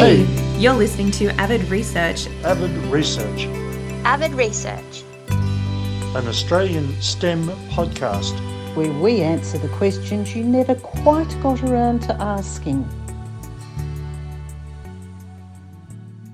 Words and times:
Hey, 0.00 0.24
you're 0.58 0.72
listening 0.72 1.10
to 1.10 1.26
Avid 1.38 1.62
Research. 1.68 2.26
Avid 2.42 2.70
Research, 2.90 3.44
Avid 4.06 4.32
Research. 4.32 5.04
an 5.28 6.26
Australian 6.26 6.98
STEM 7.02 7.48
podcast. 7.68 8.34
where 8.74 8.90
we 8.94 9.20
answer 9.20 9.58
the 9.58 9.68
questions 9.68 10.34
you 10.34 10.42
never 10.42 10.74
quite 10.74 11.28
got 11.42 11.62
around 11.64 12.00
to 12.04 12.14
asking. 12.14 12.88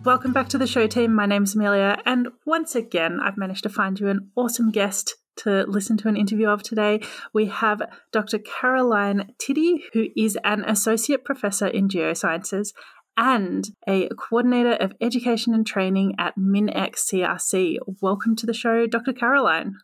Welcome 0.04 0.32
back 0.32 0.48
to 0.50 0.58
the 0.58 0.68
show 0.68 0.86
team. 0.86 1.12
My 1.12 1.26
name's 1.26 1.56
Amelia, 1.56 2.00
and 2.06 2.28
once 2.44 2.76
again, 2.76 3.18
I've 3.18 3.36
managed 3.36 3.64
to 3.64 3.68
find 3.68 3.98
you 3.98 4.06
an 4.06 4.30
awesome 4.36 4.70
guest 4.70 5.16
to 5.38 5.64
listen 5.66 5.96
to 5.98 6.08
an 6.08 6.16
interview 6.16 6.48
of 6.48 6.62
today. 6.62 7.00
We 7.32 7.46
have 7.46 7.82
Dr. 8.12 8.38
Caroline 8.38 9.32
Tiddy, 9.38 9.84
who 9.92 10.06
is 10.16 10.38
an 10.44 10.64
associate 10.64 11.24
professor 11.24 11.66
in 11.66 11.88
geosciences 11.88 12.72
and 13.16 13.68
a 13.88 14.08
coordinator 14.08 14.72
of 14.72 14.92
education 15.00 15.54
and 15.54 15.66
training 15.66 16.14
at 16.18 16.36
MinEx 16.36 17.12
CRC. 17.12 17.76
Welcome 18.00 18.36
to 18.36 18.46
the 18.46 18.52
show, 18.52 18.86
Dr. 18.86 19.12
Caroline. 19.12 19.74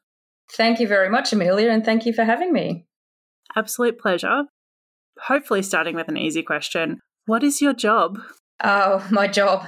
Thank 0.52 0.80
you 0.80 0.86
very 0.86 1.08
much, 1.08 1.32
Amelia, 1.32 1.70
and 1.70 1.84
thank 1.84 2.04
you 2.04 2.12
for 2.12 2.24
having 2.24 2.52
me. 2.52 2.86
Absolute 3.56 3.98
pleasure. 3.98 4.44
Hopefully, 5.22 5.62
starting 5.62 5.94
with 5.94 6.08
an 6.08 6.16
easy 6.16 6.42
question 6.42 7.00
What 7.26 7.42
is 7.42 7.60
your 7.60 7.74
job? 7.74 8.18
Oh, 8.62 9.06
my 9.10 9.28
job. 9.28 9.66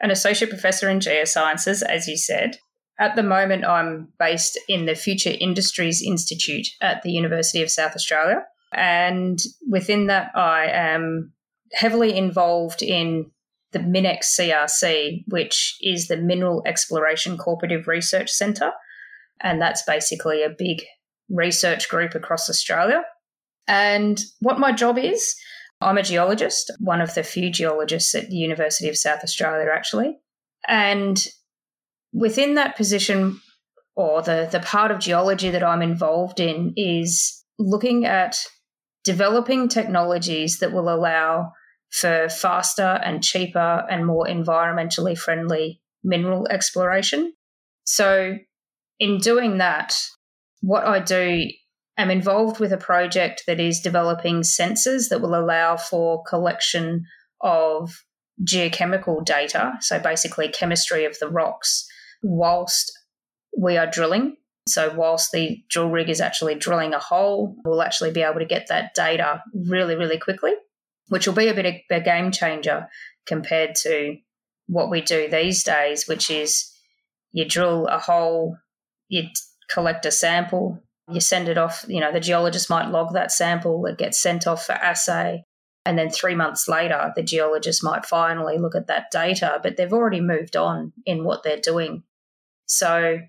An 0.00 0.10
associate 0.10 0.50
professor 0.50 0.88
in 0.88 1.00
geosciences, 1.00 1.82
as 1.82 2.06
you 2.06 2.16
said. 2.16 2.58
At 3.00 3.16
the 3.16 3.22
moment, 3.22 3.64
I'm 3.64 4.08
based 4.18 4.58
in 4.68 4.86
the 4.86 4.94
Future 4.94 5.32
Industries 5.40 6.02
Institute 6.02 6.66
at 6.80 7.02
the 7.02 7.10
University 7.10 7.62
of 7.62 7.70
South 7.70 7.94
Australia. 7.94 8.44
And 8.72 9.38
within 9.68 10.08
that, 10.08 10.30
I 10.34 10.66
am 10.66 11.32
heavily 11.72 12.16
involved 12.16 12.82
in 12.82 13.30
the 13.72 13.78
MinEx 13.78 14.38
CRC, 14.38 15.24
which 15.28 15.76
is 15.82 16.08
the 16.08 16.16
Mineral 16.16 16.62
Exploration 16.66 17.36
Cooperative 17.36 17.86
Research 17.86 18.30
Centre. 18.30 18.72
And 19.40 19.60
that's 19.60 19.82
basically 19.82 20.42
a 20.42 20.54
big 20.56 20.82
research 21.28 21.88
group 21.88 22.14
across 22.14 22.48
Australia. 22.48 23.02
And 23.66 24.18
what 24.40 24.58
my 24.58 24.72
job 24.72 24.98
is, 24.98 25.34
I'm 25.80 25.98
a 25.98 26.02
geologist, 26.02 26.72
one 26.80 27.00
of 27.00 27.14
the 27.14 27.22
few 27.22 27.50
geologists 27.50 28.14
at 28.14 28.30
the 28.30 28.36
University 28.36 28.88
of 28.88 28.96
South 28.96 29.22
Australia, 29.22 29.68
actually. 29.72 30.16
And 30.66 31.22
within 32.12 32.54
that 32.54 32.76
position, 32.76 33.40
or 33.94 34.22
the, 34.22 34.48
the 34.50 34.60
part 34.60 34.90
of 34.90 34.98
geology 34.98 35.50
that 35.50 35.62
I'm 35.62 35.82
involved 35.82 36.40
in, 36.40 36.72
is 36.76 37.44
looking 37.58 38.06
at 38.06 38.38
developing 39.04 39.68
technologies 39.68 40.58
that 40.58 40.72
will 40.72 40.88
allow 40.88 41.52
for 41.90 42.28
faster 42.28 43.00
and 43.04 43.22
cheaper 43.22 43.86
and 43.90 44.06
more 44.06 44.26
environmentally 44.26 45.16
friendly 45.16 45.80
mineral 46.04 46.46
exploration. 46.48 47.32
So, 47.84 48.36
in 49.00 49.18
doing 49.18 49.58
that, 49.58 49.98
what 50.60 50.84
I 50.84 50.98
do, 51.00 51.48
I'm 51.96 52.10
involved 52.10 52.60
with 52.60 52.72
a 52.72 52.78
project 52.78 53.44
that 53.46 53.60
is 53.60 53.80
developing 53.80 54.40
sensors 54.40 55.08
that 55.08 55.20
will 55.20 55.34
allow 55.34 55.76
for 55.76 56.22
collection 56.24 57.04
of 57.40 58.04
geochemical 58.44 59.24
data, 59.24 59.72
so 59.80 59.98
basically 59.98 60.48
chemistry 60.48 61.04
of 61.04 61.18
the 61.18 61.28
rocks, 61.28 61.86
whilst 62.22 62.92
we 63.56 63.76
are 63.76 63.86
drilling. 63.86 64.36
So, 64.68 64.92
whilst 64.94 65.32
the 65.32 65.62
drill 65.70 65.90
rig 65.90 66.10
is 66.10 66.20
actually 66.20 66.54
drilling 66.54 66.92
a 66.92 66.98
hole, 66.98 67.56
we'll 67.64 67.82
actually 67.82 68.12
be 68.12 68.22
able 68.22 68.40
to 68.40 68.44
get 68.44 68.66
that 68.68 68.94
data 68.94 69.42
really, 69.54 69.96
really 69.96 70.18
quickly, 70.18 70.52
which 71.08 71.26
will 71.26 71.34
be 71.34 71.48
a 71.48 71.54
bit 71.54 71.66
of 71.66 71.74
a 71.90 72.00
game 72.00 72.30
changer 72.30 72.88
compared 73.26 73.74
to 73.82 74.16
what 74.66 74.90
we 74.90 75.00
do 75.00 75.28
these 75.28 75.62
days, 75.64 76.06
which 76.06 76.30
is 76.30 76.70
you 77.32 77.44
drill 77.44 77.86
a 77.86 77.98
hole, 77.98 78.56
you 79.08 79.24
collect 79.70 80.06
a 80.06 80.10
sample, 80.10 80.82
you 81.10 81.20
send 81.20 81.48
it 81.48 81.58
off, 81.58 81.84
you 81.88 82.00
know, 82.00 82.12
the 82.12 82.20
geologist 82.20 82.68
might 82.68 82.90
log 82.90 83.14
that 83.14 83.32
sample, 83.32 83.86
it 83.86 83.98
gets 83.98 84.20
sent 84.20 84.46
off 84.46 84.66
for 84.66 84.72
assay. 84.72 85.44
And 85.86 85.98
then 85.98 86.10
three 86.10 86.34
months 86.34 86.68
later, 86.68 87.12
the 87.16 87.22
geologist 87.22 87.82
might 87.82 88.04
finally 88.04 88.58
look 88.58 88.74
at 88.74 88.88
that 88.88 89.10
data, 89.10 89.58
but 89.62 89.76
they've 89.76 89.92
already 89.92 90.20
moved 90.20 90.54
on 90.54 90.92
in 91.06 91.24
what 91.24 91.42
they're 91.42 91.60
doing. 91.60 92.02
So 92.66 93.20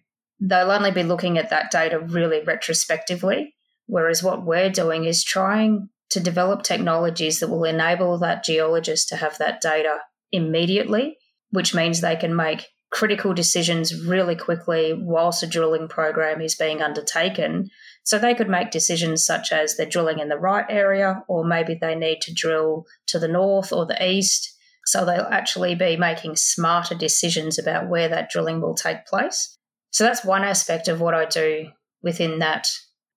they'll 0.42 0.72
only 0.72 0.92
be 0.92 1.04
looking 1.04 1.38
at 1.38 1.52
that 1.52 1.72
data 1.72 2.00
really 2.00 2.44
retrospectively. 2.44 3.56
Whereas 3.86 4.22
what 4.22 4.46
we're 4.46 4.70
doing 4.70 5.06
is 5.06 5.24
trying 5.24 5.90
to 6.12 6.20
develop 6.20 6.64
technologies 6.64 7.40
that 7.40 7.50
will 7.50 7.64
enable 7.64 8.18
that 8.18 8.44
geologist 8.44 9.10
to 9.10 9.16
have 9.16 9.38
that 9.38 9.62
data 9.62 10.00
immediately, 10.32 11.18
which 11.52 11.74
means 11.74 12.02
they 12.02 12.16
can 12.16 12.36
make 12.36 12.68
critical 12.92 13.34
decisions 13.34 14.06
really 14.06 14.36
quickly 14.36 14.94
whilst 14.94 15.44
a 15.44 15.48
drilling 15.48 15.88
program 15.88 16.42
is 16.42 16.56
being 16.56 16.82
undertaken. 16.82 17.70
So 18.04 18.18
they 18.18 18.34
could 18.34 18.50
make 18.50 18.72
decisions 18.72 19.24
such 19.24 19.52
as 19.52 19.78
they're 19.78 19.86
drilling 19.86 20.20
in 20.20 20.30
the 20.30 20.38
right 20.38 20.66
area, 20.70 21.24
or 21.28 21.46
maybe 21.46 21.78
they 21.80 21.94
need 21.94 22.22
to 22.22 22.34
drill 22.34 22.86
to 23.08 23.20
the 23.20 23.28
north 23.28 23.72
or 23.72 23.86
the 23.86 24.04
east. 24.04 24.56
So 24.86 25.06
they'll 25.06 25.28
actually 25.30 25.76
be 25.76 25.98
making 25.98 26.36
smarter 26.36 26.96
decisions 26.96 27.60
about 27.60 27.90
where 27.90 28.10
that 28.10 28.32
drilling 28.32 28.62
will 28.62 28.74
take 28.74 29.06
place. 29.06 29.56
So 29.92 30.04
that's 30.04 30.26
one 30.26 30.44
aspect 30.44 30.88
of 30.88 31.00
what 31.00 31.14
I 31.14 31.26
do 31.26 31.70
within 32.02 32.40
that 32.40 32.68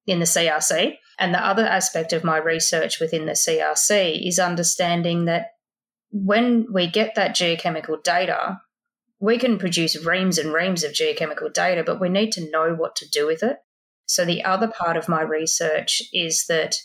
in 0.07 0.19
the 0.19 0.27
CRC. 0.27 0.99
And 1.19 1.35
the 1.35 1.45
other 1.45 1.67
aspect 1.67 2.13
of 2.13 2.25
my 2.25 2.39
research 2.39 3.01
within 3.01 3.27
the 3.27 3.33
CRC 3.33 4.27
is 4.27 4.39
understanding 4.39 5.27
that 5.27 5.53
when 6.11 6.67
we 6.73 6.87
get 6.87 7.15
that 7.15 7.35
geochemical 7.35 8.03
data, 8.03 8.61
we 9.21 9.39
can 9.39 9.59
produce 9.59 10.05
reams 10.05 10.37
and 10.37 10.53
reams 10.53 10.85
of 10.85 10.93
geochemical 10.93 11.53
data, 11.53 11.85
but 11.85 12.01
we 12.01 12.09
need 12.09 12.33
to 12.33 12.51
know 12.51 12.75
what 12.75 12.97
to 12.97 13.09
do 13.09 13.27
with 13.27 13.43
it. 13.43 13.59
So, 14.07 14.25
the 14.25 14.45
other 14.45 14.69
part 14.69 14.97
of 14.97 15.09
my 15.09 15.23
research 15.23 16.03
is 16.13 16.47
that 16.49 16.77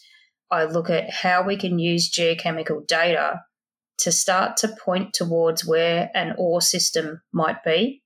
I 0.51 0.63
look 0.63 0.89
at 0.89 1.09
how 1.09 1.43
we 1.43 1.57
can 1.57 1.79
use 1.79 2.11
geochemical 2.11 2.85
data 2.87 3.41
to 3.99 4.11
start 4.11 4.55
to 4.57 4.67
point 4.67 5.13
towards 5.13 5.65
where 5.65 6.11
an 6.13 6.35
ore 6.37 6.61
system 6.61 7.21
might 7.33 7.63
be. 7.63 8.03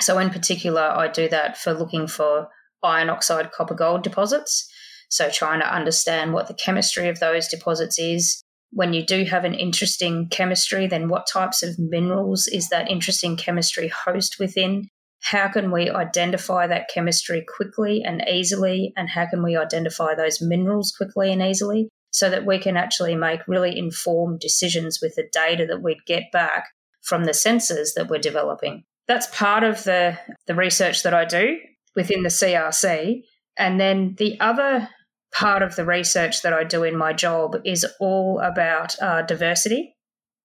So, 0.00 0.18
in 0.18 0.30
particular, 0.30 0.82
I 0.82 1.08
do 1.08 1.28
that 1.28 1.58
for 1.58 1.74
looking 1.74 2.06
for 2.06 2.48
iron 2.82 3.10
oxide 3.10 3.52
copper 3.52 3.74
gold 3.74 4.02
deposits. 4.02 4.68
So, 5.08 5.30
trying 5.30 5.60
to 5.60 5.72
understand 5.72 6.32
what 6.32 6.48
the 6.48 6.54
chemistry 6.54 7.08
of 7.08 7.20
those 7.20 7.48
deposits 7.48 7.98
is, 7.98 8.42
when 8.70 8.92
you 8.92 9.04
do 9.04 9.24
have 9.24 9.44
an 9.44 9.54
interesting 9.54 10.28
chemistry, 10.28 10.86
then 10.86 11.08
what 11.08 11.26
types 11.26 11.62
of 11.62 11.78
minerals 11.78 12.46
is 12.46 12.68
that 12.68 12.90
interesting 12.90 13.36
chemistry 13.36 13.88
host 13.88 14.36
within? 14.38 14.88
How 15.22 15.48
can 15.48 15.70
we 15.72 15.88
identify 15.88 16.66
that 16.66 16.88
chemistry 16.92 17.44
quickly 17.56 18.02
and 18.04 18.22
easily? 18.28 18.92
And 18.96 19.08
how 19.08 19.26
can 19.26 19.42
we 19.42 19.56
identify 19.56 20.14
those 20.14 20.42
minerals 20.42 20.92
quickly 20.96 21.32
and 21.32 21.42
easily 21.42 21.88
so 22.10 22.28
that 22.30 22.46
we 22.46 22.58
can 22.58 22.76
actually 22.76 23.14
make 23.14 23.48
really 23.48 23.76
informed 23.76 24.40
decisions 24.40 24.98
with 25.00 25.14
the 25.16 25.28
data 25.32 25.66
that 25.66 25.82
we'd 25.82 26.04
get 26.06 26.24
back 26.32 26.66
from 27.02 27.24
the 27.24 27.32
sensors 27.32 27.94
that 27.96 28.08
we're 28.08 28.18
developing? 28.18 28.84
That's 29.08 29.26
part 29.28 29.64
of 29.64 29.84
the, 29.84 30.18
the 30.46 30.54
research 30.54 31.02
that 31.04 31.14
I 31.14 31.24
do 31.24 31.58
within 31.94 32.22
the 32.22 32.28
CRC. 32.28 33.22
And 33.58 33.80
then 33.80 34.14
the 34.18 34.38
other 34.40 34.88
part 35.32 35.62
of 35.62 35.76
the 35.76 35.84
research 35.84 36.42
that 36.42 36.52
I 36.52 36.64
do 36.64 36.82
in 36.82 36.96
my 36.96 37.12
job 37.12 37.56
is 37.64 37.86
all 38.00 38.40
about 38.40 39.00
uh, 39.02 39.22
diversity. 39.22 39.94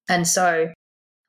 And 0.09 0.27
so 0.27 0.71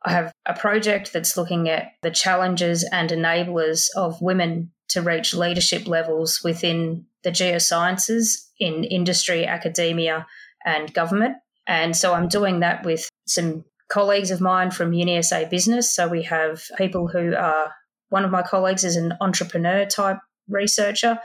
I 0.04 0.10
have 0.10 0.32
a 0.46 0.54
project 0.54 1.12
that's 1.12 1.36
looking 1.36 1.68
at 1.68 1.92
the 2.02 2.10
challenges 2.10 2.84
and 2.90 3.10
enablers 3.10 3.86
of 3.96 4.20
women 4.20 4.72
to 4.88 5.02
reach 5.02 5.34
leadership 5.34 5.86
levels 5.86 6.40
within 6.42 7.06
the 7.22 7.30
geosciences 7.30 8.48
in 8.58 8.84
industry, 8.84 9.46
academia, 9.46 10.26
and 10.64 10.92
government. 10.92 11.36
And 11.66 11.96
so 11.96 12.14
I'm 12.14 12.28
doing 12.28 12.60
that 12.60 12.84
with 12.84 13.08
some 13.26 13.64
colleagues 13.88 14.30
of 14.30 14.40
mine 14.40 14.70
from 14.70 14.90
UniSA 14.90 15.48
Business. 15.50 15.94
So 15.94 16.08
we 16.08 16.22
have 16.24 16.64
people 16.76 17.08
who 17.08 17.34
are, 17.34 17.72
one 18.08 18.24
of 18.24 18.30
my 18.30 18.42
colleagues 18.42 18.84
is 18.84 18.96
an 18.96 19.14
entrepreneur 19.20 19.84
type 19.86 20.18
researcher 20.48 21.18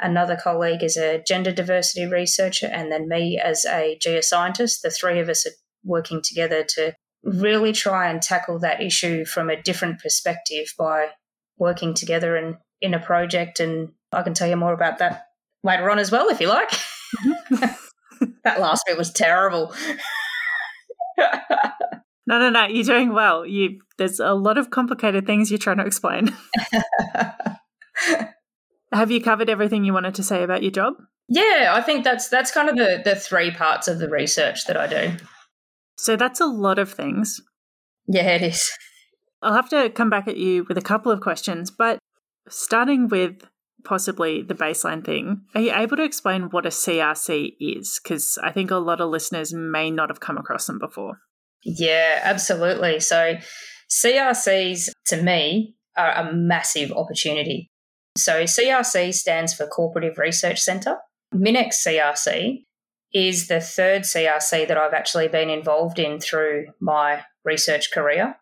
Another 0.00 0.36
colleague 0.36 0.82
is 0.82 0.96
a 0.96 1.22
gender 1.26 1.52
diversity 1.52 2.06
researcher, 2.06 2.66
and 2.66 2.90
then 2.90 3.08
me 3.08 3.40
as 3.42 3.64
a 3.64 3.98
geoscientist. 4.04 4.80
The 4.82 4.90
three 4.90 5.20
of 5.20 5.28
us 5.28 5.46
are 5.46 5.52
working 5.84 6.20
together 6.22 6.64
to 6.70 6.94
really 7.22 7.72
try 7.72 8.08
and 8.08 8.20
tackle 8.20 8.58
that 8.58 8.82
issue 8.82 9.24
from 9.24 9.48
a 9.48 9.60
different 9.60 10.00
perspective 10.00 10.74
by 10.78 11.08
working 11.56 11.94
together 11.94 12.36
in, 12.36 12.58
in 12.80 12.92
a 12.92 12.98
project. 12.98 13.60
And 13.60 13.92
I 14.12 14.22
can 14.22 14.34
tell 14.34 14.48
you 14.48 14.56
more 14.56 14.72
about 14.72 14.98
that 14.98 15.26
later 15.62 15.90
on 15.90 15.98
as 15.98 16.10
well, 16.10 16.28
if 16.28 16.40
you 16.40 16.48
like. 16.48 16.70
that 18.44 18.60
last 18.60 18.84
bit 18.86 18.98
was 18.98 19.12
terrible. 19.12 19.72
No, 22.26 22.38
no, 22.38 22.48
no. 22.50 22.66
You're 22.66 22.84
doing 22.84 23.12
well. 23.12 23.44
You 23.44 23.80
there's 23.98 24.18
a 24.18 24.32
lot 24.32 24.56
of 24.58 24.70
complicated 24.70 25.26
things 25.26 25.50
you're 25.50 25.58
trying 25.58 25.76
to 25.78 25.86
explain. 25.86 26.34
Have 28.94 29.10
you 29.10 29.20
covered 29.20 29.50
everything 29.50 29.84
you 29.84 29.92
wanted 29.92 30.14
to 30.14 30.22
say 30.22 30.42
about 30.44 30.62
your 30.62 30.70
job? 30.70 30.94
Yeah, 31.28 31.72
I 31.74 31.80
think 31.80 32.04
that's 32.04 32.28
that's 32.28 32.50
kind 32.50 32.68
of 32.68 32.76
the 32.76 33.02
the 33.04 33.16
three 33.16 33.50
parts 33.50 33.88
of 33.88 33.98
the 33.98 34.08
research 34.08 34.66
that 34.66 34.76
I 34.76 34.86
do. 34.86 35.16
So 35.96 36.16
that's 36.16 36.40
a 36.40 36.46
lot 36.46 36.78
of 36.78 36.92
things. 36.92 37.40
Yeah, 38.06 38.34
it 38.34 38.42
is. 38.42 38.70
I'll 39.42 39.54
have 39.54 39.68
to 39.70 39.90
come 39.90 40.10
back 40.10 40.28
at 40.28 40.36
you 40.36 40.64
with 40.68 40.78
a 40.78 40.82
couple 40.82 41.12
of 41.12 41.20
questions, 41.20 41.70
but 41.70 41.98
starting 42.48 43.08
with 43.08 43.42
possibly 43.84 44.42
the 44.42 44.54
baseline 44.54 45.04
thing, 45.04 45.42
are 45.54 45.60
you 45.60 45.74
able 45.74 45.96
to 45.96 46.04
explain 46.04 46.44
what 46.44 46.64
a 46.64 46.70
CRC 46.70 47.52
is? 47.60 48.00
Because 48.02 48.38
I 48.42 48.52
think 48.52 48.70
a 48.70 48.76
lot 48.76 49.00
of 49.00 49.10
listeners 49.10 49.52
may 49.52 49.90
not 49.90 50.08
have 50.08 50.20
come 50.20 50.38
across 50.38 50.66
them 50.66 50.78
before. 50.78 51.18
Yeah, 51.62 52.20
absolutely. 52.22 53.00
So, 53.00 53.36
CRCs 53.90 54.90
to 55.06 55.22
me 55.22 55.74
are 55.96 56.12
a 56.12 56.32
massive 56.32 56.90
opportunity. 56.92 57.70
So, 58.16 58.44
CRC 58.44 59.12
stands 59.12 59.54
for 59.54 59.66
Cooperative 59.66 60.18
Research 60.18 60.60
Centre. 60.60 60.98
MinEx 61.34 61.74
CRC 61.84 62.64
is 63.12 63.48
the 63.48 63.60
third 63.60 64.02
CRC 64.02 64.68
that 64.68 64.76
I've 64.76 64.94
actually 64.94 65.28
been 65.28 65.50
involved 65.50 65.98
in 65.98 66.20
through 66.20 66.66
my 66.80 67.24
research 67.44 67.90
career. 67.92 68.36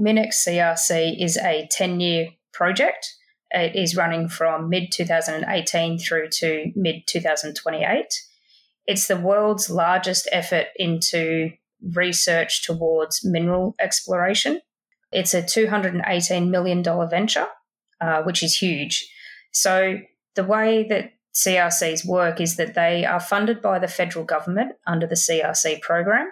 MinEx 0.00 0.46
CRC 0.46 1.22
is 1.22 1.36
a 1.36 1.68
10 1.70 2.00
year 2.00 2.28
project. 2.52 3.14
It 3.50 3.76
is 3.76 3.96
running 3.96 4.28
from 4.28 4.68
mid 4.68 4.92
2018 4.92 5.98
through 5.98 6.28
to 6.32 6.72
mid 6.74 7.06
2028. 7.06 8.06
It's 8.86 9.08
the 9.08 9.16
world's 9.16 9.68
largest 9.68 10.28
effort 10.32 10.66
into 10.76 11.50
research 11.94 12.64
towards 12.64 13.24
mineral 13.24 13.74
exploration. 13.78 14.60
It's 15.12 15.34
a 15.34 15.42
$218 15.42 16.48
million 16.48 16.82
venture, 16.82 17.46
uh, 18.00 18.22
which 18.22 18.42
is 18.42 18.56
huge. 18.56 19.10
So, 19.60 19.98
the 20.36 20.44
way 20.44 20.86
that 20.88 21.12
CRCs 21.34 22.06
work 22.06 22.40
is 22.40 22.56
that 22.56 22.74
they 22.74 23.04
are 23.04 23.20
funded 23.20 23.60
by 23.60 23.78
the 23.78 23.88
federal 23.88 24.24
government 24.24 24.72
under 24.86 25.06
the 25.06 25.16
CRC 25.16 25.80
program 25.80 26.30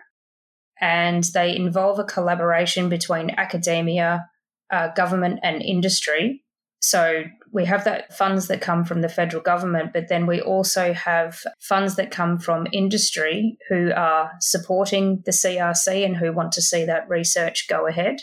and 0.80 1.24
they 1.34 1.56
involve 1.56 1.98
a 1.98 2.04
collaboration 2.04 2.88
between 2.88 3.30
academia, 3.30 4.28
uh, 4.70 4.88
government, 4.94 5.40
and 5.42 5.62
industry. 5.62 6.44
So 6.80 7.24
we 7.52 7.64
have 7.64 7.84
that 7.84 8.16
funds 8.16 8.48
that 8.48 8.60
come 8.60 8.84
from 8.84 9.00
the 9.00 9.08
federal 9.08 9.42
government, 9.42 9.92
but 9.92 10.08
then 10.08 10.26
we 10.26 10.40
also 10.40 10.92
have 10.92 11.40
funds 11.60 11.96
that 11.96 12.10
come 12.10 12.38
from 12.38 12.68
industry 12.72 13.58
who 13.68 13.90
are 13.92 14.32
supporting 14.40 15.22
the 15.24 15.32
CRC 15.32 16.04
and 16.04 16.16
who 16.16 16.32
want 16.32 16.52
to 16.52 16.62
see 16.62 16.84
that 16.84 17.08
research 17.08 17.66
go 17.68 17.88
ahead. 17.88 18.20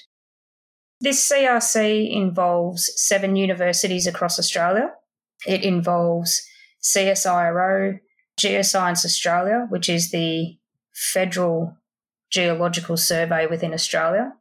This 1.04 1.30
CRC 1.30 2.10
involves 2.10 2.90
seven 2.96 3.36
universities 3.36 4.08
across 4.08 4.40
Australia. 4.40 4.94
It 5.46 5.62
involves 5.62 6.42
CSIRO, 6.82 8.00
Geoscience 8.40 9.04
Australia, 9.04 9.68
which 9.70 9.90
is 9.90 10.12
the 10.12 10.58
federal 10.94 11.76
geological 12.32 12.96
survey 12.96 13.48
within 13.48 13.74
Australia. 13.74 14.32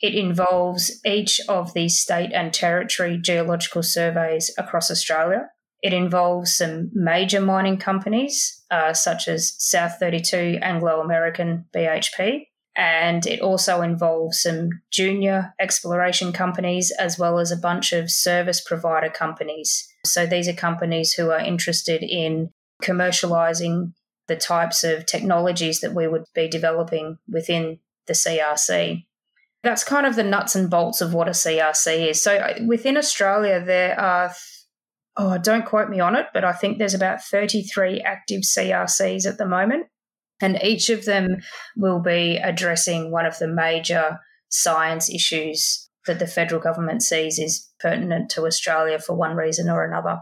It 0.00 0.14
involves 0.14 1.02
each 1.04 1.38
of 1.50 1.74
the 1.74 1.90
state 1.90 2.32
and 2.32 2.50
territory 2.50 3.18
geological 3.18 3.82
surveys 3.82 4.50
across 4.56 4.90
Australia. 4.90 5.50
It 5.82 5.92
involves 5.92 6.56
some 6.56 6.90
major 6.94 7.42
mining 7.42 7.76
companies, 7.76 8.64
uh, 8.70 8.94
such 8.94 9.28
as 9.28 9.54
South 9.58 9.98
32, 10.00 10.60
Anglo 10.62 11.02
American, 11.02 11.66
BHP. 11.74 12.46
And 12.76 13.26
it 13.26 13.40
also 13.40 13.80
involves 13.80 14.42
some 14.42 14.68
junior 14.90 15.54
exploration 15.58 16.32
companies 16.32 16.92
as 16.98 17.18
well 17.18 17.38
as 17.38 17.50
a 17.50 17.56
bunch 17.56 17.92
of 17.92 18.10
service 18.10 18.60
provider 18.60 19.08
companies. 19.08 19.88
So 20.04 20.26
these 20.26 20.46
are 20.46 20.52
companies 20.52 21.14
who 21.14 21.30
are 21.30 21.40
interested 21.40 22.02
in 22.02 22.50
commercializing 22.82 23.92
the 24.28 24.36
types 24.36 24.84
of 24.84 25.06
technologies 25.06 25.80
that 25.80 25.94
we 25.94 26.06
would 26.06 26.24
be 26.34 26.48
developing 26.48 27.18
within 27.28 27.78
the 28.06 28.12
CRC. 28.12 29.06
That's 29.62 29.84
kind 29.84 30.06
of 30.06 30.14
the 30.14 30.22
nuts 30.22 30.54
and 30.54 30.68
bolts 30.68 31.00
of 31.00 31.14
what 31.14 31.28
a 31.28 31.32
CRC 31.32 32.10
is. 32.10 32.20
So 32.20 32.36
uh, 32.36 32.58
within 32.66 32.96
Australia, 32.96 33.62
there 33.64 33.98
are, 33.98 34.32
oh, 35.16 35.38
don't 35.38 35.64
quote 35.64 35.88
me 35.88 36.00
on 36.00 36.14
it, 36.14 36.26
but 36.34 36.44
I 36.44 36.52
think 36.52 36.78
there's 36.78 36.94
about 36.94 37.22
33 37.22 38.00
active 38.00 38.42
CRCs 38.42 39.26
at 39.26 39.38
the 39.38 39.46
moment. 39.46 39.86
And 40.40 40.62
each 40.62 40.90
of 40.90 41.04
them 41.04 41.38
will 41.76 42.00
be 42.00 42.36
addressing 42.36 43.10
one 43.10 43.26
of 43.26 43.38
the 43.38 43.48
major 43.48 44.18
science 44.48 45.10
issues 45.10 45.88
that 46.06 46.18
the 46.18 46.26
federal 46.26 46.60
government 46.60 47.02
sees 47.02 47.38
is 47.38 47.70
pertinent 47.80 48.30
to 48.30 48.46
Australia 48.46 48.98
for 48.98 49.14
one 49.14 49.36
reason 49.36 49.68
or 49.68 49.84
another. 49.84 50.20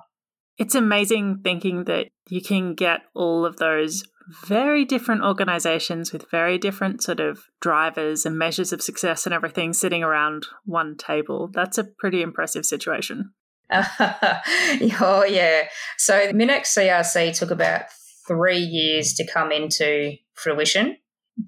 It's 0.57 0.75
amazing 0.75 1.41
thinking 1.43 1.85
that 1.85 2.09
you 2.29 2.41
can 2.41 2.75
get 2.75 3.01
all 3.15 3.45
of 3.45 3.57
those 3.57 4.05
very 4.47 4.85
different 4.85 5.23
organizations 5.23 6.13
with 6.13 6.31
very 6.31 6.59
different 6.59 7.03
sort 7.03 7.21
of 7.21 7.41
drivers 7.61 8.25
and 8.25 8.39
measures 8.39 8.73
of 8.73 8.81
success 8.81 9.27
and 9.27 9.35
everything 9.35 9.73
sitting 9.73 10.03
around 10.03 10.47
one 10.65 10.97
table. 10.97 11.51
That's 11.53 11.77
a 11.77 11.85
pretty 11.85 12.23
impressive 12.23 12.65
situation. 12.65 13.33
oh, 13.71 15.27
yeah. 15.29 15.63
So 15.99 16.33
MinEx 16.33 16.67
CRC 16.67 17.37
took 17.37 17.51
about 17.51 17.83
three 18.27 18.59
years 18.59 19.15
to 19.15 19.27
come 19.27 19.53
into 19.53 20.17
fruition. 20.35 20.97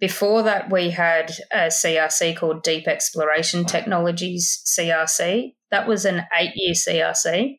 Before 0.01 0.43
that, 0.43 0.71
we 0.71 0.91
had 0.91 1.33
a 1.53 1.69
CRC 1.69 2.37
called 2.37 2.63
Deep 2.63 2.89
Exploration 2.89 3.65
Technologies 3.65 4.63
CRC. 4.67 5.55
That 5.71 5.87
was 5.87 6.05
an 6.05 6.23
eight 6.37 6.53
year 6.57 6.75
CRC. 6.75 7.59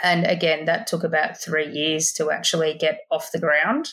And 0.00 0.24
again, 0.26 0.66
that 0.66 0.86
took 0.86 1.04
about 1.04 1.40
three 1.40 1.70
years 1.70 2.12
to 2.14 2.30
actually 2.30 2.74
get 2.74 3.00
off 3.10 3.32
the 3.32 3.40
ground. 3.40 3.88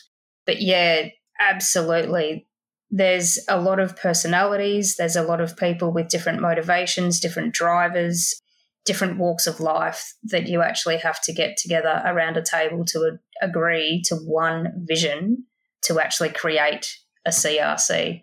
But 0.46 0.60
yeah, 0.60 1.08
absolutely. 1.40 2.46
There's 2.90 3.38
a 3.48 3.60
lot 3.60 3.80
of 3.80 3.96
personalities, 3.96 4.96
there's 4.96 5.16
a 5.16 5.22
lot 5.22 5.40
of 5.40 5.56
people 5.56 5.92
with 5.92 6.08
different 6.08 6.42
motivations, 6.42 7.20
different 7.20 7.54
drivers, 7.54 8.42
different 8.84 9.18
walks 9.18 9.46
of 9.46 9.60
life 9.60 10.14
that 10.24 10.48
you 10.48 10.62
actually 10.62 10.98
have 10.98 11.20
to 11.22 11.32
get 11.32 11.56
together 11.56 12.02
around 12.04 12.36
a 12.36 12.42
table 12.42 12.84
to 12.84 13.00
a- 13.00 13.46
agree 13.46 14.02
to 14.06 14.16
one 14.16 14.72
vision 14.86 15.44
to 15.82 16.00
actually 16.00 16.30
create 16.30 16.98
a 17.24 17.30
CRC. 17.30 18.22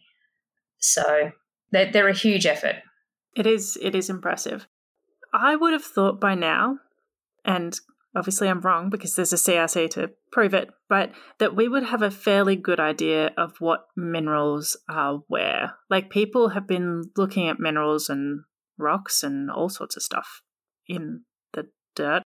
So 0.79 1.31
they're, 1.71 1.91
they're 1.91 2.07
a 2.07 2.13
huge 2.13 2.45
effort. 2.45 2.77
It 3.35 3.45
is. 3.45 3.77
It 3.81 3.95
is 3.95 4.09
impressive. 4.09 4.67
I 5.33 5.55
would 5.55 5.73
have 5.73 5.83
thought 5.83 6.19
by 6.19 6.35
now 6.35 6.79
and 7.45 7.79
obviously 8.15 8.47
I'm 8.47 8.61
wrong 8.61 8.89
because 8.89 9.15
there's 9.15 9.33
a 9.33 9.37
CRC 9.37 9.89
to 9.91 10.11
prove 10.31 10.53
it, 10.53 10.69
but 10.89 11.11
that 11.37 11.55
we 11.55 11.67
would 11.67 11.83
have 11.83 12.01
a 12.01 12.11
fairly 12.11 12.55
good 12.55 12.79
idea 12.79 13.31
of 13.37 13.53
what 13.59 13.87
minerals 13.95 14.75
are 14.89 15.21
where. 15.27 15.75
Like 15.89 16.09
people 16.09 16.49
have 16.49 16.67
been 16.67 17.11
looking 17.15 17.47
at 17.47 17.59
minerals 17.59 18.09
and 18.09 18.41
rocks 18.77 19.23
and 19.23 19.51
all 19.51 19.69
sorts 19.69 19.95
of 19.95 20.03
stuff 20.03 20.41
in 20.89 21.21
the 21.53 21.67
dirt 21.95 22.23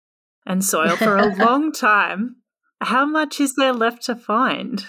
and 0.45 0.63
soil 0.63 0.95
for 0.95 1.17
a 1.17 1.35
long 1.43 1.71
time. 1.71 2.37
How 2.79 3.05
much 3.05 3.39
is 3.39 3.55
there 3.55 3.73
left 3.73 4.03
to 4.03 4.15
find? 4.15 4.85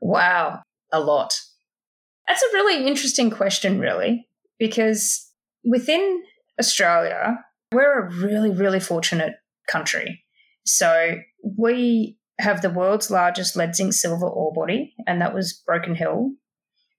Wow, 0.00 0.62
a 0.92 1.00
lot. 1.00 1.40
That's 2.26 2.42
a 2.42 2.54
really 2.54 2.86
interesting 2.86 3.30
question, 3.30 3.78
really, 3.78 4.28
because 4.58 5.30
within 5.64 6.22
Australia, 6.58 7.38
we're 7.72 8.06
a 8.06 8.10
really, 8.10 8.50
really 8.50 8.80
fortunate 8.80 9.34
country. 9.70 10.24
So 10.66 11.16
we 11.56 12.18
have 12.38 12.62
the 12.62 12.70
world's 12.70 13.10
largest 13.10 13.56
lead 13.56 13.74
zinc 13.74 13.92
silver 13.92 14.28
ore 14.28 14.52
body, 14.52 14.94
and 15.06 15.20
that 15.20 15.34
was 15.34 15.62
Broken 15.66 15.94
Hill. 15.94 16.32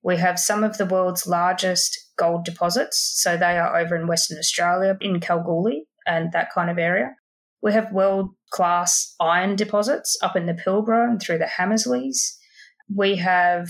We 0.04 0.18
have 0.18 0.40
some 0.40 0.64
of 0.64 0.78
the 0.78 0.86
world's 0.86 1.28
largest 1.28 1.98
gold 2.18 2.46
deposits. 2.46 2.98
So 3.22 3.36
they 3.38 3.58
are 3.58 3.78
over 3.78 3.96
in 3.96 4.08
Western 4.08 4.38
Australia, 4.38 4.98
in 5.02 5.20
Kalgoorlie, 5.20 5.86
and 6.10 6.32
that 6.32 6.52
kind 6.54 6.70
of 6.70 6.80
area. 6.80 7.16
We 7.62 7.72
have 7.74 7.94
world 7.94 8.32
class 8.52 9.16
iron 9.20 9.56
deposits 9.56 10.18
up 10.24 10.36
in 10.36 10.48
the 10.48 10.54
Pilbara 10.54 11.08
and 11.08 11.22
through 11.22 11.38
the 11.38 11.46
Hamersleys. 11.58 12.36
We 12.94 13.18
have 13.18 13.70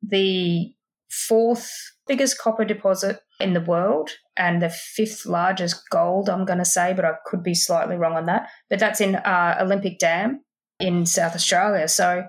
the 0.00 0.72
fourth 1.10 1.70
biggest 2.06 2.38
copper 2.38 2.64
deposit 2.64 3.20
in 3.40 3.54
the 3.54 3.60
world 3.60 4.10
and 4.36 4.62
the 4.62 4.68
fifth 4.70 5.26
largest 5.26 5.82
gold, 5.90 6.28
I'm 6.28 6.44
going 6.44 6.58
to 6.58 6.64
say, 6.64 6.92
but 6.92 7.04
I 7.04 7.12
could 7.26 7.42
be 7.42 7.54
slightly 7.54 7.96
wrong 7.96 8.14
on 8.14 8.26
that. 8.26 8.48
But 8.70 8.78
that's 8.78 9.00
in 9.00 9.16
uh, 9.16 9.56
Olympic 9.60 9.98
Dam 9.98 10.42
in 10.78 11.06
South 11.06 11.34
Australia. 11.34 11.88
So 11.88 12.24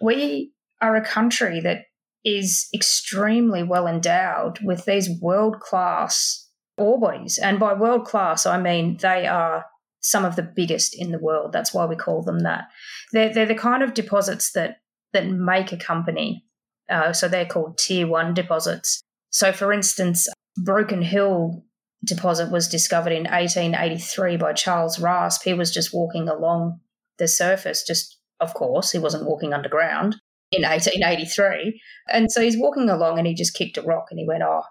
we 0.00 0.52
are 0.80 0.94
a 0.94 1.04
country 1.04 1.60
that 1.60 1.82
is 2.24 2.68
extremely 2.74 3.62
well 3.62 3.86
endowed 3.86 4.58
with 4.62 4.84
these 4.84 5.10
world 5.20 5.60
class 5.60 6.43
ore 6.76 7.00
bodies. 7.00 7.38
And 7.38 7.58
by 7.58 7.74
world 7.74 8.04
class, 8.04 8.46
I 8.46 8.60
mean 8.60 8.98
they 9.00 9.26
are 9.26 9.66
some 10.00 10.24
of 10.24 10.36
the 10.36 10.42
biggest 10.42 10.94
in 10.94 11.12
the 11.12 11.18
world. 11.18 11.52
That's 11.52 11.72
why 11.72 11.86
we 11.86 11.96
call 11.96 12.22
them 12.22 12.40
that. 12.40 12.64
They're, 13.12 13.32
they're 13.32 13.46
the 13.46 13.54
kind 13.54 13.82
of 13.82 13.94
deposits 13.94 14.52
that, 14.52 14.76
that 15.14 15.26
make 15.26 15.72
a 15.72 15.78
company. 15.78 16.44
Uh, 16.90 17.14
so 17.14 17.26
they're 17.26 17.46
called 17.46 17.78
tier 17.78 18.06
one 18.06 18.34
deposits. 18.34 19.00
So, 19.30 19.50
for 19.50 19.72
instance, 19.72 20.28
Broken 20.62 21.00
Hill 21.00 21.64
deposit 22.04 22.50
was 22.50 22.68
discovered 22.68 23.12
in 23.12 23.24
1883 23.24 24.36
by 24.36 24.52
Charles 24.52 25.00
Rasp. 25.00 25.42
He 25.42 25.54
was 25.54 25.72
just 25.72 25.94
walking 25.94 26.28
along 26.28 26.80
the 27.18 27.26
surface, 27.26 27.82
just 27.82 28.18
of 28.40 28.52
course, 28.54 28.92
he 28.92 28.98
wasn't 28.98 29.26
walking 29.26 29.54
underground 29.54 30.16
in 30.50 30.62
1883. 30.62 31.80
And 32.08 32.30
so 32.30 32.42
he's 32.42 32.58
walking 32.58 32.90
along 32.90 33.18
and 33.18 33.26
he 33.26 33.34
just 33.34 33.54
kicked 33.54 33.78
a 33.78 33.82
rock 33.82 34.08
and 34.10 34.18
he 34.18 34.26
went, 34.26 34.42
Oh, 34.42 34.62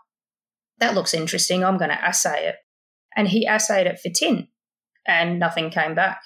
that 0.80 0.96
looks 0.96 1.14
interesting. 1.14 1.64
I'm 1.64 1.78
going 1.78 1.92
to 1.92 2.04
assay 2.04 2.48
it. 2.48 2.56
And 3.16 3.28
he 3.28 3.46
assayed 3.46 3.88
it 3.88 4.00
for 4.00 4.10
tin 4.10 4.48
and 5.08 5.40
nothing 5.40 5.70
came 5.70 5.96
back. 5.96 6.22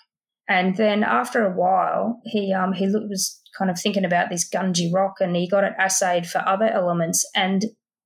And 0.48 0.78
then 0.78 1.04
after 1.04 1.46
a 1.46 1.54
while, 1.54 2.22
he 2.24 2.54
um, 2.54 2.74
he 2.74 2.88
was 2.88 3.42
kind 3.58 3.70
of 3.70 3.80
thinking 3.80 4.06
about 4.06 4.30
this 4.30 4.50
Gunji 4.50 4.94
rock 4.94 5.16
and 5.20 5.36
he 5.36 5.50
got 5.50 5.64
it 5.64 5.74
assayed 5.80 6.28
for 6.28 6.42
other 6.48 6.70
elements. 6.70 7.26
And 7.36 7.66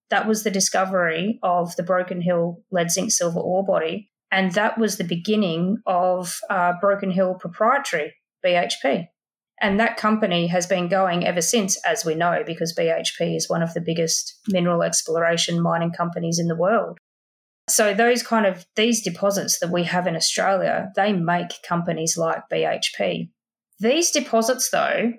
that 0.10 0.28
was 0.28 0.44
the 0.44 0.52
discovery 0.52 1.40
of 1.44 1.76
the 1.76 1.84
Broken 1.84 2.22
Hill 2.22 2.64
lead 2.72 2.90
zinc 2.92 3.12
silver 3.12 3.40
ore 3.40 3.66
body. 3.66 4.10
And 4.32 4.54
that 4.54 4.78
was 4.78 4.98
the 4.98 5.04
beginning 5.04 5.78
of 5.86 6.40
uh, 6.50 6.74
Broken 6.80 7.12
Hill 7.12 7.36
Proprietary, 7.36 8.16
BHP. 8.46 9.08
And 9.62 9.80
that 9.80 9.96
company 9.96 10.48
has 10.48 10.66
been 10.66 10.88
going 10.88 11.26
ever 11.26 11.42
since, 11.42 11.78
as 11.86 12.04
we 12.04 12.16
know, 12.16 12.44
because 12.46 12.76
BHP 12.76 13.36
is 13.38 13.48
one 13.48 13.62
of 13.62 13.76
the 13.76 13.82
biggest 13.82 14.40
mineral 14.48 14.82
exploration 14.82 15.62
mining 15.62 15.92
companies 15.92 16.40
in 16.40 16.48
the 16.48 16.56
world. 16.56 16.98
So 17.70 17.94
those 17.94 18.24
kind 18.24 18.48
of 18.48 18.66
these 18.76 19.04
deposits 19.04 19.60
that 19.60 19.72
we 19.72 19.84
have 19.84 20.08
in 20.08 20.16
Australia, 20.16 20.92
they 20.96 21.14
make 21.14 21.62
companies 21.66 22.18
like 22.18 22.50
BHP. 22.52 23.30
These 23.80 24.10
deposits 24.12 24.72
though, 24.72 25.14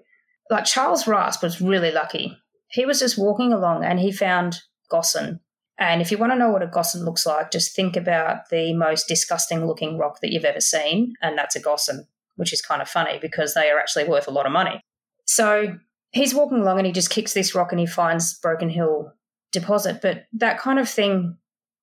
like 0.50 0.64
Charles 0.64 1.06
Rasp 1.06 1.42
was 1.42 1.60
really 1.60 1.92
lucky. 1.92 2.36
He 2.68 2.84
was 2.84 2.98
just 2.98 3.16
walking 3.16 3.52
along 3.52 3.84
and 3.84 4.00
he 4.00 4.10
found 4.10 4.58
gossan. 4.90 5.40
And 5.78 6.02
if 6.02 6.10
you 6.10 6.18
want 6.18 6.32
to 6.32 6.38
know 6.38 6.50
what 6.50 6.62
a 6.62 6.66
gossan 6.66 7.04
looks 7.04 7.24
like, 7.24 7.50
just 7.50 7.74
think 7.74 7.96
about 7.96 8.50
the 8.50 8.74
most 8.74 9.08
disgusting 9.08 9.66
looking 9.66 9.98
rock 9.98 10.20
that 10.20 10.30
you've 10.30 10.44
ever 10.44 10.60
seen, 10.60 11.14
and 11.22 11.38
that's 11.38 11.56
a 11.56 11.60
gossan, 11.60 12.06
which 12.36 12.52
is 12.52 12.62
kind 12.62 12.82
of 12.82 12.88
funny 12.88 13.18
because 13.20 13.54
they 13.54 13.70
are 13.70 13.78
actually 13.78 14.04
worth 14.04 14.28
a 14.28 14.32
lot 14.32 14.46
of 14.46 14.52
money. 14.52 14.80
So 15.26 15.76
he's 16.10 16.34
walking 16.34 16.60
along 16.60 16.78
and 16.78 16.86
he 16.86 16.92
just 16.92 17.10
kicks 17.10 17.34
this 17.34 17.54
rock 17.54 17.72
and 17.72 17.80
he 17.80 17.86
finds 17.86 18.38
Broken 18.38 18.70
Hill 18.70 19.12
deposit. 19.52 20.00
But 20.02 20.24
that 20.32 20.58
kind 20.58 20.78
of 20.78 20.88
thing 20.88 21.36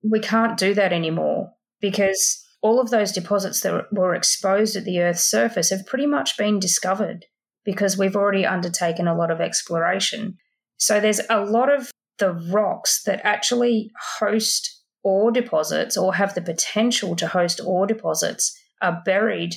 we 0.04 0.20
can't 0.20 0.58
do 0.58 0.74
that 0.74 0.94
anymore 0.94 1.52
because 1.82 2.46
all 2.62 2.80
of 2.80 2.90
those 2.90 3.12
deposits 3.12 3.62
that 3.62 3.92
were 3.92 4.14
exposed 4.14 4.76
at 4.76 4.84
the 4.84 5.02
Earth's 5.02 5.24
surface 5.24 5.70
have 5.70 5.86
pretty 5.86 6.06
much 6.06 6.38
been 6.38 6.60
discovered 6.60 7.26
because 7.64 7.98
we've 7.98 8.16
already 8.16 8.46
undertaken 8.46 9.08
a 9.08 9.16
lot 9.16 9.32
of 9.32 9.42
exploration. 9.42 10.38
So 10.78 11.00
there's 11.00 11.22
a 11.30 11.42
lot 11.42 11.74
of 11.74 11.92
the 12.18 12.34
rocks 12.34 13.04
that 13.04 13.26
actually 13.26 13.92
host 14.20 14.84
ore 15.04 15.32
deposits 15.32 15.96
or 15.98 16.16
have 16.16 16.36
the 16.36 16.42
potential 16.42 17.16
to 17.16 17.28
host 17.28 17.62
ore 17.66 17.88
deposits 17.88 18.58
are 18.82 19.02
buried 19.06 19.56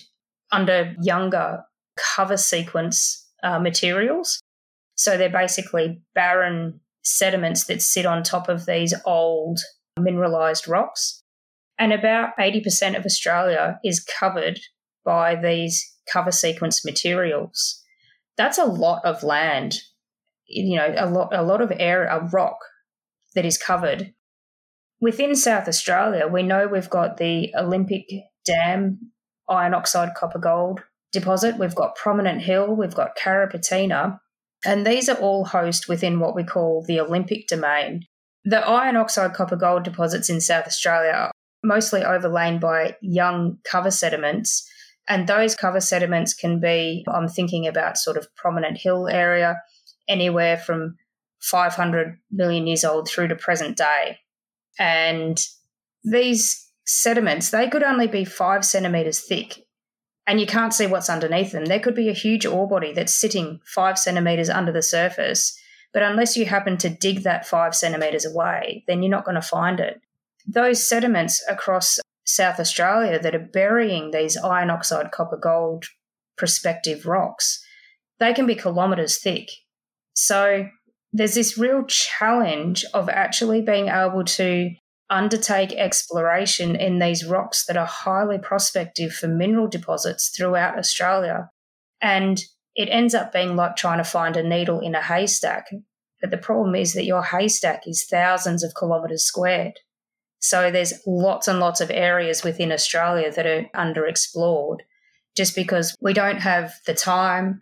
under 0.53 0.95
younger 1.01 1.65
cover 1.97 2.37
sequence 2.37 3.29
uh, 3.43 3.59
materials. 3.59 4.41
So 4.95 5.17
they're 5.17 5.31
basically 5.31 6.03
barren 6.15 6.81
sediments 7.03 7.65
that 7.65 7.83
sit 7.83 8.07
on 8.07 8.23
top 8.23 8.49
of 8.49 8.67
these 8.67 8.95
old 9.05 9.59
mineralized 9.99 10.69
rocks. 10.69 11.23
And 11.79 11.93
about 11.93 12.37
80% 12.39 12.97
of 12.97 13.05
Australia 13.05 13.81
is 13.83 14.05
covered 14.05 14.61
by 15.05 15.35
these 15.35 15.97
cover 16.11 16.31
sequence 16.31 16.85
materials. 16.85 17.83
That's 18.37 18.59
a 18.59 18.65
lot 18.65 19.05
of 19.05 19.23
land, 19.23 19.79
you 20.47 20.77
know, 20.77 20.95
a 20.97 21.09
lot, 21.09 21.35
a 21.35 21.43
lot 21.43 21.61
of 21.61 21.73
air, 21.77 22.05
a 22.05 22.29
rock 22.33 22.59
that 23.35 23.45
is 23.45 23.59
covered. 23.59 24.15
Within 25.01 25.35
South 25.35 25.67
Australia, 25.67 26.29
we 26.29 26.43
know 26.43 26.69
we've 26.69 26.91
got 26.91 27.17
the 27.17 27.53
Olympic 27.57 28.07
Dam 28.45 29.13
iron 29.49 29.75
oxide 29.75 30.15
copper 30.15 30.39
gold 30.39 30.83
deposit, 31.13 31.59
we've 31.59 31.75
got 31.75 31.97
Prominent 31.97 32.43
Hill, 32.43 32.75
we've 32.75 32.95
got 32.95 33.17
Carrapateena, 33.17 34.19
and 34.65 34.87
these 34.87 35.09
are 35.09 35.17
all 35.17 35.45
host 35.45 35.89
within 35.89 36.21
what 36.21 36.35
we 36.35 36.45
call 36.45 36.85
the 36.87 37.01
Olympic 37.01 37.47
domain. 37.49 38.07
The 38.45 38.67
iron 38.67 38.97
oxide 38.97 39.35
copper 39.35 39.57
gold 39.57 39.83
deposits 39.83 40.31
in 40.31 40.41
South 40.41 40.67
Australia 40.67 41.13
are 41.13 41.33
mostly 41.63 42.05
overlain 42.05 42.59
by 42.59 42.97
young 43.01 43.59
cover 43.65 43.91
sediments. 43.91 44.69
And 45.09 45.27
those 45.27 45.55
cover 45.55 45.81
sediments 45.81 46.33
can 46.35 46.61
be, 46.61 47.05
I'm 47.13 47.29
thinking 47.29 47.67
about 47.67 47.99
sort 47.99 48.17
of 48.17 48.35
Prominent 48.37 48.79
Hill 48.79 49.09
area, 49.09 49.61
anywhere 50.09 50.57
from 50.57 50.97
500 51.41 52.19
million 52.31 52.67
years 52.67 52.85
old 52.85 53.09
through 53.09 53.29
to 53.29 53.37
present 53.37 53.77
day. 53.77 54.19
And 54.79 55.39
these 56.05 56.69
sediments, 56.85 57.51
they 57.51 57.69
could 57.69 57.83
only 57.83 58.07
be 58.07 58.25
five 58.25 58.65
centimeters 58.65 59.21
thick. 59.21 59.65
And 60.27 60.41
you 60.41 60.47
can't 60.47 60.73
see 60.73 60.87
what's 60.87 61.11
underneath 61.11 61.53
them. 61.53 61.65
There 61.65 61.81
could 61.81 61.97
be 61.97 62.09
a 62.09 62.15
huge 62.15 62.47
ore 62.47 62.69
body 62.69 62.93
that's 62.93 63.15
sitting 63.15 63.61
five 63.65 63.99
centimeters 63.99 64.49
under 64.49 64.71
the 64.73 64.83
surface 64.83 65.59
but 65.93 66.03
unless 66.03 66.37
you 66.37 66.47
happen 66.47 66.77
to 66.79 66.89
dig 66.89 67.23
that 67.23 67.47
five 67.47 67.75
centimetres 67.75 68.25
away, 68.25 68.85
then 68.87 69.03
you're 69.03 69.11
not 69.11 69.25
going 69.25 69.35
to 69.35 69.43
find 69.43 69.79
it. 69.79 70.01
Those 70.47 70.87
sediments 70.87 71.45
across 71.49 71.99
South 72.25 72.59
Australia 72.59 73.19
that 73.19 73.35
are 73.35 73.51
burying 73.53 74.11
these 74.11 74.37
iron 74.37 74.71
oxide 74.71 75.13
copper 75.13 75.37
gold 75.37 75.85
prospective 76.37 77.07
rocks, 77.07 77.63
they 78.19 78.33
can 78.33 78.47
be 78.47 78.55
kilometres 78.55 79.19
thick. 79.19 79.49
So 80.15 80.69
there's 81.13 81.35
this 81.35 81.59
real 81.59 81.85
challenge 81.85 82.85
of 82.95 83.09
actually 83.09 83.61
being 83.61 83.89
able 83.89 84.25
to 84.25 84.71
undertake 85.13 85.75
exploration 85.75 86.75
in 86.75 86.99
these 86.99 87.27
rocks 87.27 87.67
that 87.67 87.77
are 87.77 87.87
highly 87.87 88.39
prospective 88.39 89.13
for 89.13 89.29
mineral 89.29 89.69
deposits 89.69 90.33
throughout 90.35 90.79
Australia. 90.79 91.51
And 92.01 92.43
it 92.75 92.89
ends 92.91 93.15
up 93.15 93.31
being 93.31 93.55
like 93.55 93.77
trying 93.77 93.99
to 93.99 94.05
find 94.05 94.37
a 94.39 94.43
needle 94.43 94.81
in 94.81 94.95
a 94.95 95.03
haystack. 95.03 95.67
But 96.23 96.31
the 96.31 96.39
problem 96.39 96.75
is 96.75 96.95
that 96.95 97.05
your 97.05 97.23
haystack 97.23 97.83
is 97.87 98.07
thousands 98.11 98.65
of 98.65 98.73
kilometres 98.75 99.25
squared. 99.25 99.75
So 100.39 100.71
there's 100.71 100.95
lots 101.07 101.47
and 101.47 101.61
lots 101.61 101.83
of 101.83 101.91
areas 101.91 102.43
within 102.43 102.73
Australia 102.73 103.31
that 103.31 103.47
are 103.47 103.67
underexplored 103.77 104.79
just 105.37 105.55
because 105.55 105.95
we 106.01 106.15
don't 106.15 106.41
have 106.41 106.73
the 106.87 106.95
time, 106.95 107.61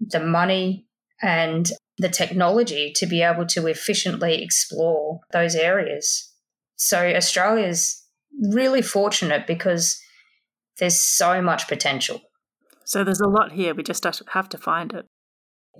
the 0.00 0.20
money, 0.20 0.86
and 1.22 1.70
the 1.96 2.08
technology 2.08 2.92
to 2.96 3.06
be 3.06 3.22
able 3.22 3.46
to 3.46 3.66
efficiently 3.68 4.42
explore 4.42 5.20
those 5.32 5.54
areas. 5.54 6.27
So 6.78 7.06
Australia's 7.06 8.02
really 8.40 8.82
fortunate 8.82 9.46
because 9.46 10.00
there's 10.78 10.98
so 10.98 11.42
much 11.42 11.68
potential. 11.68 12.20
So 12.84 13.04
there's 13.04 13.20
a 13.20 13.28
lot 13.28 13.52
here. 13.52 13.74
We 13.74 13.82
just 13.82 14.04
have 14.04 14.48
to 14.48 14.58
find 14.58 14.94
it. 14.94 15.06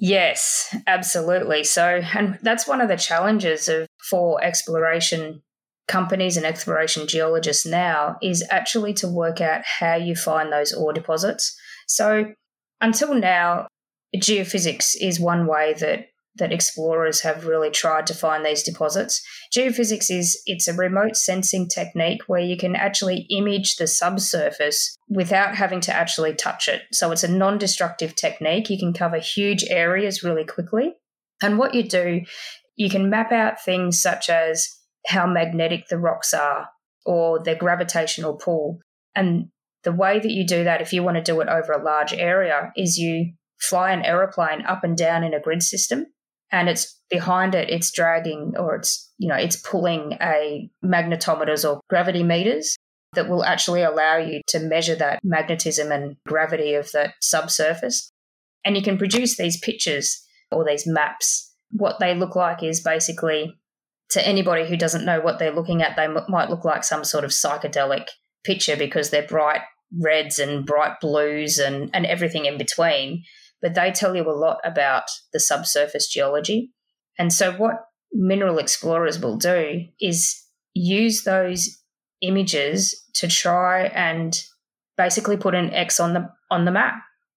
Yes, 0.00 0.76
absolutely. 0.86 1.64
So, 1.64 2.02
and 2.14 2.38
that's 2.42 2.68
one 2.68 2.80
of 2.80 2.88
the 2.88 2.96
challenges 2.96 3.68
of 3.68 3.86
for 4.10 4.42
exploration 4.44 5.42
companies 5.88 6.36
and 6.36 6.44
exploration 6.44 7.08
geologists 7.08 7.64
now 7.64 8.16
is 8.22 8.44
actually 8.50 8.92
to 8.94 9.08
work 9.08 9.40
out 9.40 9.62
how 9.64 9.94
you 9.94 10.14
find 10.14 10.52
those 10.52 10.72
ore 10.72 10.92
deposits. 10.92 11.58
So, 11.86 12.34
until 12.80 13.14
now, 13.14 13.68
geophysics 14.16 14.94
is 15.00 15.18
one 15.18 15.46
way 15.46 15.74
that 15.80 16.08
that 16.38 16.52
explorers 16.52 17.20
have 17.20 17.46
really 17.46 17.70
tried 17.70 18.06
to 18.06 18.14
find 18.14 18.44
these 18.44 18.62
deposits. 18.62 19.22
Geophysics 19.54 20.10
is 20.10 20.40
it's 20.46 20.68
a 20.68 20.74
remote 20.74 21.16
sensing 21.16 21.68
technique 21.68 22.22
where 22.26 22.40
you 22.40 22.56
can 22.56 22.74
actually 22.74 23.26
image 23.30 23.76
the 23.76 23.86
subsurface 23.86 24.96
without 25.08 25.54
having 25.54 25.80
to 25.80 25.94
actually 25.94 26.34
touch 26.34 26.68
it. 26.68 26.82
So 26.92 27.12
it's 27.12 27.24
a 27.24 27.28
non-destructive 27.28 28.14
technique. 28.14 28.70
You 28.70 28.78
can 28.78 28.92
cover 28.92 29.18
huge 29.18 29.64
areas 29.68 30.22
really 30.22 30.44
quickly. 30.44 30.94
And 31.42 31.58
what 31.58 31.74
you 31.74 31.82
do, 31.82 32.22
you 32.76 32.88
can 32.88 33.10
map 33.10 33.32
out 33.32 33.62
things 33.62 34.00
such 34.00 34.28
as 34.28 34.68
how 35.06 35.26
magnetic 35.26 35.88
the 35.88 35.98
rocks 35.98 36.32
are 36.34 36.68
or 37.04 37.42
their 37.42 37.56
gravitational 37.56 38.36
pull. 38.36 38.80
And 39.14 39.48
the 39.84 39.92
way 39.92 40.18
that 40.18 40.30
you 40.30 40.46
do 40.46 40.64
that, 40.64 40.80
if 40.80 40.92
you 40.92 41.02
want 41.02 41.16
to 41.16 41.22
do 41.22 41.40
it 41.40 41.48
over 41.48 41.72
a 41.72 41.82
large 41.82 42.12
area, 42.12 42.72
is 42.76 42.98
you 42.98 43.32
fly 43.60 43.92
an 43.92 44.04
aeroplane 44.04 44.64
up 44.66 44.84
and 44.84 44.96
down 44.96 45.24
in 45.24 45.34
a 45.34 45.40
grid 45.40 45.62
system 45.62 46.06
and 46.50 46.68
it's 46.68 46.98
behind 47.10 47.54
it 47.54 47.70
it's 47.70 47.90
dragging 47.90 48.54
or 48.58 48.76
it's 48.76 49.10
you 49.18 49.28
know 49.28 49.34
it's 49.34 49.56
pulling 49.56 50.12
a 50.20 50.70
magnetometers 50.84 51.68
or 51.68 51.80
gravity 51.88 52.22
meters 52.22 52.76
that 53.14 53.28
will 53.28 53.44
actually 53.44 53.82
allow 53.82 54.16
you 54.16 54.40
to 54.48 54.58
measure 54.58 54.94
that 54.94 55.20
magnetism 55.24 55.90
and 55.90 56.16
gravity 56.26 56.74
of 56.74 56.90
that 56.92 57.14
subsurface. 57.20 58.10
And 58.64 58.76
you 58.76 58.82
can 58.82 58.98
produce 58.98 59.36
these 59.36 59.58
pictures 59.58 60.24
or 60.50 60.64
these 60.64 60.86
maps. 60.86 61.54
What 61.70 61.98
they 62.00 62.14
look 62.14 62.36
like 62.36 62.62
is 62.62 62.80
basically 62.80 63.54
to 64.10 64.26
anybody 64.26 64.66
who 64.66 64.76
doesn't 64.76 65.04
know 65.04 65.20
what 65.20 65.38
they're 65.38 65.54
looking 65.54 65.82
at 65.82 65.96
they 65.96 66.04
m- 66.04 66.18
might 66.28 66.48
look 66.48 66.64
like 66.64 66.82
some 66.82 67.04
sort 67.04 67.24
of 67.24 67.30
psychedelic 67.30 68.06
picture 68.44 68.76
because 68.76 69.10
they're 69.10 69.26
bright 69.26 69.60
reds 69.98 70.38
and 70.38 70.64
bright 70.64 71.00
blues 71.00 71.58
and, 71.58 71.90
and 71.92 72.06
everything 72.06 72.46
in 72.46 72.56
between 72.56 73.22
but 73.60 73.74
they 73.74 73.90
tell 73.90 74.14
you 74.14 74.28
a 74.28 74.32
lot 74.32 74.58
about 74.64 75.04
the 75.32 75.40
subsurface 75.40 76.08
geology. 76.08 76.72
And 77.18 77.32
so, 77.32 77.52
what 77.52 77.84
mineral 78.12 78.58
explorers 78.58 79.18
will 79.18 79.36
do 79.36 79.84
is 80.00 80.44
use 80.74 81.24
those 81.24 81.82
images 82.20 83.04
to 83.14 83.28
try 83.28 83.84
and 83.86 84.40
basically 84.96 85.36
put 85.36 85.54
an 85.54 85.72
X 85.72 86.00
on 86.00 86.14
the 86.14 86.28
on 86.50 86.64
the 86.64 86.72
map. 86.72 86.94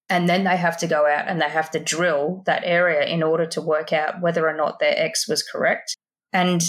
And 0.09 0.27
then 0.27 0.43
they 0.43 0.57
have 0.57 0.77
to 0.79 0.87
go 0.87 1.07
out 1.07 1.29
and 1.29 1.39
they 1.39 1.49
have 1.49 1.71
to 1.71 1.79
drill 1.79 2.43
that 2.45 2.63
area 2.65 3.05
in 3.05 3.23
order 3.23 3.45
to 3.45 3.61
work 3.61 3.93
out 3.93 4.21
whether 4.21 4.47
or 4.47 4.55
not 4.55 4.79
their 4.79 4.93
X 4.97 5.27
was 5.27 5.41
correct. 5.41 5.95
And 6.33 6.61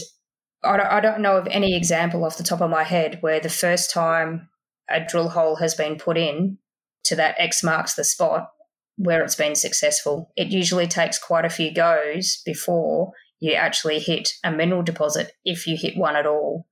I 0.63 0.77
don't, 0.77 0.87
I 0.87 1.01
don't 1.01 1.21
know 1.21 1.37
of 1.37 1.49
any 1.51 1.77
example 1.77 2.25
off 2.25 2.37
the 2.37 2.45
top 2.45 2.61
of 2.61 2.71
my 2.71 2.85
head 2.85 3.19
where 3.21 3.41
the 3.41 3.49
first 3.49 3.91
time 3.91 4.49
a 4.89 5.05
drill 5.05 5.31
hole 5.31 5.57
has 5.57 5.75
been 5.75 5.97
put 5.97 6.17
in 6.17 6.59
to 7.05 7.17
that 7.17 7.35
X 7.37 7.65
marks 7.65 7.95
the 7.95 8.05
spot 8.05 8.49
where 8.97 9.23
it's 9.23 9.35
been 9.35 9.55
successful. 9.55 10.33
It 10.37 10.49
usually 10.49 10.87
takes 10.87 11.19
quite 11.19 11.45
a 11.45 11.51
few 11.51 11.73
goes 11.73 12.43
before 12.45 13.13
you 13.41 13.55
actually 13.55 13.99
hit 13.99 14.31
a 14.45 14.53
mineral 14.53 14.83
deposit, 14.83 15.33
if 15.45 15.67
you 15.67 15.77
hit 15.77 15.97
one 15.97 16.15
at 16.15 16.27
all. 16.27 16.67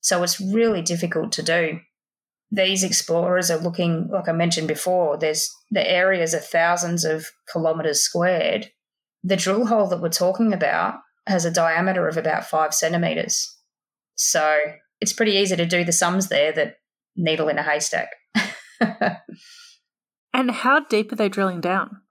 So 0.00 0.22
it's 0.22 0.40
really 0.40 0.82
difficult 0.82 1.30
to 1.32 1.42
do. 1.42 1.78
These 2.50 2.82
explorers 2.82 3.50
are 3.50 3.58
looking, 3.58 4.08
like 4.12 4.28
I 4.28 4.32
mentioned 4.32 4.68
before, 4.68 5.16
there's 5.16 5.48
the 5.70 5.88
areas 5.88 6.34
are 6.34 6.40
thousands 6.40 7.04
of 7.04 7.26
kilometres 7.52 8.02
squared. 8.02 8.70
The 9.22 9.36
drill 9.36 9.66
hole 9.66 9.88
that 9.88 10.00
we're 10.00 10.08
talking 10.08 10.52
about 10.52 10.94
has 11.26 11.44
a 11.44 11.50
diameter 11.50 12.08
of 12.08 12.16
about 12.16 12.44
five 12.46 12.74
centimetres. 12.74 13.56
So 14.16 14.58
it's 15.00 15.12
pretty 15.12 15.32
easy 15.32 15.56
to 15.56 15.66
do 15.66 15.84
the 15.84 15.92
sums 15.92 16.28
there 16.28 16.52
that 16.52 16.76
needle 17.16 17.48
in 17.48 17.58
a 17.58 17.62
haystack. 17.62 18.10
and 20.36 20.50
how 20.50 20.80
deep 20.80 21.10
are 21.10 21.16
they 21.16 21.30
drilling 21.30 21.62
down? 21.62 22.02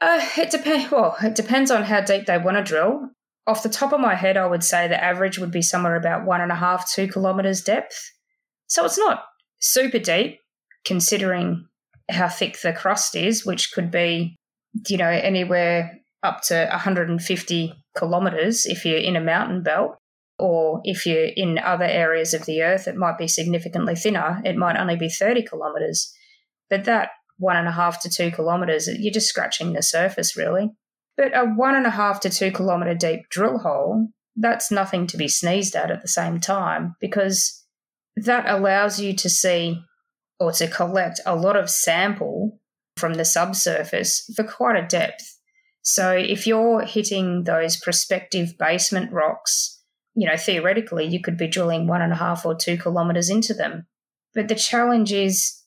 Uh, 0.00 0.26
it 0.38 0.50
depends. 0.50 0.90
Well, 0.90 1.16
it 1.22 1.34
depends 1.34 1.70
on 1.70 1.84
how 1.84 2.00
deep 2.00 2.24
they 2.24 2.38
want 2.38 2.56
to 2.56 2.62
drill. 2.64 3.10
Off 3.46 3.62
the 3.62 3.68
top 3.68 3.92
of 3.92 4.00
my 4.00 4.14
head, 4.14 4.38
I 4.38 4.46
would 4.46 4.64
say 4.64 4.88
the 4.88 5.02
average 5.02 5.38
would 5.38 5.50
be 5.50 5.60
somewhere 5.60 5.94
about 5.94 6.24
one 6.24 6.40
and 6.40 6.50
a 6.50 6.56
half, 6.56 6.90
two 6.90 7.06
kilometres 7.06 7.62
depth. 7.62 8.10
So 8.68 8.86
it's 8.86 8.98
not 8.98 9.24
super 9.60 9.98
deep 9.98 10.38
considering 10.86 11.66
how 12.10 12.28
thick 12.28 12.58
the 12.62 12.72
crust 12.72 13.14
is, 13.14 13.44
which 13.44 13.70
could 13.72 13.90
be, 13.90 14.36
you 14.88 14.96
know, 14.96 15.08
anywhere 15.08 15.98
up 16.22 16.40
to 16.44 16.66
150 16.70 17.74
kilometres 17.98 18.64
if 18.64 18.86
you're 18.86 18.96
in 18.96 19.16
a 19.16 19.20
mountain 19.20 19.62
belt. 19.62 19.96
Or 20.38 20.80
if 20.84 21.04
you're 21.04 21.28
in 21.36 21.58
other 21.58 21.84
areas 21.84 22.32
of 22.32 22.46
the 22.46 22.62
earth, 22.62 22.88
it 22.88 22.96
might 22.96 23.18
be 23.18 23.28
significantly 23.28 23.94
thinner. 23.94 24.40
It 24.44 24.56
might 24.56 24.78
only 24.78 24.96
be 24.96 25.10
30 25.10 25.44
kilometres. 25.44 26.12
But 26.70 26.84
that 26.84 27.10
one 27.38 27.56
and 27.56 27.68
a 27.68 27.72
half 27.72 28.00
to 28.02 28.10
two 28.10 28.30
kilometres, 28.30 28.88
you're 28.98 29.12
just 29.12 29.28
scratching 29.28 29.72
the 29.72 29.82
surface, 29.82 30.36
really. 30.36 30.70
But 31.16 31.36
a 31.36 31.44
one 31.44 31.74
and 31.74 31.86
a 31.86 31.90
half 31.90 32.20
to 32.20 32.30
two 32.30 32.50
kilometre 32.50 32.94
deep 32.94 33.28
drill 33.30 33.58
hole, 33.58 34.08
that's 34.36 34.70
nothing 34.70 35.06
to 35.08 35.16
be 35.16 35.28
sneezed 35.28 35.76
at 35.76 35.90
at 35.90 36.02
the 36.02 36.08
same 36.08 36.40
time 36.40 36.96
because 37.00 37.64
that 38.16 38.48
allows 38.48 39.00
you 39.00 39.14
to 39.14 39.28
see 39.30 39.80
or 40.40 40.52
to 40.52 40.68
collect 40.68 41.20
a 41.24 41.36
lot 41.36 41.56
of 41.56 41.70
sample 41.70 42.58
from 42.96 43.14
the 43.14 43.24
subsurface 43.24 44.30
for 44.34 44.44
quite 44.44 44.76
a 44.76 44.86
depth. 44.86 45.38
So 45.82 46.12
if 46.12 46.46
you're 46.46 46.82
hitting 46.82 47.44
those 47.44 47.76
prospective 47.76 48.56
basement 48.58 49.12
rocks, 49.12 49.82
you 50.14 50.26
know, 50.26 50.36
theoretically, 50.36 51.06
you 51.06 51.20
could 51.20 51.36
be 51.36 51.48
drilling 51.48 51.86
one 51.86 52.02
and 52.02 52.12
a 52.12 52.16
half 52.16 52.46
or 52.46 52.54
two 52.54 52.78
kilometres 52.78 53.28
into 53.28 53.52
them. 53.52 53.86
But 54.34 54.48
the 54.48 54.54
challenge 54.54 55.12
is 55.12 55.63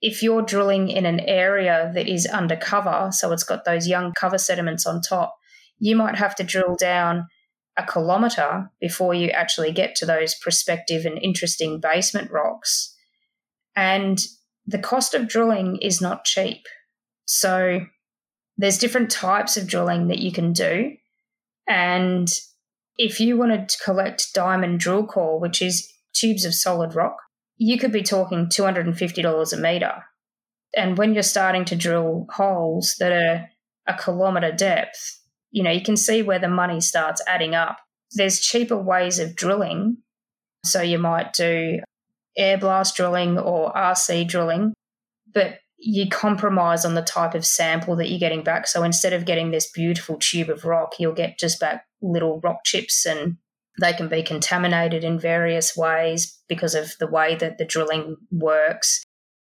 if 0.00 0.22
you're 0.22 0.42
drilling 0.42 0.88
in 0.88 1.04
an 1.04 1.20
area 1.20 1.90
that 1.94 2.08
is 2.08 2.26
undercover, 2.26 3.10
so 3.12 3.32
it's 3.32 3.44
got 3.44 3.64
those 3.64 3.86
young 3.86 4.12
cover 4.12 4.38
sediments 4.38 4.86
on 4.86 5.00
top, 5.02 5.36
you 5.78 5.94
might 5.96 6.16
have 6.16 6.34
to 6.36 6.44
drill 6.44 6.74
down 6.74 7.26
a 7.76 7.86
kilometre 7.86 8.70
before 8.80 9.14
you 9.14 9.28
actually 9.28 9.72
get 9.72 9.94
to 9.96 10.06
those 10.06 10.34
prospective 10.34 11.04
and 11.04 11.18
interesting 11.22 11.80
basement 11.80 12.30
rocks. 12.30 12.94
And 13.76 14.18
the 14.66 14.78
cost 14.78 15.14
of 15.14 15.28
drilling 15.28 15.76
is 15.80 16.00
not 16.00 16.24
cheap. 16.24 16.66
So 17.24 17.80
there's 18.56 18.78
different 18.78 19.10
types 19.10 19.56
of 19.56 19.66
drilling 19.66 20.08
that 20.08 20.18
you 20.18 20.32
can 20.32 20.52
do. 20.52 20.92
And 21.68 22.28
if 22.96 23.20
you 23.20 23.36
wanted 23.36 23.68
to 23.68 23.78
collect 23.84 24.34
diamond 24.34 24.80
drill 24.80 25.06
core, 25.06 25.40
which 25.40 25.62
is 25.62 25.90
tubes 26.12 26.44
of 26.44 26.54
solid 26.54 26.94
rock, 26.94 27.16
you 27.60 27.78
could 27.78 27.92
be 27.92 28.02
talking 28.02 28.46
$250 28.46 29.52
a 29.52 29.56
metre. 29.58 30.04
And 30.74 30.96
when 30.96 31.12
you're 31.12 31.22
starting 31.22 31.66
to 31.66 31.76
drill 31.76 32.26
holes 32.30 32.96
that 32.98 33.12
are 33.12 33.50
a 33.86 33.94
kilometre 33.98 34.52
depth, 34.52 35.20
you 35.50 35.62
know, 35.62 35.70
you 35.70 35.82
can 35.82 35.98
see 35.98 36.22
where 36.22 36.38
the 36.38 36.48
money 36.48 36.80
starts 36.80 37.20
adding 37.28 37.54
up. 37.54 37.76
There's 38.12 38.40
cheaper 38.40 38.78
ways 38.78 39.18
of 39.18 39.36
drilling. 39.36 39.98
So 40.64 40.80
you 40.80 40.98
might 40.98 41.34
do 41.34 41.80
air 42.34 42.56
blast 42.56 42.96
drilling 42.96 43.38
or 43.38 43.74
RC 43.74 44.26
drilling, 44.26 44.72
but 45.34 45.58
you 45.76 46.08
compromise 46.08 46.86
on 46.86 46.94
the 46.94 47.02
type 47.02 47.34
of 47.34 47.44
sample 47.44 47.94
that 47.96 48.08
you're 48.08 48.18
getting 48.18 48.42
back. 48.42 48.68
So 48.68 48.84
instead 48.84 49.12
of 49.12 49.26
getting 49.26 49.50
this 49.50 49.70
beautiful 49.70 50.16
tube 50.18 50.48
of 50.48 50.64
rock, 50.64 50.94
you'll 50.98 51.12
get 51.12 51.38
just 51.38 51.60
back 51.60 51.84
little 52.00 52.40
rock 52.40 52.64
chips 52.64 53.04
and 53.04 53.36
they 53.80 53.92
can 53.92 54.08
be 54.08 54.22
contaminated 54.22 55.04
in 55.04 55.18
various 55.18 55.76
ways 55.76 56.38
because 56.48 56.74
of 56.74 56.92
the 56.98 57.06
way 57.06 57.34
that 57.36 57.58
the 57.58 57.64
drilling 57.64 58.16
works. 58.30 59.02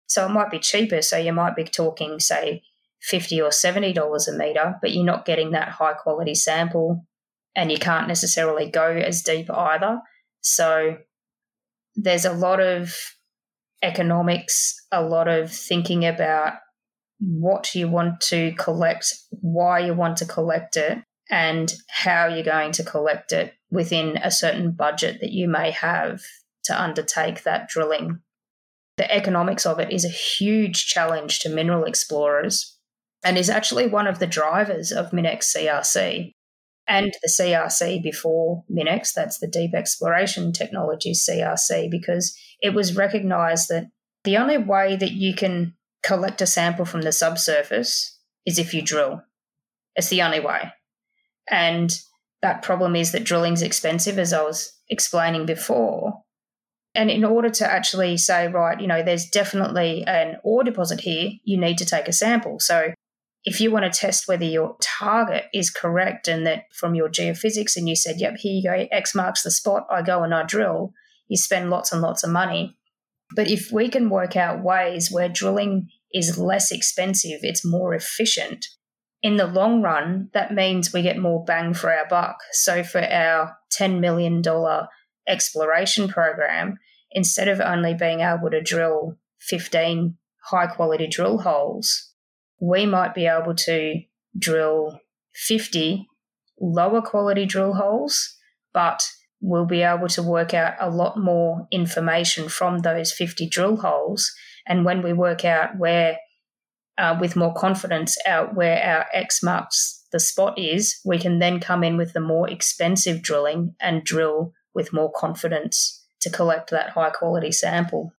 So 0.07 0.27
it 0.27 0.31
might 0.31 0.51
be 0.51 0.59
cheaper. 0.59 1.03
So 1.03 1.17
you 1.17 1.33
might 1.33 1.57
be 1.57 1.65
talking, 1.65 2.21
say, 2.21 2.63
fifty 3.01 3.41
or 3.41 3.51
seventy 3.51 3.93
dollars 3.93 4.29
a 4.29 4.37
meter, 4.37 4.77
but 4.81 4.93
you're 4.93 5.05
not 5.05 5.25
getting 5.25 5.53
that 5.53 5.69
high 5.69 5.93
quality 5.95 6.35
sample, 6.35 7.07
and 7.55 7.71
you 7.71 7.79
can't 7.79 8.09
necessarily 8.09 8.71
go 8.71 8.89
as 8.89 9.23
deep 9.23 9.51
either. 9.51 10.01
So 10.41 10.99
there's 11.95 12.25
a 12.25 12.33
lot 12.33 12.61
of 12.61 12.95
economics, 13.83 14.75
a 14.91 15.03
lot 15.03 15.29
of 15.29 15.53
thinking 15.53 16.05
about 16.05 16.55
what 17.21 17.75
you 17.75 17.89
want 17.89 18.21
to 18.21 18.53
collect, 18.55 19.15
why 19.31 19.79
you 19.79 19.95
want 19.95 20.17
to 20.19 20.27
collect 20.27 20.77
it, 20.77 20.99
and 21.31 21.73
how 21.89 22.27
you're 22.27 22.43
going 22.43 22.73
to 22.73 22.83
collect 22.83 23.33
it 23.33 23.55
within 23.75 24.17
a 24.19 24.31
certain 24.31 24.71
budget 24.73 25.19
that 25.21 25.33
you 25.33 25.49
may 25.49 25.71
have 25.71 26.23
to 26.65 26.81
undertake 26.81 27.43
that 27.43 27.69
drilling. 27.69 28.21
The 28.97 29.13
economics 29.13 29.67
of 29.67 29.81
it 29.81 29.93
is 29.93 30.05
a 30.05 30.09
huge 30.09 30.87
challenge 30.87 31.41
to 31.41 31.49
mineral 31.49 31.85
explorers 31.85 32.79
and 33.25 33.37
is 33.37 33.51
actually 33.51 33.89
one 33.89 34.07
of 34.07 34.21
the 34.21 34.27
drivers 34.27 34.93
of 34.93 35.11
MinEx 35.11 35.57
CRC 35.57 36.35
and 36.87 37.15
the 37.23 37.29
CRC 37.29 38.03
before 38.03 38.63
MinEx, 38.71 39.13
that's 39.13 39.39
the 39.39 39.49
Deep 39.49 39.75
Exploration 39.75 40.53
Technologies 40.53 41.27
CRC, 41.29 41.91
because 41.91 42.37
it 42.61 42.75
was 42.75 42.97
recognized 42.97 43.69
that 43.71 43.89
the 44.25 44.37
only 44.37 44.59
way 44.59 44.97
that 44.97 45.13
you 45.13 45.35
can 45.35 45.75
collect 46.03 46.43
a 46.43 46.47
sample 46.47 46.85
from 46.85 47.03
the 47.03 47.13
subsurface 47.13 48.19
is 48.45 48.59
if 48.59 48.75
you 48.75 48.83
drill. 48.83 49.23
It's 49.97 50.09
the 50.09 50.23
only 50.23 50.41
way. 50.41 50.73
And 51.51 51.99
that 52.45 52.63
problem 52.63 52.95
is 52.95 53.13
that 53.13 53.25
drilling's 53.25 53.63
expensive, 53.63 54.19
as 54.19 54.35
I 54.35 54.43
was 54.43 54.71
explaining 54.91 55.47
before. 55.47 56.21
And 56.95 57.11
in 57.11 57.25
order 57.25 57.49
to 57.49 57.67
actually 57.67 58.19
say, 58.19 58.49
right, 58.49 58.79
you 58.79 58.87
know, 58.87 59.03
there's 59.03 59.31
definitely 59.31 60.05
an 60.07 60.37
ore 60.45 60.63
deposit 60.63 61.01
here, 61.01 61.31
you 61.43 61.59
need 61.59 61.79
to 61.79 61.87
take 61.87 62.07
a 62.07 62.13
sample. 62.13 62.61
So 62.61 62.93
if 63.45 63.63
you 63.63 63.71
want 63.71 63.91
to 63.91 63.99
test 63.99 64.29
whether 64.29 64.45
your 64.45 64.77
target 64.83 65.45
is 65.55 65.71
correct 65.71 66.29
and 66.29 66.47
that 66.47 66.65
from 66.75 66.95
your 66.95 67.09
geophysics 67.09 67.77
and 67.77 67.89
you 67.89 67.97
said, 67.97 68.17
yep, 68.19 68.35
here 68.37 68.53
you 68.53 68.63
go, 68.63 68.87
X 68.93 69.15
marks 69.15 69.43
the 69.43 69.51
spot, 69.51 69.87
I 69.91 70.03
go 70.03 70.23
and 70.23 70.35
I 70.35 70.43
drill, 70.43 70.93
you 71.29 71.39
spend 71.39 71.71
lots 71.71 71.93
and 71.93 72.03
lots 72.03 72.25
of 72.25 72.31
money. 72.31 72.77
But 73.35 73.49
if 73.49 73.73
we 73.73 73.89
can 73.89 74.11
work 74.11 74.37
out 74.37 74.63
ways 74.63 75.11
where 75.11 75.31
drilling 75.31 75.89
is 76.13 76.37
less 76.37 76.71
expensive, 76.71 77.41
it's 77.41 77.65
more 77.65 77.95
efficient, 77.95 78.67
in 79.25 79.37
the 79.37 79.47
long 79.47 79.81
run, 79.81 80.29
that 80.35 80.53
means 80.53 80.93
we 80.93 81.01
get 81.01 81.17
more 81.17 81.43
bang 81.43 81.73
for 81.73 81.91
our 81.91 82.07
buck. 82.07 82.37
So 82.53 82.85
for 82.85 83.03
our 83.03 83.57
$10 83.81 83.99
million 83.99 84.43
exploration 85.27 86.09
program, 86.09 86.77
instead 87.11 87.49
of 87.49 87.59
only 87.59 87.95
being 87.95 88.21
able 88.21 88.51
to 88.51 88.61
drill 88.61 89.17
15 89.41 90.19
high 90.51 90.67
quality 90.67 91.07
drill 91.07 91.39
holes, 91.39 92.13
we 92.61 92.85
might 92.85 93.15
be 93.15 93.25
able 93.25 93.55
to 93.55 94.03
drill 94.39 95.01
50 95.35 96.07
lower 96.61 97.01
quality 97.01 97.47
drill 97.47 97.73
holes, 97.73 98.37
but 98.75 99.09
we'll 99.41 99.65
be 99.65 99.81
able 99.81 100.09
to 100.09 100.23
work 100.23 100.53
out 100.53 100.75
a 100.79 100.91
lot 100.91 101.19
more 101.19 101.67
information 101.71 102.51
from 102.51 102.81
those 102.81 103.11
50 103.11 103.49
drill 103.49 103.77
holes. 103.77 104.31
And 104.67 104.85
when 104.85 105.01
we 105.01 105.15
work 105.15 105.47
out 105.47 105.79
where 105.79 106.19
uh, 106.99 107.17
with 107.21 107.37
more 107.37 107.55
confidence 107.55 108.17
out 108.27 108.55
where 108.55 108.83
our 108.83 109.07
X 109.13 109.43
marks 109.43 110.05
the 110.13 110.21
spot 110.21 110.59
is, 110.59 111.01
we 111.05 111.19
can 111.19 111.39
then 111.39 111.59
come 111.59 111.83
in 111.83 111.97
with 111.97 112.13
the 112.13 112.21
more 112.21 112.49
expensive 112.49 113.23
drilling 113.23 113.75
and 113.81 114.05
drill 114.05 114.53
with 114.75 114.93
more 114.93 115.11
confidence 115.13 116.05
to 116.21 116.31
collect 116.31 116.71
that 116.71 116.91
high 116.91 117.11
quality 117.11 117.53
sample. 117.53 118.13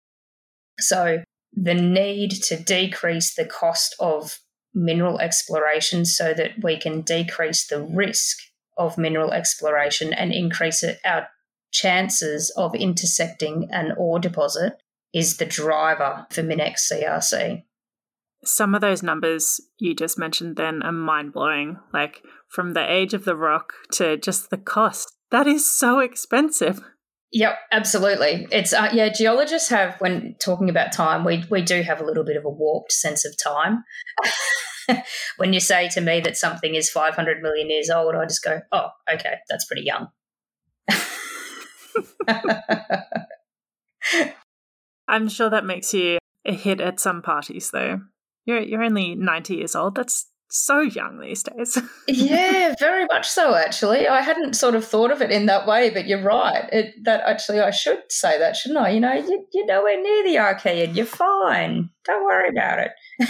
So, 0.81 1.23
the 1.53 1.75
need 1.75 2.31
to 2.49 2.57
decrease 2.57 3.35
the 3.35 3.45
cost 3.45 3.95
of 4.01 4.41
mineral 4.75 5.21
exploration 5.21 6.05
so 6.05 6.35
that 6.35 6.51
we 6.63 6.77
can 6.77 7.03
decrease 7.03 7.69
the 7.69 7.81
risk 7.81 8.39
of 8.77 8.99
mineral 8.99 9.33
exploration 9.33 10.13
and 10.13 10.33
increase 10.33 10.85
our 11.05 11.29
chances 11.73 12.53
of 12.57 12.75
intersecting 12.75 13.69
an 13.71 13.93
ore 13.97 14.19
deposit 14.19 14.73
is 15.13 15.37
the 15.37 15.47
driver 15.47 16.27
for 16.31 16.43
MinEx 16.43 16.91
CRC 16.93 17.63
some 18.45 18.75
of 18.75 18.81
those 18.81 19.03
numbers 19.03 19.61
you 19.79 19.95
just 19.95 20.19
mentioned 20.19 20.57
then 20.57 20.83
are 20.83 20.93
mind 20.93 21.33
blowing. 21.33 21.79
Like 21.93 22.23
from 22.49 22.73
the 22.73 22.91
age 22.91 23.15
of 23.15 23.25
the 23.25 23.37
rock 23.37 23.73
to 23.93 24.17
just 24.17 24.51
the 24.51 24.59
cost. 24.59 25.13
That 25.31 25.47
is 25.47 25.67
so 25.67 25.99
expensive. 25.99 26.81
Yep, 27.33 27.57
absolutely. 27.73 28.47
It's 28.53 28.73
uh, 28.73 28.91
yeah. 28.93 29.09
Geologists 29.09 29.69
have, 29.71 29.97
when 29.99 30.37
talking 30.41 30.71
about 30.71 30.93
time, 30.93 31.25
we 31.25 31.45
we 31.51 31.63
do 31.63 31.83
have 31.83 32.01
a 32.01 32.05
little 32.05 32.25
bit 32.25 32.37
of 32.37 32.45
a 32.45 32.49
warped 32.49 32.93
sense 32.93 33.25
of 33.25 33.37
time. 33.37 33.83
when 35.37 35.53
you 35.53 35.59
say 35.59 35.89
to 35.89 36.01
me 36.01 36.21
that 36.21 36.37
something 36.37 36.77
is 36.77 36.91
500 36.91 37.43
million 37.43 37.71
years 37.71 37.91
old, 37.91 38.15
I 38.15 38.25
just 38.25 38.45
go, 38.45 38.61
"Oh, 38.71 38.91
okay, 39.13 39.35
that's 39.49 39.65
pretty 39.65 39.83
young." 39.83 40.07
I'm 45.09 45.29
sure 45.29 45.51
that 45.51 45.65
makes 45.65 45.93
you 45.93 46.19
a 46.45 46.53
hit 46.53 46.81
at 46.81 47.01
some 47.01 47.21
parties, 47.21 47.73
though. 47.73 48.03
You're 48.45 48.61
you're 48.61 48.83
only 48.83 49.15
90 49.15 49.57
years 49.57 49.75
old. 49.75 49.95
That's 49.95 50.27
so 50.55 50.81
young 50.81 51.19
these 51.19 51.43
days. 51.43 51.79
yeah, 52.09 52.75
very 52.79 53.07
much 53.07 53.29
so. 53.29 53.55
Actually, 53.55 54.07
I 54.07 54.21
hadn't 54.21 54.55
sort 54.55 54.75
of 54.75 54.85
thought 54.85 55.11
of 55.11 55.21
it 55.21 55.31
in 55.31 55.47
that 55.47 55.67
way, 55.67 55.91
but 55.91 56.07
you're 56.07 56.23
right. 56.23 56.69
It, 56.73 56.95
that 57.05 57.23
actually, 57.27 57.61
I 57.61 57.71
should 57.71 58.03
say 58.09 58.39
that, 58.39 58.55
shouldn't 58.57 58.81
I? 58.81 58.91
You 58.91 59.01
know, 59.01 59.13
you, 59.15 59.47
you're 59.53 59.67
nowhere 59.67 60.01
near 60.01 60.25
the 60.25 60.37
Archean. 60.37 60.95
You're 60.95 61.07
fine. 61.07 61.91
Don't 62.05 62.25
worry 62.25 62.49
about 62.51 62.79
it. 62.79 62.93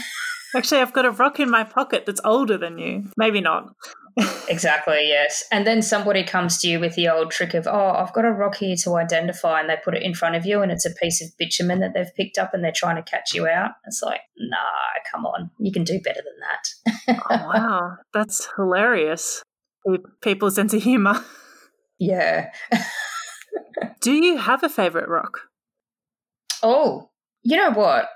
actually, 0.56 0.80
I've 0.80 0.92
got 0.92 1.06
a 1.06 1.10
rock 1.10 1.40
in 1.40 1.50
my 1.50 1.64
pocket 1.64 2.04
that's 2.04 2.20
older 2.24 2.58
than 2.58 2.78
you. 2.78 3.04
Maybe 3.16 3.40
not 3.40 3.74
exactly, 4.48 5.08
yes. 5.08 5.44
And 5.50 5.66
then 5.66 5.82
somebody 5.82 6.22
comes 6.22 6.58
to 6.60 6.68
you 6.68 6.78
with 6.78 6.94
the 6.94 7.08
old 7.08 7.30
trick 7.30 7.54
of, 7.54 7.66
oh, 7.66 7.90
I've 7.90 8.12
got 8.12 8.24
a 8.24 8.30
rock 8.30 8.56
here 8.56 8.76
to 8.84 8.96
identify, 8.96 9.60
and 9.60 9.68
they 9.68 9.76
put 9.84 9.94
it 9.94 10.02
in 10.02 10.14
front 10.14 10.36
of 10.36 10.46
you, 10.46 10.62
and 10.62 10.70
it's 10.70 10.86
a 10.86 10.94
piece 10.94 11.22
of 11.22 11.36
bitumen 11.38 11.80
that 11.80 11.94
they've 11.94 12.14
picked 12.16 12.38
up, 12.38 12.54
and 12.54 12.62
they're 12.62 12.72
trying 12.72 12.96
to 12.96 13.10
catch 13.10 13.34
you 13.34 13.46
out. 13.46 13.72
It's 13.86 14.02
like, 14.02 14.20
nah, 14.38 14.56
come 15.10 15.26
on, 15.26 15.50
you 15.58 15.72
can 15.72 15.84
do 15.84 16.00
better 16.00 16.20
than 16.22 17.16
that. 17.16 17.24
oh, 17.30 17.48
wow, 17.54 17.96
that's 18.12 18.48
hilarious. 18.56 19.42
People's 20.22 20.54
sense 20.54 20.74
of 20.74 20.82
humor. 20.82 21.22
Yeah. 21.96 22.50
do 24.00 24.12
you 24.12 24.36
have 24.36 24.64
a 24.64 24.68
favorite 24.68 25.08
rock? 25.08 25.42
Oh, 26.60 27.10
you 27.44 27.56
know 27.56 27.70
what? 27.70 28.08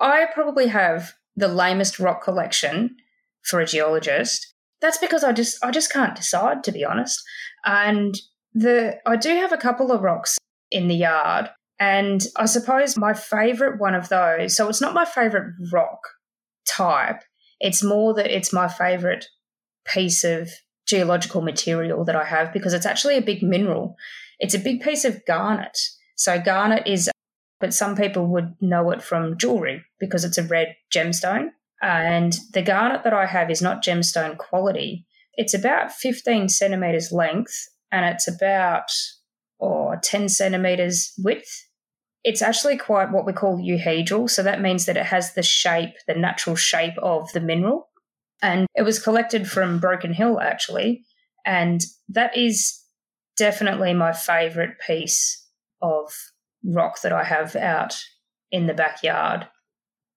I 0.00 0.26
probably 0.32 0.68
have 0.68 1.12
the 1.36 1.46
lamest 1.46 2.00
rock 2.00 2.24
collection 2.24 2.96
for 3.42 3.60
a 3.60 3.66
geologist 3.66 4.53
that's 4.80 4.98
because 4.98 5.24
I 5.24 5.32
just 5.32 5.62
I 5.64 5.70
just 5.70 5.92
can't 5.92 6.16
decide 6.16 6.64
to 6.64 6.72
be 6.72 6.84
honest. 6.84 7.22
And 7.64 8.14
the 8.52 8.98
I 9.06 9.16
do 9.16 9.30
have 9.30 9.52
a 9.52 9.58
couple 9.58 9.90
of 9.92 10.02
rocks 10.02 10.38
in 10.70 10.88
the 10.88 10.96
yard, 10.96 11.50
and 11.78 12.22
I 12.36 12.46
suppose 12.46 12.96
my 12.96 13.14
favorite 13.14 13.80
one 13.80 13.94
of 13.94 14.08
those. 14.08 14.56
So 14.56 14.68
it's 14.68 14.80
not 14.80 14.94
my 14.94 15.04
favorite 15.04 15.54
rock 15.72 16.00
type. 16.66 17.22
It's 17.60 17.82
more 17.82 18.14
that 18.14 18.30
it's 18.30 18.52
my 18.52 18.68
favorite 18.68 19.26
piece 19.84 20.24
of 20.24 20.50
geological 20.86 21.40
material 21.40 22.04
that 22.04 22.16
I 22.16 22.24
have 22.24 22.52
because 22.52 22.74
it's 22.74 22.86
actually 22.86 23.16
a 23.16 23.22
big 23.22 23.42
mineral. 23.42 23.96
It's 24.38 24.54
a 24.54 24.58
big 24.58 24.82
piece 24.82 25.04
of 25.04 25.24
garnet. 25.26 25.78
So 26.16 26.40
garnet 26.40 26.86
is, 26.86 27.10
but 27.60 27.74
some 27.74 27.96
people 27.96 28.26
would 28.28 28.54
know 28.60 28.90
it 28.90 29.02
from 29.02 29.38
jewelry 29.38 29.84
because 29.98 30.24
it's 30.24 30.38
a 30.38 30.42
red 30.42 30.74
gemstone. 30.94 31.50
And 31.84 32.34
the 32.54 32.62
garnet 32.62 33.04
that 33.04 33.12
I 33.12 33.26
have 33.26 33.50
is 33.50 33.60
not 33.60 33.84
gemstone 33.84 34.38
quality. 34.38 35.04
It's 35.34 35.52
about 35.52 35.92
15 35.92 36.48
centimeters 36.48 37.12
length 37.12 37.68
and 37.92 38.06
it's 38.06 38.26
about 38.26 38.90
or 39.58 40.00
10 40.02 40.30
centimeters 40.30 41.12
width. 41.18 41.68
It's 42.24 42.40
actually 42.40 42.78
quite 42.78 43.12
what 43.12 43.26
we 43.26 43.34
call 43.34 43.58
euhedral. 43.58 44.30
So 44.30 44.42
that 44.42 44.62
means 44.62 44.86
that 44.86 44.96
it 44.96 45.04
has 45.04 45.34
the 45.34 45.42
shape, 45.42 45.90
the 46.06 46.14
natural 46.14 46.56
shape 46.56 46.96
of 47.02 47.30
the 47.32 47.40
mineral. 47.40 47.90
And 48.40 48.66
it 48.74 48.82
was 48.82 48.98
collected 48.98 49.46
from 49.46 49.78
Broken 49.78 50.14
Hill, 50.14 50.40
actually. 50.40 51.04
And 51.44 51.82
that 52.08 52.34
is 52.34 52.80
definitely 53.36 53.92
my 53.92 54.14
favorite 54.14 54.78
piece 54.86 55.46
of 55.82 56.10
rock 56.64 57.02
that 57.02 57.12
I 57.12 57.24
have 57.24 57.54
out 57.56 57.94
in 58.50 58.68
the 58.68 58.74
backyard. 58.74 59.48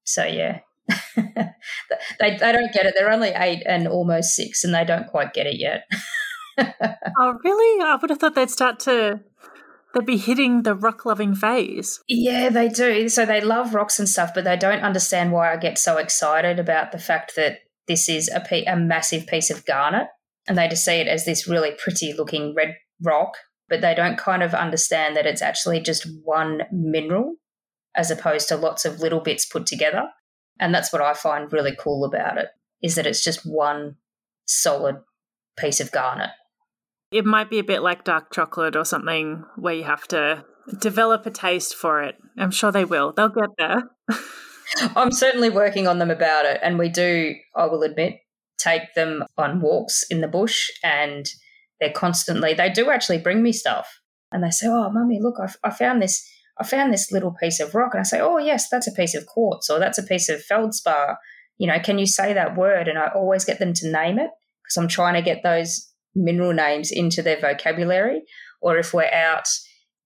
So, 0.06 0.24
yeah, 0.24 0.60
they, 1.16 2.38
they 2.38 2.52
don't 2.52 2.74
get 2.74 2.86
it. 2.86 2.94
They're 2.98 3.12
only 3.12 3.30
eight 3.30 3.64
and 3.66 3.88
almost 3.88 4.36
six, 4.36 4.64
and 4.64 4.74
they 4.74 4.86
don't 4.86 5.08
quite 5.08 5.34
get 5.34 5.48
it 5.48 5.60
yet. 5.60 5.84
oh, 6.58 7.38
really? 7.44 7.84
I 7.84 7.98
would 8.02 8.10
have 8.10 8.20
thought 8.20 8.36
they'd 8.36 8.50
start 8.50 8.80
to. 8.82 9.22
They'd 9.94 10.06
be 10.06 10.18
hitting 10.18 10.64
the 10.64 10.76
rock 10.76 11.06
loving 11.06 11.34
phase. 11.34 12.02
Yeah, 12.08 12.50
they 12.50 12.70
do. 12.70 13.10
So 13.10 13.26
they 13.26 13.42
love 13.42 13.74
rocks 13.74 14.00
and 14.00 14.08
stuff, 14.08 14.32
but 14.34 14.44
they 14.44 14.58
don't 14.58 14.82
understand 14.82 15.32
why 15.32 15.52
I 15.52 15.58
get 15.58 15.78
so 15.78 15.98
excited 15.98 16.60
about 16.60 16.92
the 16.92 17.00
fact 17.00 17.36
that 17.36 17.60
this 17.88 18.10
is 18.10 18.30
a, 18.30 18.42
pe- 18.42 18.66
a 18.66 18.76
massive 18.76 19.28
piece 19.28 19.50
of 19.50 19.66
garnet. 19.66 20.08
And 20.48 20.58
they 20.58 20.68
just 20.68 20.86
see 20.86 20.96
it 20.96 21.08
as 21.08 21.26
this 21.26 21.48
really 21.48 21.72
pretty 21.72 22.14
looking 22.14 22.54
red 22.56 22.76
rock, 23.02 23.38
but 23.70 23.82
they 23.82 23.96
don't 23.96 24.18
kind 24.18 24.44
of 24.44 24.54
understand 24.54 25.16
that 25.16 25.26
it's 25.26 25.42
actually 25.42 25.82
just 25.82 26.08
one 26.24 26.62
mineral 26.72 27.36
as 27.96 28.12
opposed 28.12 28.48
to 28.50 28.56
lots 28.56 28.86
of 28.86 29.00
little 29.00 29.20
bits 29.20 29.46
put 29.46 29.66
together. 29.66 30.04
And 30.60 30.74
that's 30.74 30.92
what 30.92 31.02
I 31.02 31.14
find 31.14 31.52
really 31.52 31.76
cool 31.78 32.06
about 32.06 32.38
it 32.38 32.48
is 32.82 32.96
that 32.96 33.08
it's 33.08 33.24
just 33.24 33.46
one 33.46 33.96
solid 34.46 34.98
piece 35.58 35.80
of 35.80 35.92
garnet. 35.92 36.30
It 37.12 37.26
might 37.26 37.50
be 37.50 37.60
a 37.60 37.64
bit 37.64 37.82
like 37.82 38.04
dark 38.04 38.32
chocolate 38.34 38.76
or 38.76 38.86
something 38.86 39.46
where 39.56 39.74
you 39.74 39.84
have 39.84 40.08
to 40.10 40.46
develop 40.80 41.26
a 41.26 41.32
taste 41.32 41.76
for 41.76 42.04
it. 42.04 42.16
I'm 42.38 42.52
sure 42.52 42.72
they 42.72 42.86
will. 42.86 43.14
They'll 43.14 43.30
get 43.30 43.50
there. 43.58 43.84
I'm 44.96 45.12
certainly 45.12 45.50
working 45.50 45.88
on 45.88 46.00
them 46.00 46.12
about 46.12 46.46
it. 46.46 46.60
And 46.62 46.78
we 46.78 46.90
do, 46.90 47.36
I 47.56 47.66
will 47.66 47.84
admit, 47.84 48.20
take 48.58 48.94
them 48.96 49.24
on 49.38 49.62
walks 49.62 50.04
in 50.10 50.22
the 50.22 50.28
bush 50.28 50.70
and 50.84 51.26
they're 51.80 51.92
constantly, 51.92 52.54
they 52.54 52.70
do 52.70 52.90
actually 52.90 53.20
bring 53.20 53.42
me 53.42 53.54
stuff. 53.54 54.02
And 54.32 54.44
they 54.44 54.50
say, 54.50 54.68
Oh, 54.68 54.90
mummy, 54.90 55.20
look, 55.22 55.36
I, 55.40 55.50
I 55.64 55.72
found 55.72 56.02
this 56.02 56.28
I 56.60 56.64
found 56.64 56.94
this 56.94 57.12
little 57.12 57.32
piece 57.32 57.60
of 57.60 57.76
rock 57.76 57.94
and 57.94 58.02
I 58.02 58.04
say, 58.04 58.20
oh, 58.20 58.38
yes, 58.38 58.70
that's 58.70 58.88
a 58.88 58.92
piece 58.92 59.16
of 59.16 59.26
quartz 59.26 59.70
or 59.70 59.80
that's 59.80 59.98
a 59.98 60.04
piece 60.04 60.30
of 60.30 60.42
feldspar. 60.42 61.18
You 61.58 61.68
know, 61.68 61.80
can 61.80 62.00
you 62.00 62.06
say 62.06 62.34
that 62.34 62.58
word? 62.58 62.88
And 62.88 62.98
I 62.98 63.08
always 63.16 63.46
get 63.46 63.60
them 63.60 63.74
to 63.74 63.92
name 63.92 64.20
it 64.20 64.30
because 64.64 64.78
I'm 64.78 64.88
trying 64.88 65.16
to 65.16 65.22
get 65.22 65.44
those 65.44 65.92
mineral 66.16 66.54
names 66.54 66.92
into 66.92 67.22
their 67.22 67.40
vocabulary. 67.40 68.24
Or 68.62 68.78
if 68.78 68.94
we're 68.94 69.12
out 69.12 69.48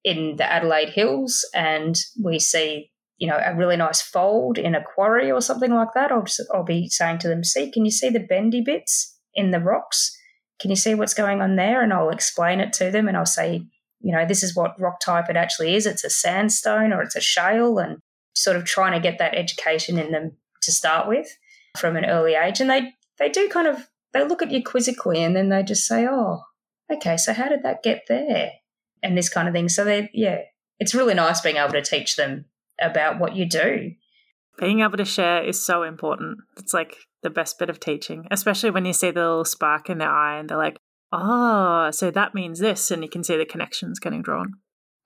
in 0.03 0.35
the 0.37 0.51
Adelaide 0.51 0.89
Hills 0.89 1.45
and 1.53 1.95
we 2.21 2.39
see, 2.39 2.91
you 3.17 3.27
know, 3.27 3.39
a 3.43 3.55
really 3.55 3.77
nice 3.77 4.01
fold 4.01 4.57
in 4.57 4.75
a 4.75 4.83
quarry 4.83 5.31
or 5.31 5.41
something 5.41 5.73
like 5.73 5.93
that, 5.95 6.11
I'll, 6.11 6.23
just, 6.23 6.41
I'll 6.53 6.63
be 6.63 6.89
saying 6.89 7.19
to 7.19 7.27
them, 7.27 7.43
see, 7.43 7.71
can 7.71 7.85
you 7.85 7.91
see 7.91 8.09
the 8.09 8.19
bendy 8.19 8.61
bits 8.61 9.17
in 9.33 9.51
the 9.51 9.59
rocks? 9.59 10.17
Can 10.59 10.69
you 10.69 10.75
see 10.75 10.95
what's 10.95 11.13
going 11.13 11.41
on 11.41 11.55
there? 11.55 11.81
And 11.81 11.93
I'll 11.93 12.09
explain 12.09 12.59
it 12.59 12.73
to 12.73 12.91
them 12.91 13.07
and 13.07 13.15
I'll 13.15 13.25
say, 13.25 13.65
you 14.01 14.11
know, 14.11 14.25
this 14.25 14.43
is 14.43 14.55
what 14.55 14.79
rock 14.79 14.99
type 14.99 15.29
it 15.29 15.35
actually 15.35 15.75
is. 15.75 15.85
It's 15.85 16.03
a 16.03 16.09
sandstone 16.09 16.93
or 16.93 17.01
it's 17.01 17.15
a 17.15 17.21
shale, 17.21 17.77
and 17.77 17.99
sort 18.35 18.57
of 18.57 18.65
trying 18.65 18.93
to 18.93 18.99
get 18.99 19.19
that 19.19 19.35
education 19.35 19.99
in 19.99 20.11
them 20.11 20.37
to 20.61 20.71
start 20.71 21.07
with 21.07 21.27
from 21.77 21.95
an 21.95 22.05
early 22.05 22.35
age. 22.35 22.59
And 22.59 22.69
they 22.69 22.93
they 23.19 23.29
do 23.29 23.47
kind 23.49 23.67
of 23.67 23.87
they 24.13 24.25
look 24.25 24.41
at 24.41 24.51
you 24.51 24.63
quizzically, 24.63 25.23
and 25.23 25.35
then 25.35 25.49
they 25.49 25.63
just 25.63 25.87
say, 25.87 26.07
"Oh, 26.09 26.41
okay, 26.91 27.17
so 27.17 27.33
how 27.33 27.49
did 27.49 27.63
that 27.63 27.83
get 27.83 28.03
there?" 28.07 28.51
And 29.03 29.17
this 29.17 29.29
kind 29.29 29.47
of 29.47 29.53
thing. 29.53 29.69
So 29.69 29.83
they, 29.83 30.09
yeah, 30.13 30.39
it's 30.79 30.93
really 30.93 31.13
nice 31.13 31.41
being 31.41 31.57
able 31.57 31.73
to 31.73 31.81
teach 31.81 32.15
them 32.15 32.45
about 32.79 33.19
what 33.19 33.35
you 33.35 33.47
do. 33.47 33.91
Being 34.59 34.81
able 34.81 34.97
to 34.97 35.05
share 35.05 35.43
is 35.43 35.63
so 35.63 35.83
important. 35.83 36.39
It's 36.57 36.73
like 36.73 36.97
the 37.23 37.29
best 37.29 37.57
bit 37.57 37.69
of 37.69 37.79
teaching, 37.79 38.27
especially 38.31 38.71
when 38.71 38.85
you 38.85 38.93
see 38.93 39.11
the 39.11 39.21
little 39.21 39.45
spark 39.45 39.89
in 39.89 39.99
their 39.99 40.09
eye 40.09 40.39
and 40.39 40.49
they're 40.49 40.57
like, 40.57 40.77
ah, 41.11 41.87
oh, 41.87 41.91
so 41.91 42.11
that 42.11 42.33
means 42.33 42.59
this, 42.59 42.91
and 42.91 43.03
you 43.03 43.09
can 43.09 43.23
see 43.23 43.37
the 43.37 43.45
connections 43.45 43.99
getting 43.99 44.21
drawn. 44.21 44.53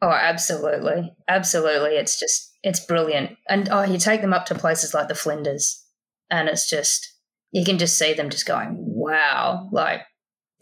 Oh, 0.02 0.12
absolutely. 0.12 1.14
Absolutely. 1.28 1.92
It's 1.92 2.20
just, 2.20 2.52
it's 2.64 2.86
brilliant. 2.86 3.38
And 3.50 3.70
oh, 3.70 3.84
you 3.84 3.98
take 3.98 4.22
them 4.22 4.34
up 4.34 4.46
to 4.48 4.56
places 4.56 4.94
like 4.94 5.08
the 5.08 5.16
Flinders, 5.16 5.84
and 6.30 6.48
it's 6.50 6.70
just, 6.70 7.14
you 7.52 7.64
can 7.64 7.78
just 7.78 7.98
see 7.98 8.14
them 8.14 8.30
just 8.30 8.46
going, 8.46 8.76
wow, 8.78 9.70
like 9.72 10.02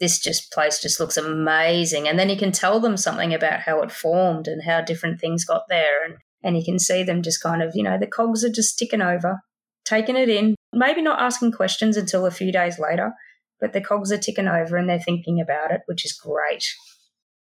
this 0.00 0.18
just 0.18 0.52
place 0.52 0.80
just 0.80 1.00
looks 1.00 1.16
amazing. 1.16 2.08
And 2.08 2.18
then 2.18 2.28
you 2.28 2.36
can 2.36 2.52
tell 2.52 2.80
them 2.80 2.96
something 2.96 3.34
about 3.34 3.60
how 3.60 3.80
it 3.82 3.92
formed 3.92 4.46
and 4.46 4.62
how 4.62 4.80
different 4.80 5.20
things 5.20 5.44
got 5.44 5.62
there. 5.68 6.04
And, 6.04 6.16
and 6.42 6.56
you 6.56 6.64
can 6.64 6.78
see 6.78 7.02
them 7.02 7.22
just 7.22 7.42
kind 7.42 7.62
of, 7.62 7.72
you 7.74 7.82
know, 7.82 7.98
the 7.98 8.06
cogs 8.06 8.44
are 8.44 8.50
just 8.50 8.78
ticking 8.78 9.02
over, 9.02 9.40
taking 9.84 10.16
it 10.16 10.28
in, 10.28 10.54
maybe 10.72 11.02
not 11.02 11.20
asking 11.20 11.52
questions 11.52 11.96
until 11.96 12.26
a 12.26 12.30
few 12.30 12.52
days 12.52 12.78
later, 12.78 13.12
but 13.60 13.72
the 13.72 13.80
cogs 13.80 14.12
are 14.12 14.18
ticking 14.18 14.48
over 14.48 14.76
and 14.76 14.88
they're 14.88 14.98
thinking 14.98 15.40
about 15.40 15.70
it, 15.70 15.82
which 15.86 16.04
is 16.04 16.12
great. 16.12 16.64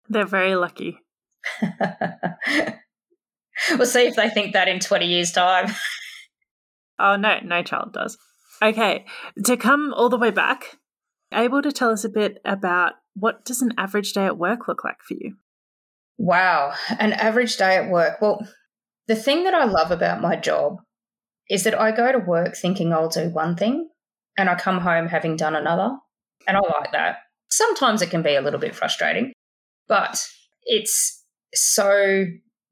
They're 0.09 0.27
very 0.27 0.55
lucky. 0.57 0.99
we'll 3.71 3.87
see 3.87 4.07
if 4.07 4.17
they 4.17 4.29
think 4.29 4.53
that 4.53 4.69
in 4.69 4.81
20 4.81 5.07
years' 5.07 5.33
time. 5.33 5.67
oh, 6.99 7.17
no, 7.17 7.39
no 7.45 7.63
child 7.63 7.93
does. 7.93 8.19
Okay, 8.63 9.07
to 9.45 9.57
come 9.57 9.95
all 9.95 10.09
the 10.09 10.19
way 10.19 10.31
back, 10.31 10.77
able 11.33 11.63
to 11.63 11.73
tell 11.73 11.91
us 11.91 12.05
a 12.05 12.11
bit 12.11 12.39
about 12.45 12.95
what 13.15 13.45
does 13.45 13.63
an 13.63 13.73
average 13.79 14.13
day 14.13 14.27
at 14.27 14.39
work 14.39 14.69
look 14.69 14.85
like 14.85 15.01
for 15.01 15.15
you? 15.15 15.37
Wow, 16.19 16.75
an 16.99 17.13
average 17.15 17.57
day 17.57 17.77
at 17.77 17.91
work. 17.91 18.21
Well, 18.21 18.47
the 19.09 19.17
thing 19.17 19.45
that 19.45 19.55
I 19.55 19.65
love 19.65 19.91
about 19.91 20.21
my 20.21 20.37
job 20.37 20.79
is 21.49 21.65
that 21.65 21.79
I 21.79 21.93
go 21.93 22.13
to 22.13 22.19
work 22.19 22.57
thinking 22.57 22.93
I'll 22.93 23.09
do 23.09 23.29
one 23.29 23.57
thing 23.57 23.90
and 24.41 24.49
I 24.49 24.55
come 24.55 24.79
home 24.79 25.07
having 25.07 25.37
done 25.37 25.55
another. 25.55 25.91
And 26.49 26.57
I 26.57 26.61
like 26.61 26.93
that. 26.93 27.19
Sometimes 27.51 28.01
it 28.01 28.11
can 28.11 28.23
be 28.23 28.35
a 28.35 28.41
little 28.41 28.59
bit 28.59 28.75
frustrating, 28.75 29.33
but 29.87 30.27
it's 30.65 31.23
so 31.55 32.25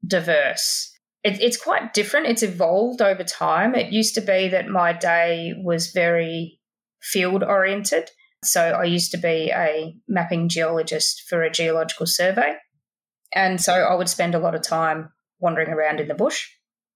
diverse. 0.05 0.91
It, 1.23 1.39
it's 1.41 1.61
quite 1.61 1.93
different. 1.93 2.27
It's 2.27 2.43
evolved 2.43 3.01
over 3.01 3.23
time. 3.23 3.75
It 3.75 3.91
used 3.91 4.15
to 4.15 4.21
be 4.21 4.47
that 4.47 4.69
my 4.69 4.93
day 4.93 5.53
was 5.57 5.91
very 5.91 6.59
field 7.01 7.43
oriented. 7.43 8.09
So 8.43 8.61
I 8.61 8.85
used 8.85 9.11
to 9.11 9.17
be 9.17 9.51
a 9.53 9.95
mapping 10.07 10.49
geologist 10.49 11.23
for 11.27 11.43
a 11.43 11.51
geological 11.51 12.07
survey. 12.07 12.55
And 13.35 13.61
so 13.61 13.73
I 13.73 13.93
would 13.95 14.09
spend 14.09 14.33
a 14.33 14.39
lot 14.39 14.55
of 14.55 14.63
time 14.63 15.09
wandering 15.39 15.69
around 15.69 15.99
in 15.99 16.07
the 16.07 16.15
bush. 16.15 16.47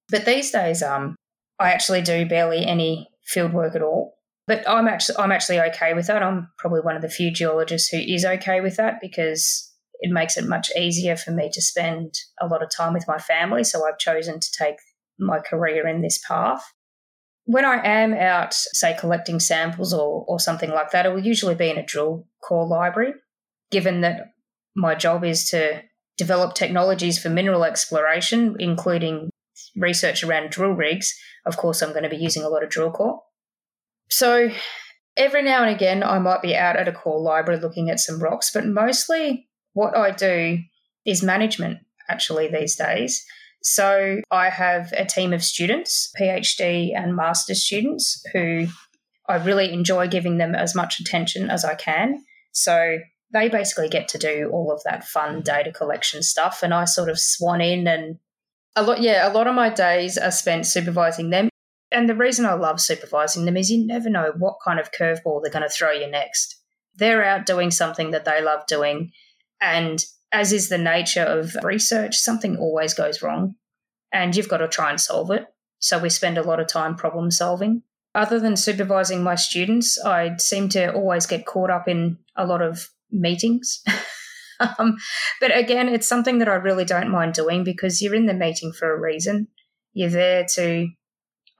But 0.09 0.25
these 0.25 0.51
days, 0.51 0.81
um, 0.81 1.15
I 1.59 1.71
actually 1.71 2.01
do 2.01 2.25
barely 2.25 2.65
any 2.65 3.09
field 3.25 3.53
work 3.53 3.75
at 3.75 3.81
all. 3.81 4.15
But 4.45 4.67
I'm 4.67 4.88
actually 4.88 5.17
I'm 5.17 5.32
actually 5.32 5.60
okay 5.62 5.93
with 5.93 6.08
that. 6.08 6.21
I'm 6.21 6.49
probably 6.58 6.82
one 6.82 6.95
of 6.95 7.01
the 7.01 7.10
few 7.10 7.32
geologists 7.32 7.89
who 7.89 7.97
is 7.97 8.25
okay 8.25 8.62
with 8.62 8.75
that 8.75 8.95
because 9.01 9.71
it 9.99 10.12
makes 10.12 10.36
it 10.36 10.47
much 10.47 10.69
easier 10.75 11.15
for 11.15 11.32
me 11.32 11.49
to 11.53 11.62
spend 11.62 12.13
a 12.41 12.47
lot 12.47 12.62
of 12.62 12.69
time 12.69 12.93
with 12.93 13.08
my 13.08 13.17
family. 13.17 13.63
So 13.63 13.88
I've 13.88 13.97
chosen 13.97 14.39
to 14.39 14.47
take 14.58 14.75
my 15.17 15.39
career 15.39 15.88
in 15.88 16.01
this 16.01 16.19
path. 16.27 16.63
When 17.45 17.65
I 17.65 17.86
am 17.86 18.13
out, 18.13 18.53
say, 18.53 18.95
collecting 18.97 19.39
samples 19.39 19.93
or, 19.93 20.25
or 20.27 20.39
something 20.39 20.71
like 20.71 20.91
that, 20.91 21.06
it 21.06 21.10
will 21.10 21.25
usually 21.25 21.56
be 21.56 21.69
in 21.69 21.77
a 21.77 21.86
drill 21.86 22.27
core 22.41 22.67
library, 22.67 23.13
given 23.71 24.01
that 24.01 24.34
my 24.75 24.95
job 24.95 25.23
is 25.23 25.49
to 25.49 25.84
develop 26.17 26.53
technologies 26.53 27.17
for 27.21 27.29
mineral 27.29 27.63
exploration, 27.63 28.56
including 28.60 29.29
research 29.75 30.23
around 30.23 30.51
drill 30.51 30.71
rigs. 30.71 31.13
Of 31.45 31.58
course, 31.58 31.82
I'm 31.82 31.91
going 31.91 32.03
to 32.03 32.10
be 32.10 32.17
using 32.17 32.43
a 32.43 32.49
lot 32.49 32.63
of 32.63 32.69
drill 32.69 32.91
core. 32.91 33.21
So 34.15 34.52
every 35.17 35.41
now 35.41 35.63
and 35.63 35.76
again, 35.76 36.04
I 36.04 36.19
might 36.19 36.43
be 36.43 36.56
out 36.56 36.76
at 36.76 36.88
a 36.88 36.91
core 36.91 37.19
library 37.19 37.60
looking 37.60 37.89
at 37.89 37.99
some 37.99 38.21
rocks, 38.21 38.52
but 38.54 38.63
mostly 38.63 39.49
what 39.73 39.97
I 39.97 40.12
do 40.12 40.60
is 41.04 41.23
management 41.23 41.80
actually 42.08 42.47
these 42.47 42.76
days. 42.76 43.26
So 43.63 44.21
I 44.30 44.49
have 44.49 44.93
a 44.95 45.04
team 45.04 45.34
of 45.34 45.43
students, 45.43 46.13
PhD 46.19 46.95
and 46.95 47.15
master's 47.15 47.63
students, 47.63 48.23
who 48.34 48.67
I 49.28 49.38
really 49.38 49.73
enjoy 49.73 50.08
giving 50.10 50.38
them 50.38 50.54
as 50.54 50.76
much 50.76 50.99
attention 50.99 51.49
as 51.49 51.65
I 51.65 51.73
can. 51.73 52.23
So 52.52 52.99
they 53.32 53.49
basically 53.49 53.89
get 53.89 54.08
to 54.10 54.19
do 54.19 54.52
all 54.54 54.71
of 54.71 54.84
that 54.84 55.08
fun 55.08 55.41
data 55.41 55.71
collection 55.71 56.21
stuff, 56.21 56.62
and 56.62 56.71
I 56.71 56.86
sort 56.86 57.10
of 57.10 57.17
swan 57.17 57.62
in 57.62 57.88
and 57.88 58.19
a 58.76 58.84
lot. 58.84 59.02
Yeah, 59.02 59.28
a 59.28 59.34
lot 59.34 59.47
of 59.47 59.56
my 59.56 59.69
days 59.69 60.19
are 60.19 60.30
spent 60.30 60.67
supervising 60.67 61.32
them. 61.32 61.49
And 61.93 62.10
the 62.10 62.15
reason 62.15 62.45
I 62.45 62.53
love 62.53 62.82
supervising 62.82 63.45
them 63.45 63.56
is 63.56 63.69
you 63.69 63.86
never 63.86 64.10
know 64.10 64.34
what 64.38 64.56
kind 64.65 64.79
of 64.79 64.91
curveball 64.91 65.41
they're 65.41 65.51
going 65.51 65.63
to 65.63 65.69
throw 65.69 65.91
you 65.91 66.10
next. 66.10 66.60
They're 66.95 67.23
out 67.23 67.45
doing 67.45 67.71
something 67.71 68.12
that 68.12 68.25
they 68.25 68.41
love 68.41 68.65
doing, 68.67 69.12
and 69.62 70.03
as 70.32 70.51
is 70.51 70.67
the 70.67 70.77
nature 70.77 71.21
of 71.21 71.56
research, 71.63 72.17
something 72.17 72.58
always 72.58 72.93
goes 72.93 73.21
wrong 73.21 73.56
and 74.12 74.36
you've 74.36 74.49
got 74.49 74.58
to 74.58 74.67
try 74.67 74.89
and 74.89 74.99
solve 74.99 75.32
it. 75.32 75.45
So 75.79 75.99
we 75.99 76.10
spend 76.10 76.38
a 76.38 76.43
lot 76.43 76.60
of 76.60 76.67
time 76.67 76.95
problem 76.95 77.29
solving. 77.32 77.84
Other 78.15 78.39
than 78.39 78.56
supervising 78.56 79.23
my 79.23 79.36
students, 79.36 79.99
I 80.03 80.38
seem 80.38 80.69
to 80.69 80.93
always 80.93 81.25
get 81.25 81.45
caught 81.45 81.71
up 81.71 81.88
in 81.88 82.17
a 82.36 82.45
lot 82.45 82.62
of 82.62 82.89
meetings. 83.12 83.84
um, 84.79 84.97
but 85.41 85.56
again, 85.56 85.89
it's 85.89 86.08
something 86.08 86.38
that 86.39 86.47
I 86.47 86.56
really 86.56 86.86
don't 86.86 87.10
mind 87.10 87.34
doing 87.34 87.63
because 87.63 88.01
you're 88.01 88.15
in 88.15 88.27
the 88.27 88.34
meeting 88.34 88.71
for 88.71 88.93
a 88.93 88.99
reason. 88.99 89.47
You're 89.93 90.10
there 90.10 90.45
to 90.56 90.88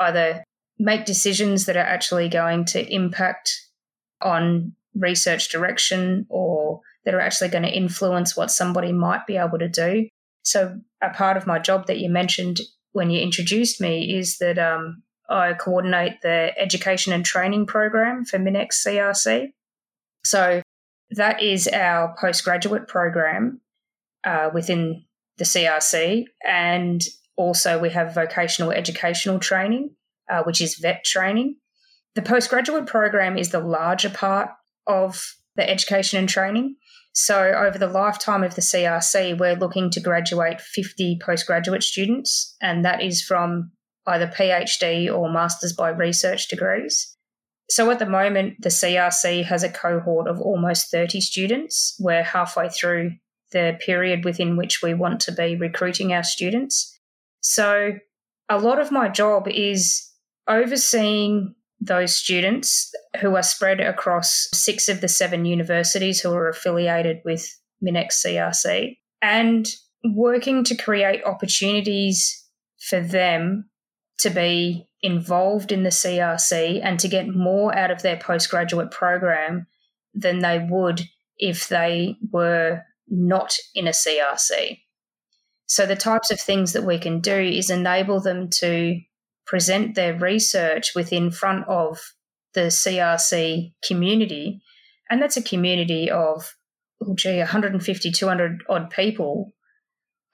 either 0.04 0.44
make 0.80 1.06
decisions 1.06 1.66
that 1.66 1.78
are 1.78 1.80
actually 1.80 2.30
going 2.30 2.66
to 2.66 2.94
impact 2.94 3.52
on 4.22 4.74
research 4.96 5.50
direction 5.50 6.26
or 6.30 6.82
that 7.06 7.14
are 7.14 7.20
actually 7.20 7.50
going 7.50 7.64
to 7.64 7.70
influence 7.70 8.36
what 8.36 8.52
somebody 8.52 8.92
might 8.92 9.26
be 9.28 9.38
able 9.38 9.60
to 9.60 9.70
do. 9.70 10.08
So, 10.44 10.80
a 11.02 11.10
part 11.10 11.38
of 11.38 11.48
my 11.48 11.60
job 11.60 11.88
that 11.88 12.00
you 12.00 12.10
mentioned 12.10 12.60
when 12.92 13.10
you 13.10 13.22
introduced 13.22 13.82
me 13.82 14.18
is 14.18 14.38
that 14.38 14.60
um, 14.60 15.04
I 15.30 15.54
coordinate 15.54 16.22
the 16.22 16.54
education 16.58 17.14
and 17.14 17.26
training 17.26 17.66
program 17.66 18.26
for 18.26 18.38
MinEx 18.38 18.86
CRC. 18.86 19.52
So, 20.26 20.62
that 21.12 21.42
is 21.42 21.68
our 21.68 22.16
postgraduate 22.20 22.88
program 22.88 23.62
uh, 24.24 24.50
within 24.54 25.06
the 25.38 25.46
CRC. 25.46 26.26
And 26.48 27.02
also, 27.36 27.80
we 27.80 27.90
have 27.90 28.14
vocational 28.14 28.72
educational 28.72 29.40
training, 29.40 29.96
uh, 30.30 30.44
which 30.44 30.62
is 30.62 30.76
VET 30.76 31.04
training. 31.04 31.58
The 32.16 32.22
postgraduate 32.22 32.86
program 32.86 33.38
is 33.38 33.50
the 33.50 33.60
larger 33.60 34.10
part 34.10 34.50
of 34.86 35.36
the 35.56 35.68
education 35.68 36.20
and 36.20 36.30
training. 36.30 36.76
So, 37.14 37.54
over 37.54 37.78
the 37.78 37.88
lifetime 37.88 38.44
of 38.44 38.56
the 38.56 38.62
CRC, 38.62 39.38
we're 39.38 39.56
looking 39.56 39.90
to 39.92 40.00
graduate 40.00 40.62
50 40.62 41.20
postgraduate 41.24 41.84
students, 41.84 42.56
and 42.62 42.84
that 42.86 43.04
is 43.04 43.22
from 43.22 43.72
either 44.08 44.28
PhD 44.28 45.14
or 45.14 45.32
Masters 45.32 45.74
by 45.74 45.90
Research 45.90 46.48
degrees. 46.48 47.16
So, 47.70 47.90
at 47.92 48.00
the 48.00 48.08
moment, 48.08 48.56
the 48.62 48.70
CRC 48.70 49.46
has 49.46 49.64
a 49.64 49.70
cohort 49.70 50.28
of 50.28 50.42
almost 50.42 50.92
30 50.92 51.22
students. 51.22 51.96
We're 52.00 52.24
halfway 52.24 52.70
through 52.70 53.14
the 53.52 53.78
period 53.80 54.26
within 54.26 54.58
which 54.58 54.82
we 54.82 54.94
want 54.94 55.20
to 55.22 55.32
be 55.32 55.56
recruiting 55.56 56.14
our 56.14 56.24
students. 56.24 56.93
So, 57.44 57.94
a 58.50 58.58
lot 58.58 58.80
of 58.80 58.92
my 58.92 59.10
job 59.10 59.48
is 59.48 60.10
overseeing 60.48 61.54
those 61.80 62.16
students 62.16 62.92
who 63.20 63.36
are 63.36 63.44
spread 63.44 63.80
across 63.80 64.48
six 64.54 64.88
of 64.88 65.02
the 65.02 65.08
seven 65.08 65.46
universities 65.46 66.22
who 66.22 66.32
are 66.32 66.50
affiliated 66.50 67.18
with 67.26 67.48
MinEx 67.84 68.26
CRC 68.26 68.98
and 69.22 69.68
working 70.04 70.64
to 70.64 70.76
create 70.76 71.24
opportunities 71.26 72.48
for 72.80 73.02
them 73.02 73.70
to 74.20 74.30
be 74.30 74.88
involved 75.02 75.72
in 75.72 75.84
the 75.84 75.90
CRC 75.90 76.80
and 76.82 77.00
to 77.00 77.10
get 77.10 77.28
more 77.28 77.76
out 77.78 77.92
of 77.92 78.02
their 78.02 78.18
postgraduate 78.18 78.92
program 78.92 79.68
than 80.14 80.40
they 80.40 80.66
would 80.70 81.02
if 81.38 81.68
they 81.68 82.16
were 82.32 82.82
not 83.10 83.54
in 83.76 83.88
a 83.88 83.92
CRC. 83.92 84.80
So, 85.74 85.88
the 85.88 85.96
types 85.96 86.30
of 86.30 86.40
things 86.40 86.74
that 86.74 86.84
we 86.84 87.00
can 87.00 87.20
do 87.20 87.36
is 87.36 87.72
enable 87.72 88.20
them 88.20 88.48
to 88.60 89.00
present 89.48 89.96
their 89.96 90.16
research 90.16 90.92
within 90.94 91.32
front 91.32 91.68
of 91.68 92.00
the 92.54 92.68
CRC 92.68 93.74
community. 93.84 94.62
And 95.10 95.20
that's 95.20 95.36
a 95.36 95.42
community 95.42 96.12
of, 96.12 96.54
oh 97.02 97.16
gee, 97.16 97.40
150, 97.40 98.12
200 98.12 98.64
odd 98.70 98.92
people. 98.92 99.52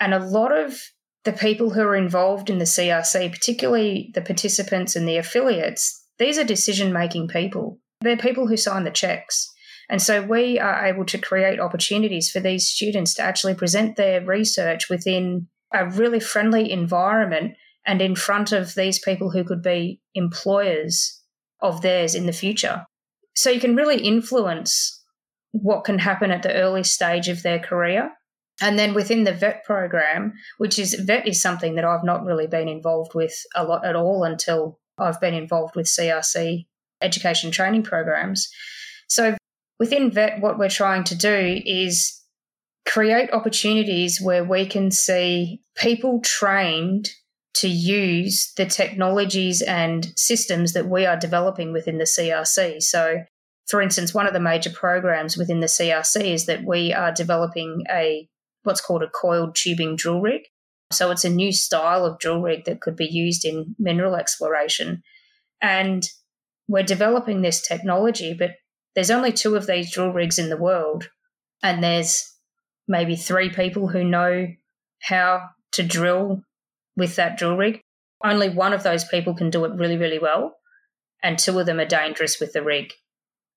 And 0.02 0.14
a 0.14 0.20
lot 0.20 0.52
of 0.52 0.78
the 1.24 1.32
people 1.32 1.70
who 1.70 1.84
are 1.84 1.96
involved 1.96 2.50
in 2.50 2.58
the 2.58 2.66
CRC, 2.66 3.32
particularly 3.32 4.12
the 4.14 4.22
participants 4.22 4.98
and 4.98 5.08
the 5.08 5.16
affiliates, 5.16 6.06
these 6.18 6.38
are 6.38 6.44
decision 6.44 6.92
making 6.92 7.30
people. 7.30 7.80
They're 8.02 8.18
people 8.18 8.48
who 8.48 8.58
sign 8.58 8.84
the 8.84 8.92
checks. 8.92 9.50
And 9.90 10.02
so 10.02 10.22
we 10.22 10.60
are 10.60 10.86
able 10.86 11.06
to 11.06 11.18
create 11.18 11.60
opportunities 11.60 12.30
for 12.30 12.40
these 12.40 12.68
students 12.68 13.16
to 13.16 13.24
actually 13.24 13.56
present 13.56 13.96
their 13.96 14.24
research 14.24 14.90
within 14.90 15.48
a 15.74 15.90
really 15.90 16.20
friendly 16.20 16.72
environment 16.72 17.56
and 17.86 18.02
in 18.02 18.16
front 18.16 18.52
of 18.52 18.76
these 18.76 19.00
people 19.00 19.32
who 19.32 19.44
could 19.44 19.64
be 19.64 20.00
employers 20.14 21.22
of 21.62 21.82
theirs 21.82 22.14
in 22.14 22.28
the 22.28 22.34
future. 22.34 22.86
So 23.36 23.50
you 23.50 23.60
can 23.60 23.76
really 23.76 24.02
influence 24.02 25.04
what 25.52 25.86
can 25.86 26.00
happen 26.00 26.30
at 26.30 26.44
the 26.44 26.54
early 26.54 26.84
stage 26.84 27.28
of 27.28 27.42
their 27.42 27.60
career. 27.60 28.12
And 28.62 28.78
then 28.78 28.94
within 28.94 29.24
the 29.24 29.34
VET 29.34 29.64
program, 29.64 30.34
which 30.58 30.78
is 30.78 30.94
VET 30.94 31.28
is 31.28 31.42
something 31.42 31.76
that 31.76 31.86
I've 31.86 32.04
not 32.04 32.26
really 32.26 32.48
been 32.48 32.68
involved 32.68 33.16
with 33.16 33.34
a 33.56 33.64
lot 33.64 33.86
at 33.86 33.96
all 33.96 34.24
until 34.24 34.80
I've 34.98 35.22
been 35.22 35.34
involved 35.34 35.76
with 35.76 35.88
CRC 35.88 36.68
education 37.02 37.52
training 37.52 37.84
programs. 37.84 38.50
So 39.08 39.38
within 39.80 40.12
VET, 40.12 40.42
what 40.42 40.60
we're 40.60 40.70
trying 40.70 41.04
to 41.06 41.16
do 41.16 41.62
is 41.66 42.22
create 42.86 43.32
opportunities 43.32 44.22
where 44.22 44.44
we 44.44 44.66
can 44.66 44.92
see 44.92 45.62
people 45.76 46.20
trained 46.22 47.10
to 47.56 47.68
use 47.68 48.54
the 48.58 48.66
technologies 48.66 49.62
and 49.62 50.12
systems 50.16 50.74
that 50.74 50.88
we 50.88 51.06
are 51.06 51.18
developing 51.18 51.74
within 51.74 51.98
the 51.98 52.06
CRC. 52.06 52.82
So, 52.82 53.24
for 53.68 53.82
instance, 53.82 54.14
one 54.14 54.28
of 54.28 54.34
the 54.34 54.40
major 54.40 54.70
programs 54.70 55.38
within 55.38 55.60
the 55.60 55.68
CRC 55.68 56.34
is 56.34 56.46
that 56.46 56.64
we 56.66 56.94
are 56.94 57.12
developing 57.12 57.84
a 57.92 58.28
what's 58.64 58.82
called 58.82 59.04
a 59.04 59.10
coiled 59.10 59.56
tubing 59.56 59.96
drill 59.96 60.22
rig. 60.22 60.42
So, 60.92 61.12
it's 61.12 61.26
a 61.26 61.30
new 61.30 61.52
style 61.52 62.06
of 62.06 62.20
drill 62.20 62.42
rig 62.42 62.66
that 62.66 62.82
could 62.82 62.96
be 62.96 63.08
used 63.08 63.46
in 63.46 63.76
mineral 63.78 64.16
exploration. 64.16 65.04
And 65.62 66.08
we're 66.68 66.84
developing 66.84 67.42
this 67.42 67.62
technology, 67.62 68.34
but 68.34 68.52
there's 68.96 69.12
only 69.12 69.32
two 69.32 69.56
of 69.56 69.68
these 69.68 69.92
drill 69.92 70.12
rigs 70.12 70.40
in 70.40 70.50
the 70.50 70.58
world, 70.58 71.10
and 71.64 71.84
there's 71.84 72.36
maybe 72.88 73.16
three 73.16 73.50
people 73.50 73.88
who 73.88 74.04
know 74.04 74.48
how 75.02 75.50
to 75.74 75.84
drill 75.84 76.44
with 76.98 77.16
that 77.16 77.38
drill 77.38 77.58
rig. 77.58 77.82
Only 78.24 78.50
one 78.50 78.74
of 78.74 78.84
those 78.84 79.06
people 79.06 79.34
can 79.34 79.50
do 79.50 79.64
it 79.66 79.74
really, 79.74 79.98
really 79.98 80.20
well, 80.20 80.56
and 81.24 81.38
two 81.38 81.58
of 81.60 81.66
them 81.66 81.80
are 81.80 81.86
dangerous 81.86 82.40
with 82.40 82.54
the 82.54 82.64
rig. 82.64 82.92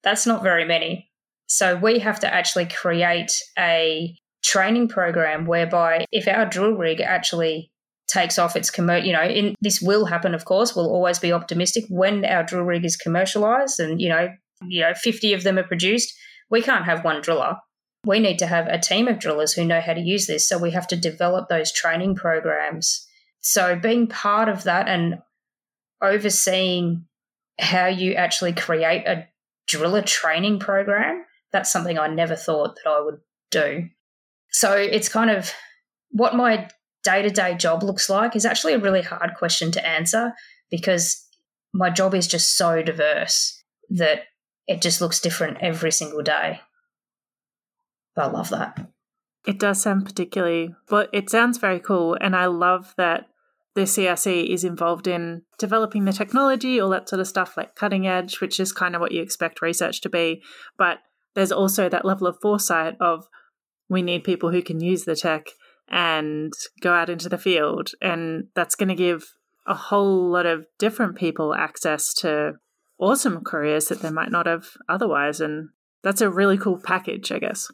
That's 0.02 0.26
not 0.26 0.42
very 0.42 0.64
many. 0.64 1.10
So 1.46 1.76
we 1.76 1.98
have 1.98 2.20
to 2.20 2.32
actually 2.32 2.66
create 2.66 3.32
a 3.58 4.16
training 4.42 4.88
program 4.88 5.46
whereby 5.46 6.04
if 6.10 6.26
our 6.26 6.46
drill 6.46 6.72
rig 6.72 7.00
actually 7.00 7.70
takes 8.08 8.38
off 8.38 8.56
its 8.56 8.70
commer 8.70 9.04
you 9.04 9.12
know 9.12 9.22
in 9.22 9.54
this 9.60 9.80
will 9.80 10.04
happen 10.04 10.34
of 10.34 10.44
course 10.44 10.74
we'll 10.74 10.90
always 10.90 11.18
be 11.18 11.32
optimistic 11.32 11.84
when 11.88 12.24
our 12.24 12.42
drill 12.42 12.64
rig 12.64 12.84
is 12.84 12.96
commercialized 12.96 13.78
and 13.78 14.00
you 14.00 14.08
know 14.08 14.28
you 14.68 14.80
know 14.80 14.94
50 14.94 15.32
of 15.32 15.42
them 15.42 15.58
are 15.58 15.64
produced 15.64 16.14
we 16.52 16.60
can't 16.60 16.84
have 16.84 17.02
one 17.02 17.22
driller. 17.22 17.56
We 18.04 18.20
need 18.20 18.38
to 18.40 18.46
have 18.46 18.66
a 18.66 18.78
team 18.78 19.08
of 19.08 19.18
drillers 19.18 19.54
who 19.54 19.64
know 19.64 19.80
how 19.80 19.94
to 19.94 20.00
use 20.00 20.26
this 20.26 20.46
so 20.46 20.58
we 20.58 20.72
have 20.72 20.86
to 20.88 20.96
develop 20.96 21.48
those 21.48 21.72
training 21.72 22.14
programs. 22.14 23.06
So 23.40 23.74
being 23.74 24.06
part 24.06 24.50
of 24.50 24.64
that 24.64 24.86
and 24.86 25.20
overseeing 26.02 27.06
how 27.58 27.86
you 27.86 28.14
actually 28.14 28.52
create 28.52 29.06
a 29.06 29.28
driller 29.66 30.02
training 30.02 30.58
program 30.58 31.24
that's 31.52 31.70
something 31.70 31.96
i 31.96 32.08
never 32.08 32.34
thought 32.34 32.74
that 32.74 32.90
i 32.90 33.00
would 33.00 33.20
do. 33.50 33.88
So 34.50 34.74
it's 34.76 35.08
kind 35.08 35.30
of 35.30 35.52
what 36.10 36.34
my 36.34 36.68
day 37.04 37.22
to 37.22 37.30
day 37.30 37.54
job 37.54 37.82
looks 37.82 38.10
like 38.10 38.34
is 38.34 38.44
actually 38.44 38.74
a 38.74 38.78
really 38.78 39.02
hard 39.02 39.34
question 39.38 39.70
to 39.72 39.86
answer 39.86 40.32
because 40.70 41.24
my 41.72 41.88
job 41.88 42.14
is 42.14 42.26
just 42.26 42.56
so 42.56 42.82
diverse 42.82 43.62
that 43.90 44.24
it 44.66 44.82
just 44.82 45.00
looks 45.00 45.20
different 45.20 45.58
every 45.60 45.92
single 45.92 46.22
day. 46.22 46.60
I 48.16 48.26
love 48.26 48.50
that. 48.50 48.88
It 49.46 49.58
does 49.58 49.82
sound 49.82 50.04
particularly, 50.04 50.74
but 50.88 51.08
it 51.12 51.30
sounds 51.30 51.58
very 51.58 51.80
cool. 51.80 52.16
And 52.20 52.36
I 52.36 52.46
love 52.46 52.94
that 52.96 53.26
the 53.74 53.82
CRC 53.82 54.48
is 54.48 54.64
involved 54.64 55.06
in 55.06 55.42
developing 55.58 56.04
the 56.04 56.12
technology, 56.12 56.78
all 56.78 56.90
that 56.90 57.08
sort 57.08 57.20
of 57.20 57.26
stuff, 57.26 57.56
like 57.56 57.74
cutting 57.74 58.06
edge, 58.06 58.40
which 58.40 58.60
is 58.60 58.72
kind 58.72 58.94
of 58.94 59.00
what 59.00 59.12
you 59.12 59.22
expect 59.22 59.62
research 59.62 60.00
to 60.02 60.10
be. 60.10 60.42
But 60.76 60.98
there's 61.34 61.52
also 61.52 61.88
that 61.88 62.04
level 62.04 62.26
of 62.26 62.38
foresight 62.40 62.96
of 63.00 63.26
we 63.88 64.02
need 64.02 64.24
people 64.24 64.50
who 64.50 64.62
can 64.62 64.80
use 64.80 65.04
the 65.04 65.16
tech 65.16 65.48
and 65.88 66.52
go 66.80 66.92
out 66.92 67.10
into 67.10 67.28
the 67.28 67.38
field. 67.38 67.90
And 68.00 68.48
that's 68.54 68.74
going 68.74 68.90
to 68.90 68.94
give 68.94 69.32
a 69.66 69.74
whole 69.74 70.30
lot 70.30 70.46
of 70.46 70.66
different 70.78 71.16
people 71.16 71.54
access 71.54 72.12
to 72.14 72.54
awesome 73.02 73.42
careers 73.42 73.88
that 73.88 74.00
they 74.00 74.10
might 74.10 74.30
not 74.30 74.46
have 74.46 74.68
otherwise. 74.88 75.40
And 75.40 75.70
that's 76.02 76.20
a 76.20 76.30
really 76.30 76.56
cool 76.56 76.80
package, 76.82 77.32
I 77.32 77.40
guess. 77.40 77.70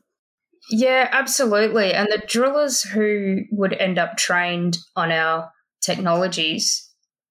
Yeah, 0.71 1.09
absolutely. 1.13 1.93
And 1.93 2.09
the 2.11 2.23
drillers 2.27 2.83
who 2.83 3.43
would 3.53 3.75
end 3.75 3.99
up 3.99 4.17
trained 4.17 4.79
on 4.97 5.13
our 5.13 5.51
technologies, 5.83 6.91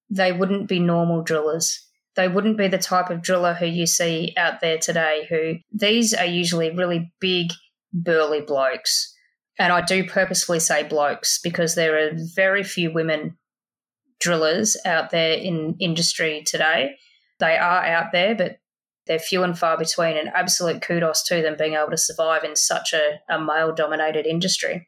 they 0.10 0.32
wouldn't 0.32 0.70
be 0.70 0.80
normal 0.80 1.24
drillers. 1.24 1.84
They 2.16 2.28
wouldn't 2.28 2.58
be 2.58 2.68
the 2.68 2.78
type 2.78 3.10
of 3.10 3.22
driller 3.22 3.54
who 3.54 3.66
you 3.66 3.86
see 3.86 4.34
out 4.38 4.62
there 4.62 4.78
today, 4.78 5.26
who 5.30 5.56
these 5.72 6.14
are 6.14 6.26
usually 6.26 6.72
really 6.72 7.12
big, 7.20 7.48
burly 7.94 8.42
blokes. 8.42 9.14
And 9.60 9.74
I 9.74 9.82
do 9.82 10.08
purposefully 10.08 10.60
say 10.60 10.84
blokes 10.84 11.40
because 11.44 11.76
there 11.76 11.98
are 11.98 12.12
very 12.36 12.64
few 12.64 12.94
women 12.94 13.38
drillers 14.20 14.78
out 14.86 15.10
there 15.10 15.34
in 15.34 15.76
industry 15.80 16.44
today. 16.46 16.96
They 17.40 17.58
are 17.58 17.86
out 17.86 18.12
there, 18.12 18.36
but 18.36 18.58
they're 19.06 19.20
few 19.20 19.44
and 19.44 19.58
far 19.58 19.78
between, 19.78 20.18
and 20.18 20.30
absolute 20.30 20.82
kudos 20.82 21.24
to 21.24 21.42
them 21.42 21.56
being 21.58 21.74
able 21.74 21.92
to 21.92 21.98
survive 21.98 22.44
in 22.44 22.56
such 22.56 22.94
a, 22.94 23.20
a 23.30 23.40
male 23.40 23.74
dominated 23.74 24.26
industry. 24.26 24.88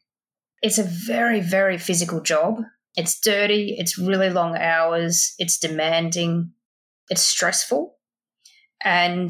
It's 0.62 0.78
a 0.78 0.84
very, 0.84 1.40
very 1.40 1.78
physical 1.78 2.22
job. 2.22 2.62
It's 2.96 3.20
dirty, 3.20 3.76
it's 3.78 3.98
really 3.98 4.30
long 4.30 4.58
hours, 4.58 5.34
it's 5.38 5.58
demanding, 5.58 6.52
it's 7.10 7.22
stressful. 7.22 7.96
And 8.84 9.30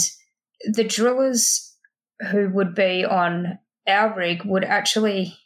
the 0.63 0.83
drillers 0.83 1.75
who 2.31 2.49
would 2.49 2.73
be 2.73 3.05
on 3.05 3.59
our 3.87 4.15
rig 4.15 4.43
would 4.45 4.63
actually 4.63 5.37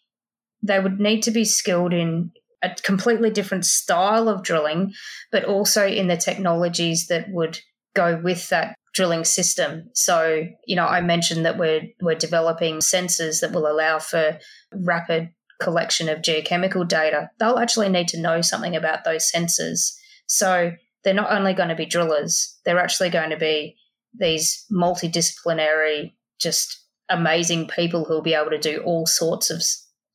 they 0.65 0.79
would 0.79 0.99
need 0.99 1.21
to 1.23 1.31
be 1.31 1.43
skilled 1.43 1.93
in 1.93 2.31
a 2.63 2.73
completely 2.83 3.29
different 3.29 3.65
style 3.65 4.29
of 4.29 4.43
drilling, 4.43 4.93
but 5.31 5.43
also 5.43 5.85
in 5.85 6.07
the 6.07 6.17
technologies 6.17 7.07
that 7.07 7.29
would 7.29 7.59
go 7.93 8.19
with 8.23 8.49
that 8.49 8.75
drilling 8.93 9.25
system. 9.25 9.89
So, 9.93 10.45
you 10.65 10.75
know, 10.75 10.85
I 10.85 11.01
mentioned 11.01 11.45
that 11.45 11.57
we're 11.57 11.81
we're 12.01 12.15
developing 12.15 12.77
sensors 12.77 13.41
that 13.41 13.51
will 13.51 13.67
allow 13.67 13.99
for 13.99 14.39
rapid 14.73 15.29
collection 15.61 16.09
of 16.09 16.21
geochemical 16.21 16.87
data. 16.87 17.29
They'll 17.39 17.59
actually 17.59 17.89
need 17.89 18.07
to 18.09 18.21
know 18.21 18.41
something 18.41 18.75
about 18.75 19.03
those 19.03 19.31
sensors. 19.31 19.93
So 20.27 20.71
they're 21.03 21.13
not 21.13 21.31
only 21.31 21.53
going 21.53 21.69
to 21.69 21.75
be 21.75 21.85
drillers, 21.85 22.57
they're 22.65 22.79
actually 22.79 23.09
going 23.09 23.31
to 23.31 23.37
be 23.37 23.75
these 24.17 24.65
multidisciplinary, 24.71 26.13
just 26.39 26.79
amazing 27.09 27.67
people 27.67 28.05
who'll 28.05 28.21
be 28.21 28.33
able 28.33 28.51
to 28.51 28.57
do 28.57 28.81
all 28.85 29.05
sorts 29.05 29.49
of 29.49 29.61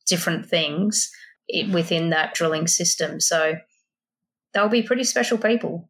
different 0.07 0.45
things 0.45 1.11
within 1.71 2.09
that 2.09 2.33
drilling 2.33 2.67
system. 2.67 3.19
So 3.19 3.55
they'll 4.53 4.69
be 4.69 4.83
pretty 4.83 5.03
special 5.03 5.37
people. 5.37 5.89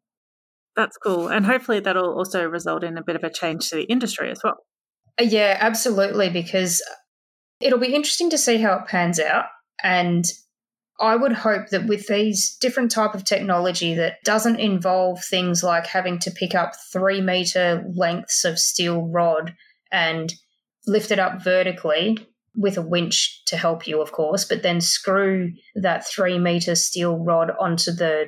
That's 0.76 0.98
cool. 0.98 1.28
And 1.28 1.46
hopefully 1.46 1.80
that'll 1.80 2.14
also 2.14 2.46
result 2.46 2.84
in 2.84 2.98
a 2.98 3.04
bit 3.04 3.16
of 3.16 3.24
a 3.24 3.30
change 3.30 3.70
to 3.70 3.76
the 3.76 3.84
industry 3.84 4.32
as 4.32 4.40
well. 4.44 4.58
Uh, 5.20 5.26
yeah, 5.26 5.58
absolutely. 5.60 6.30
Because 6.30 6.82
it'll 7.60 7.80
be 7.80 7.94
interesting 7.94 8.30
to 8.30 8.38
see 8.38 8.58
how 8.58 8.76
it 8.76 8.88
pans 8.88 9.20
out. 9.20 9.46
And 9.84 10.26
I 11.00 11.16
would 11.16 11.34
hope 11.34 11.70
that 11.70 11.88
with 11.88 12.08
these 12.08 12.56
different 12.60 12.92
type 12.92 13.16
of 13.16 13.24
technology 13.24 13.94
that 13.96 14.22
doesn't 14.24 14.60
involve 14.60 15.24
things 15.24 15.64
like 15.64 15.88
having 15.88 16.20
to 16.20 16.32
pick 16.32 16.54
up 16.54 16.74
three 16.92 17.22
meter 17.22 17.86
lengths 17.96 18.44
of 18.44 18.60
steel 18.60 19.08
rod 19.08 19.56
and 19.92 20.34
lift 20.86 21.12
it 21.12 21.20
up 21.20 21.44
vertically 21.44 22.29
with 22.60 22.78
a 22.78 22.82
winch 22.82 23.42
to 23.46 23.56
help 23.56 23.88
you, 23.88 24.02
of 24.02 24.12
course, 24.12 24.44
but 24.44 24.64
then 24.64 24.82
screw 24.82 25.54
that 25.76 26.06
three 26.06 26.38
meter 26.38 26.76
steel 26.76 27.18
rod 27.18 27.52
onto 27.58 27.92
the 27.92 28.28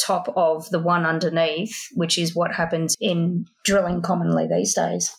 top 0.00 0.32
of 0.36 0.70
the 0.70 0.78
one 0.78 1.04
underneath, 1.04 1.88
which 1.94 2.16
is 2.16 2.34
what 2.34 2.54
happens 2.54 2.94
in 3.00 3.44
drilling 3.64 4.02
commonly 4.02 4.46
these 4.46 4.72
days. 4.74 5.14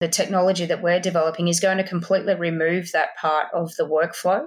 The 0.00 0.08
technology 0.08 0.64
that 0.66 0.82
we're 0.82 1.00
developing 1.00 1.48
is 1.48 1.60
going 1.60 1.76
to 1.76 1.84
completely 1.84 2.34
remove 2.34 2.90
that 2.92 3.16
part 3.20 3.48
of 3.52 3.74
the 3.76 3.86
workflow. 3.86 4.46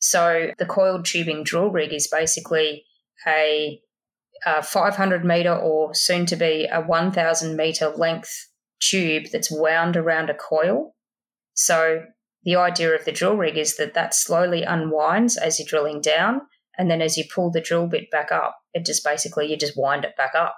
So 0.00 0.50
the 0.58 0.66
coiled 0.66 1.06
tubing 1.06 1.44
drill 1.44 1.70
rig 1.70 1.92
is 1.92 2.06
basically 2.06 2.84
a, 3.26 3.80
a 4.46 4.62
500 4.62 5.24
meter 5.24 5.54
or 5.54 5.94
soon 5.94 6.26
to 6.26 6.36
be 6.36 6.68
a 6.70 6.82
1000 6.82 7.56
meter 7.56 7.88
length 7.96 8.48
tube 8.80 9.24
that's 9.32 9.50
wound 9.50 9.96
around 9.96 10.28
a 10.28 10.34
coil. 10.34 10.94
So 11.54 12.02
the 12.44 12.56
idea 12.56 12.94
of 12.94 13.04
the 13.04 13.12
drill 13.12 13.36
rig 13.36 13.58
is 13.58 13.76
that 13.76 13.94
that 13.94 14.14
slowly 14.14 14.62
unwinds 14.62 15.36
as 15.36 15.58
you're 15.58 15.66
drilling 15.66 16.00
down, 16.00 16.42
and 16.76 16.90
then 16.90 17.02
as 17.02 17.16
you 17.16 17.24
pull 17.32 17.50
the 17.50 17.60
drill 17.60 17.86
bit 17.86 18.10
back 18.10 18.30
up, 18.30 18.56
it 18.72 18.86
just 18.86 19.04
basically 19.04 19.50
you 19.50 19.56
just 19.56 19.76
wind 19.76 20.04
it 20.04 20.16
back 20.16 20.34
up. 20.34 20.56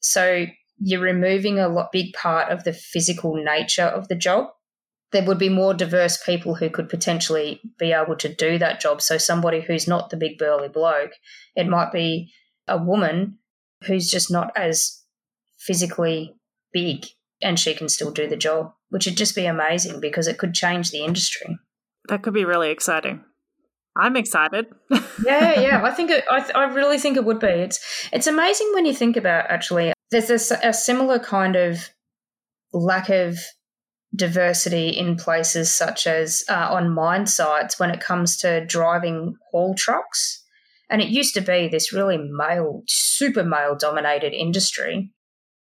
So 0.00 0.46
you're 0.78 1.00
removing 1.00 1.58
a 1.58 1.68
lot, 1.68 1.92
big 1.92 2.12
part 2.12 2.52
of 2.52 2.64
the 2.64 2.72
physical 2.72 3.34
nature 3.34 3.84
of 3.84 4.08
the 4.08 4.14
job. 4.14 4.48
There 5.12 5.24
would 5.24 5.38
be 5.38 5.48
more 5.48 5.72
diverse 5.72 6.22
people 6.22 6.56
who 6.56 6.68
could 6.68 6.88
potentially 6.88 7.60
be 7.78 7.92
able 7.92 8.16
to 8.16 8.34
do 8.34 8.58
that 8.58 8.80
job. 8.80 9.00
So 9.00 9.16
somebody 9.16 9.60
who's 9.60 9.88
not 9.88 10.10
the 10.10 10.16
big 10.16 10.36
burly 10.36 10.68
bloke, 10.68 11.12
it 11.54 11.68
might 11.68 11.92
be 11.92 12.32
a 12.66 12.76
woman 12.76 13.38
who's 13.84 14.10
just 14.10 14.30
not 14.30 14.52
as 14.56 15.02
physically 15.58 16.34
big 16.72 17.06
and 17.42 17.58
she 17.58 17.74
can 17.74 17.88
still 17.88 18.10
do 18.10 18.28
the 18.28 18.36
job, 18.36 18.72
which 18.90 19.06
would 19.06 19.16
just 19.16 19.34
be 19.34 19.46
amazing 19.46 20.00
because 20.00 20.28
it 20.28 20.38
could 20.38 20.54
change 20.54 20.90
the 20.90 21.04
industry. 21.04 21.58
That 22.08 22.22
could 22.22 22.34
be 22.34 22.44
really 22.44 22.70
exciting. 22.70 23.24
I'm 23.96 24.16
excited. 24.16 24.66
yeah, 25.24 25.60
yeah. 25.60 25.84
I 25.84 25.90
think 25.92 26.10
it, 26.10 26.24
I, 26.30 26.40
th- 26.40 26.54
I 26.54 26.64
really 26.64 26.98
think 26.98 27.16
it 27.16 27.24
would 27.24 27.38
be. 27.38 27.46
It's 27.46 27.78
it's 28.12 28.26
amazing 28.26 28.72
when 28.74 28.86
you 28.86 28.92
think 28.92 29.16
about 29.16 29.50
actually. 29.50 29.92
There's 30.10 30.30
a, 30.30 30.58
a 30.68 30.72
similar 30.72 31.18
kind 31.18 31.56
of 31.56 31.90
lack 32.72 33.08
of 33.08 33.38
diversity 34.14 34.88
in 34.88 35.16
places 35.16 35.72
such 35.72 36.06
as 36.06 36.44
uh, 36.48 36.68
on 36.70 36.94
mine 36.94 37.26
sites 37.26 37.78
when 37.78 37.90
it 37.90 38.00
comes 38.00 38.36
to 38.38 38.64
driving 38.66 39.34
haul 39.50 39.74
trucks. 39.74 40.42
And 40.90 41.00
it 41.00 41.08
used 41.08 41.34
to 41.34 41.40
be 41.40 41.68
this 41.68 41.92
really 41.92 42.18
male, 42.18 42.82
super 42.86 43.42
male 43.42 43.74
dominated 43.76 44.32
industry. 44.32 45.10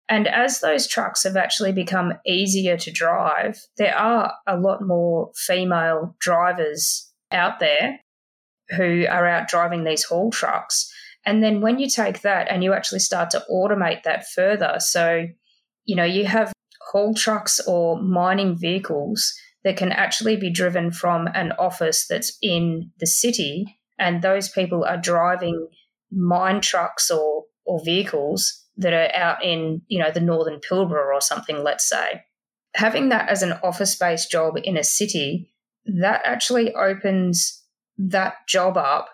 And 0.09 0.27
as 0.27 0.59
those 0.59 0.87
trucks 0.87 1.23
have 1.23 1.37
actually 1.37 1.71
become 1.71 2.13
easier 2.25 2.77
to 2.77 2.91
drive, 2.91 3.59
there 3.77 3.97
are 3.97 4.33
a 4.45 4.57
lot 4.57 4.81
more 4.81 5.31
female 5.35 6.15
drivers 6.19 7.09
out 7.31 7.59
there 7.59 7.99
who 8.69 9.05
are 9.09 9.27
out 9.27 9.47
driving 9.47 9.83
these 9.83 10.03
haul 10.03 10.29
trucks. 10.29 10.91
And 11.25 11.41
then 11.41 11.61
when 11.61 11.79
you 11.79 11.87
take 11.89 12.21
that 12.21 12.49
and 12.49 12.63
you 12.63 12.73
actually 12.73 12.99
start 12.99 13.29
to 13.31 13.45
automate 13.49 14.03
that 14.03 14.27
further, 14.27 14.75
so, 14.79 15.25
you 15.85 15.95
know, 15.95 16.03
you 16.03 16.25
have 16.25 16.51
haul 16.91 17.13
trucks 17.13 17.59
or 17.65 18.01
mining 18.01 18.57
vehicles 18.57 19.33
that 19.63 19.77
can 19.77 19.91
actually 19.91 20.35
be 20.35 20.51
driven 20.51 20.91
from 20.91 21.27
an 21.33 21.53
office 21.53 22.05
that's 22.07 22.37
in 22.41 22.91
the 22.99 23.07
city, 23.07 23.79
and 23.97 24.21
those 24.21 24.49
people 24.49 24.83
are 24.83 24.97
driving 24.97 25.69
mine 26.11 26.59
trucks 26.59 27.09
or, 27.09 27.43
or 27.65 27.79
vehicles 27.85 28.62
that 28.77 28.93
are 28.93 29.15
out 29.15 29.43
in, 29.43 29.81
you 29.87 29.99
know, 29.99 30.11
the 30.11 30.19
northern 30.19 30.59
Pilbara 30.59 31.13
or 31.13 31.21
something, 31.21 31.63
let's 31.63 31.87
say. 31.87 32.21
Having 32.75 33.09
that 33.09 33.29
as 33.29 33.43
an 33.43 33.53
office 33.63 33.95
based 33.95 34.31
job 34.31 34.55
in 34.63 34.77
a 34.77 34.83
city 34.83 35.53
that 35.85 36.21
actually 36.25 36.73
opens 36.73 37.61
that 37.97 38.35
job 38.47 38.77
up 38.77 39.09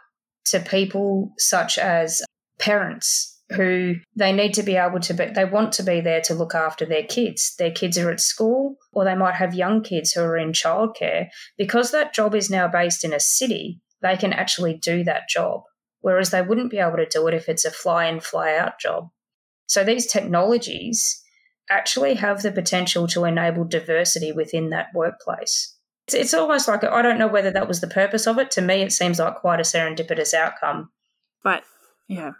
to 0.45 0.59
people 0.59 1.33
such 1.37 1.77
as 1.77 2.21
parents 2.57 3.39
who 3.51 3.95
they 4.15 4.31
need 4.31 4.53
to 4.53 4.63
be 4.63 4.75
able 4.75 4.99
to 4.99 5.13
be, 5.13 5.25
they 5.25 5.45
want 5.45 5.71
to 5.73 5.83
be 5.83 6.01
there 6.01 6.21
to 6.21 6.35
look 6.35 6.53
after 6.53 6.85
their 6.85 7.03
kids. 7.03 7.55
Their 7.57 7.71
kids 7.71 7.97
are 7.97 8.11
at 8.11 8.19
school, 8.19 8.75
or 8.93 9.03
they 9.03 9.15
might 9.15 9.35
have 9.35 9.55
young 9.55 9.81
kids 9.81 10.11
who 10.11 10.21
are 10.21 10.37
in 10.37 10.51
childcare. 10.51 11.29
Because 11.57 11.91
that 11.91 12.13
job 12.13 12.35
is 12.35 12.49
now 12.49 12.67
based 12.67 13.03
in 13.03 13.11
a 13.11 13.19
city, 13.19 13.81
they 14.01 14.15
can 14.17 14.33
actually 14.33 14.75
do 14.75 15.03
that 15.03 15.27
job, 15.29 15.61
whereas 16.01 16.29
they 16.29 16.43
wouldn't 16.43 16.71
be 16.71 16.77
able 16.77 16.97
to 16.97 17.07
do 17.07 17.27
it 17.27 17.33
if 17.33 17.49
it's 17.49 17.65
a 17.65 17.71
fly 17.71 18.05
in, 18.05 18.19
fly 18.19 18.55
out 18.55 18.79
job. 18.79 19.09
So 19.69 19.83
these 19.83 20.07
technologies 20.07 21.23
actually 21.69 22.15
have 22.15 22.41
the 22.41 22.51
potential 22.51 23.07
to 23.07 23.23
enable 23.25 23.63
diversity 23.63 24.31
within 24.31 24.69
that 24.71 24.87
workplace. 24.95 25.75
It's, 26.07 26.15
it's 26.15 26.33
almost 26.33 26.67
like 26.67 26.83
I 26.83 27.03
don't 27.03 27.19
know 27.19 27.27
whether 27.27 27.51
that 27.51 27.67
was 27.67 27.79
the 27.79 27.87
purpose 27.87 28.25
of 28.25 28.39
it. 28.39 28.49
To 28.51 28.61
me, 28.61 28.81
it 28.81 28.91
seems 28.91 29.19
like 29.19 29.35
quite 29.35 29.59
a 29.59 29.63
serendipitous 29.63 30.33
outcome. 30.33 30.89
But 31.43 31.63
yeah, 32.07 32.31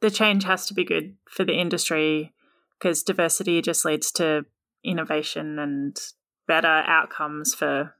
the 0.00 0.10
change 0.10 0.44
has 0.44 0.66
to 0.66 0.74
be 0.74 0.84
good 0.84 1.16
for 1.28 1.44
the 1.44 1.58
industry 1.58 2.32
because 2.78 3.02
diversity 3.02 3.60
just 3.60 3.84
leads 3.84 4.12
to 4.12 4.46
innovation 4.84 5.58
and 5.58 5.98
better 6.46 6.68
outcomes 6.68 7.54
for 7.54 7.96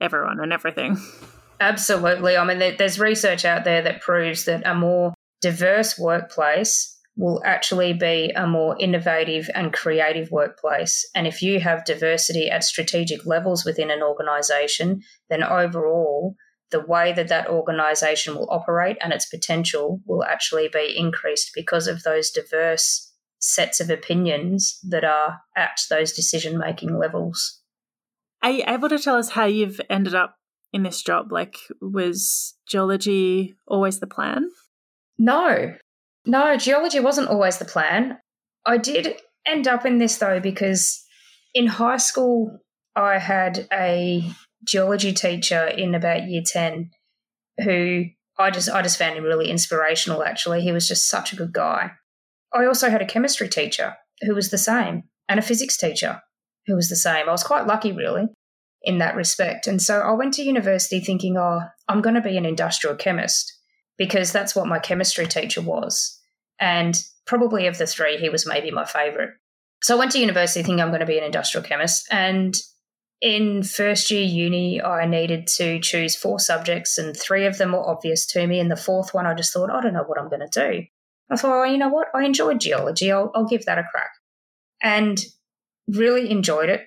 everyone 0.00 0.40
and 0.40 0.50
everything. 0.50 0.96
Absolutely. 1.60 2.38
I 2.38 2.44
mean, 2.44 2.76
there's 2.78 2.98
research 2.98 3.44
out 3.44 3.64
there 3.64 3.82
that 3.82 4.00
proves 4.00 4.46
that 4.46 4.66
a 4.66 4.74
more 4.74 5.12
diverse 5.42 5.98
workplace 5.98 6.91
will 7.16 7.42
actually 7.44 7.92
be 7.92 8.32
a 8.34 8.46
more 8.46 8.76
innovative 8.78 9.48
and 9.54 9.72
creative 9.72 10.30
workplace. 10.30 11.06
And 11.14 11.26
if 11.26 11.42
you 11.42 11.60
have 11.60 11.84
diversity 11.84 12.50
at 12.50 12.64
strategic 12.64 13.26
levels 13.26 13.64
within 13.64 13.90
an 13.90 14.02
organization, 14.02 15.02
then 15.28 15.42
overall, 15.42 16.34
the 16.70 16.80
way 16.80 17.12
that 17.12 17.28
that 17.28 17.48
organization 17.48 18.34
will 18.34 18.50
operate 18.50 18.96
and 19.02 19.12
its 19.12 19.26
potential 19.26 20.00
will 20.06 20.24
actually 20.24 20.68
be 20.72 20.94
increased 20.96 21.50
because 21.54 21.86
of 21.86 22.02
those 22.02 22.30
diverse 22.30 23.12
sets 23.38 23.78
of 23.80 23.90
opinions 23.90 24.78
that 24.82 25.04
are 25.04 25.40
at 25.56 25.80
those 25.90 26.12
decision 26.12 26.56
making 26.56 26.98
levels. 26.98 27.60
Are 28.42 28.50
you 28.50 28.64
able 28.66 28.88
to 28.88 28.98
tell 28.98 29.16
us 29.16 29.30
how 29.30 29.44
you've 29.44 29.80
ended 29.90 30.14
up 30.14 30.36
in 30.72 30.82
this 30.82 31.02
job? 31.02 31.30
Like, 31.30 31.56
was 31.80 32.54
geology 32.66 33.54
always 33.66 34.00
the 34.00 34.06
plan? 34.06 34.48
No, 35.18 35.74
no, 36.24 36.56
geology 36.56 37.00
wasn't 37.00 37.28
always 37.28 37.58
the 37.58 37.64
plan. 37.64 38.18
I 38.64 38.78
did 38.78 39.16
end 39.46 39.66
up 39.66 39.84
in 39.84 39.98
this 39.98 40.16
though 40.18 40.40
because 40.40 41.02
in 41.54 41.66
high 41.66 41.96
school 41.96 42.58
I 42.94 43.18
had 43.18 43.66
a 43.72 44.24
geology 44.64 45.12
teacher 45.12 45.66
in 45.66 45.94
about 45.94 46.28
year 46.28 46.42
10 46.44 46.90
who 47.64 48.04
I 48.38 48.50
just 48.50 48.70
I 48.70 48.82
just 48.82 48.98
found 48.98 49.16
him 49.16 49.24
really 49.24 49.50
inspirational 49.50 50.22
actually. 50.22 50.62
He 50.62 50.72
was 50.72 50.88
just 50.88 51.08
such 51.08 51.32
a 51.32 51.36
good 51.36 51.52
guy. 51.52 51.92
I 52.54 52.66
also 52.66 52.90
had 52.90 53.02
a 53.02 53.06
chemistry 53.06 53.48
teacher 53.48 53.96
who 54.22 54.34
was 54.34 54.50
the 54.50 54.58
same 54.58 55.04
and 55.28 55.38
a 55.38 55.42
physics 55.42 55.76
teacher 55.76 56.20
who 56.66 56.76
was 56.76 56.88
the 56.88 56.96
same. 56.96 57.28
I 57.28 57.32
was 57.32 57.42
quite 57.42 57.66
lucky 57.66 57.92
really 57.92 58.26
in 58.82 58.98
that 58.98 59.16
respect. 59.16 59.66
And 59.66 59.80
so 59.82 60.00
I 60.00 60.12
went 60.12 60.34
to 60.34 60.42
university 60.42 61.00
thinking, 61.00 61.36
"Oh, 61.36 61.60
I'm 61.88 62.02
going 62.02 62.14
to 62.14 62.20
be 62.20 62.36
an 62.36 62.46
industrial 62.46 62.96
chemist." 62.96 63.52
Because 63.98 64.32
that's 64.32 64.56
what 64.56 64.66
my 64.66 64.78
chemistry 64.78 65.26
teacher 65.26 65.60
was. 65.60 66.18
And 66.58 66.96
probably 67.26 67.66
of 67.66 67.78
the 67.78 67.86
three, 67.86 68.16
he 68.16 68.28
was 68.28 68.46
maybe 68.46 68.70
my 68.70 68.84
favorite. 68.84 69.30
So 69.82 69.96
I 69.96 69.98
went 69.98 70.12
to 70.12 70.20
university 70.20 70.62
thinking 70.62 70.80
I'm 70.80 70.88
going 70.88 71.00
to 71.00 71.06
be 71.06 71.18
an 71.18 71.24
industrial 71.24 71.64
chemist. 71.64 72.06
And 72.10 72.56
in 73.20 73.62
first 73.62 74.10
year 74.10 74.24
uni, 74.24 74.82
I 74.82 75.06
needed 75.06 75.46
to 75.58 75.78
choose 75.80 76.16
four 76.16 76.40
subjects, 76.40 76.98
and 76.98 77.16
three 77.16 77.46
of 77.46 77.56
them 77.58 77.72
were 77.72 77.88
obvious 77.88 78.26
to 78.26 78.46
me. 78.46 78.58
And 78.58 78.70
the 78.70 78.76
fourth 78.76 79.14
one, 79.14 79.26
I 79.26 79.34
just 79.34 79.52
thought, 79.52 79.70
I 79.70 79.80
don't 79.80 79.94
know 79.94 80.02
what 80.04 80.20
I'm 80.20 80.28
going 80.28 80.48
to 80.48 80.48
do. 80.48 80.84
I 81.30 81.36
thought, 81.36 81.50
well, 81.50 81.66
you 81.66 81.78
know 81.78 81.88
what? 81.88 82.08
I 82.14 82.24
enjoyed 82.24 82.60
geology. 82.60 83.10
I'll, 83.10 83.30
I'll 83.34 83.46
give 83.46 83.64
that 83.64 83.78
a 83.78 83.84
crack. 83.84 84.10
And 84.82 85.18
really 85.88 86.30
enjoyed 86.30 86.68
it. 86.68 86.82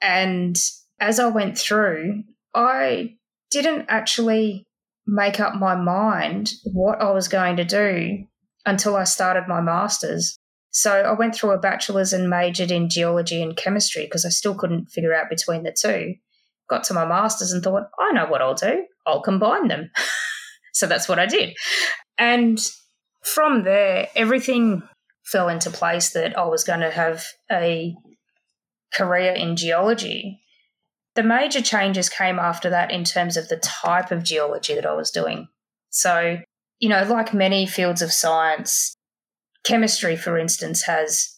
And 0.00 0.56
as 1.00 1.18
I 1.18 1.26
went 1.26 1.58
through, 1.58 2.22
I 2.54 3.16
didn't 3.50 3.86
actually 3.88 4.66
make 5.06 5.40
up 5.40 5.54
my 5.54 5.74
mind 5.74 6.52
what 6.64 7.00
I 7.00 7.10
was 7.10 7.28
going 7.28 7.56
to 7.56 7.64
do 7.64 8.24
until 8.66 8.96
I 8.96 9.04
started 9.04 9.44
my 9.48 9.60
master's. 9.60 10.36
So 10.70 11.02
I 11.02 11.12
went 11.12 11.34
through 11.34 11.50
a 11.50 11.58
bachelor's 11.58 12.12
and 12.12 12.30
majored 12.30 12.70
in 12.70 12.88
geology 12.88 13.42
and 13.42 13.56
chemistry 13.56 14.04
because 14.04 14.24
I 14.24 14.28
still 14.28 14.54
couldn't 14.54 14.86
figure 14.86 15.14
out 15.14 15.28
between 15.28 15.64
the 15.64 15.72
two. 15.72 16.14
Got 16.68 16.84
to 16.84 16.94
my 16.94 17.04
master's 17.04 17.52
and 17.52 17.62
thought, 17.62 17.88
I 17.98 18.12
know 18.12 18.26
what 18.26 18.42
I'll 18.42 18.54
do. 18.54 18.84
I'll 19.06 19.22
combine 19.22 19.68
them. 19.68 19.90
so 20.72 20.86
that's 20.86 21.08
what 21.08 21.18
I 21.18 21.26
did. 21.26 21.56
And 22.18 22.58
from 23.24 23.64
there, 23.64 24.08
everything 24.14 24.82
fell 25.24 25.48
into 25.48 25.70
place 25.70 26.10
that 26.10 26.38
I 26.38 26.44
was 26.46 26.64
going 26.64 26.80
to 26.80 26.90
have 26.90 27.24
a 27.50 27.94
career 28.94 29.32
in 29.32 29.56
geology. 29.56 30.40
The 31.16 31.22
major 31.22 31.60
changes 31.60 32.08
came 32.08 32.38
after 32.38 32.70
that 32.70 32.90
in 32.90 33.04
terms 33.04 33.36
of 33.36 33.48
the 33.48 33.56
type 33.56 34.10
of 34.10 34.22
geology 34.22 34.74
that 34.74 34.86
I 34.86 34.94
was 34.94 35.10
doing. 35.10 35.48
So, 35.90 36.38
you 36.78 36.88
know, 36.88 37.02
like 37.04 37.34
many 37.34 37.66
fields 37.66 38.00
of 38.00 38.12
science, 38.12 38.94
chemistry, 39.64 40.16
for 40.16 40.38
instance, 40.38 40.82
has 40.84 41.36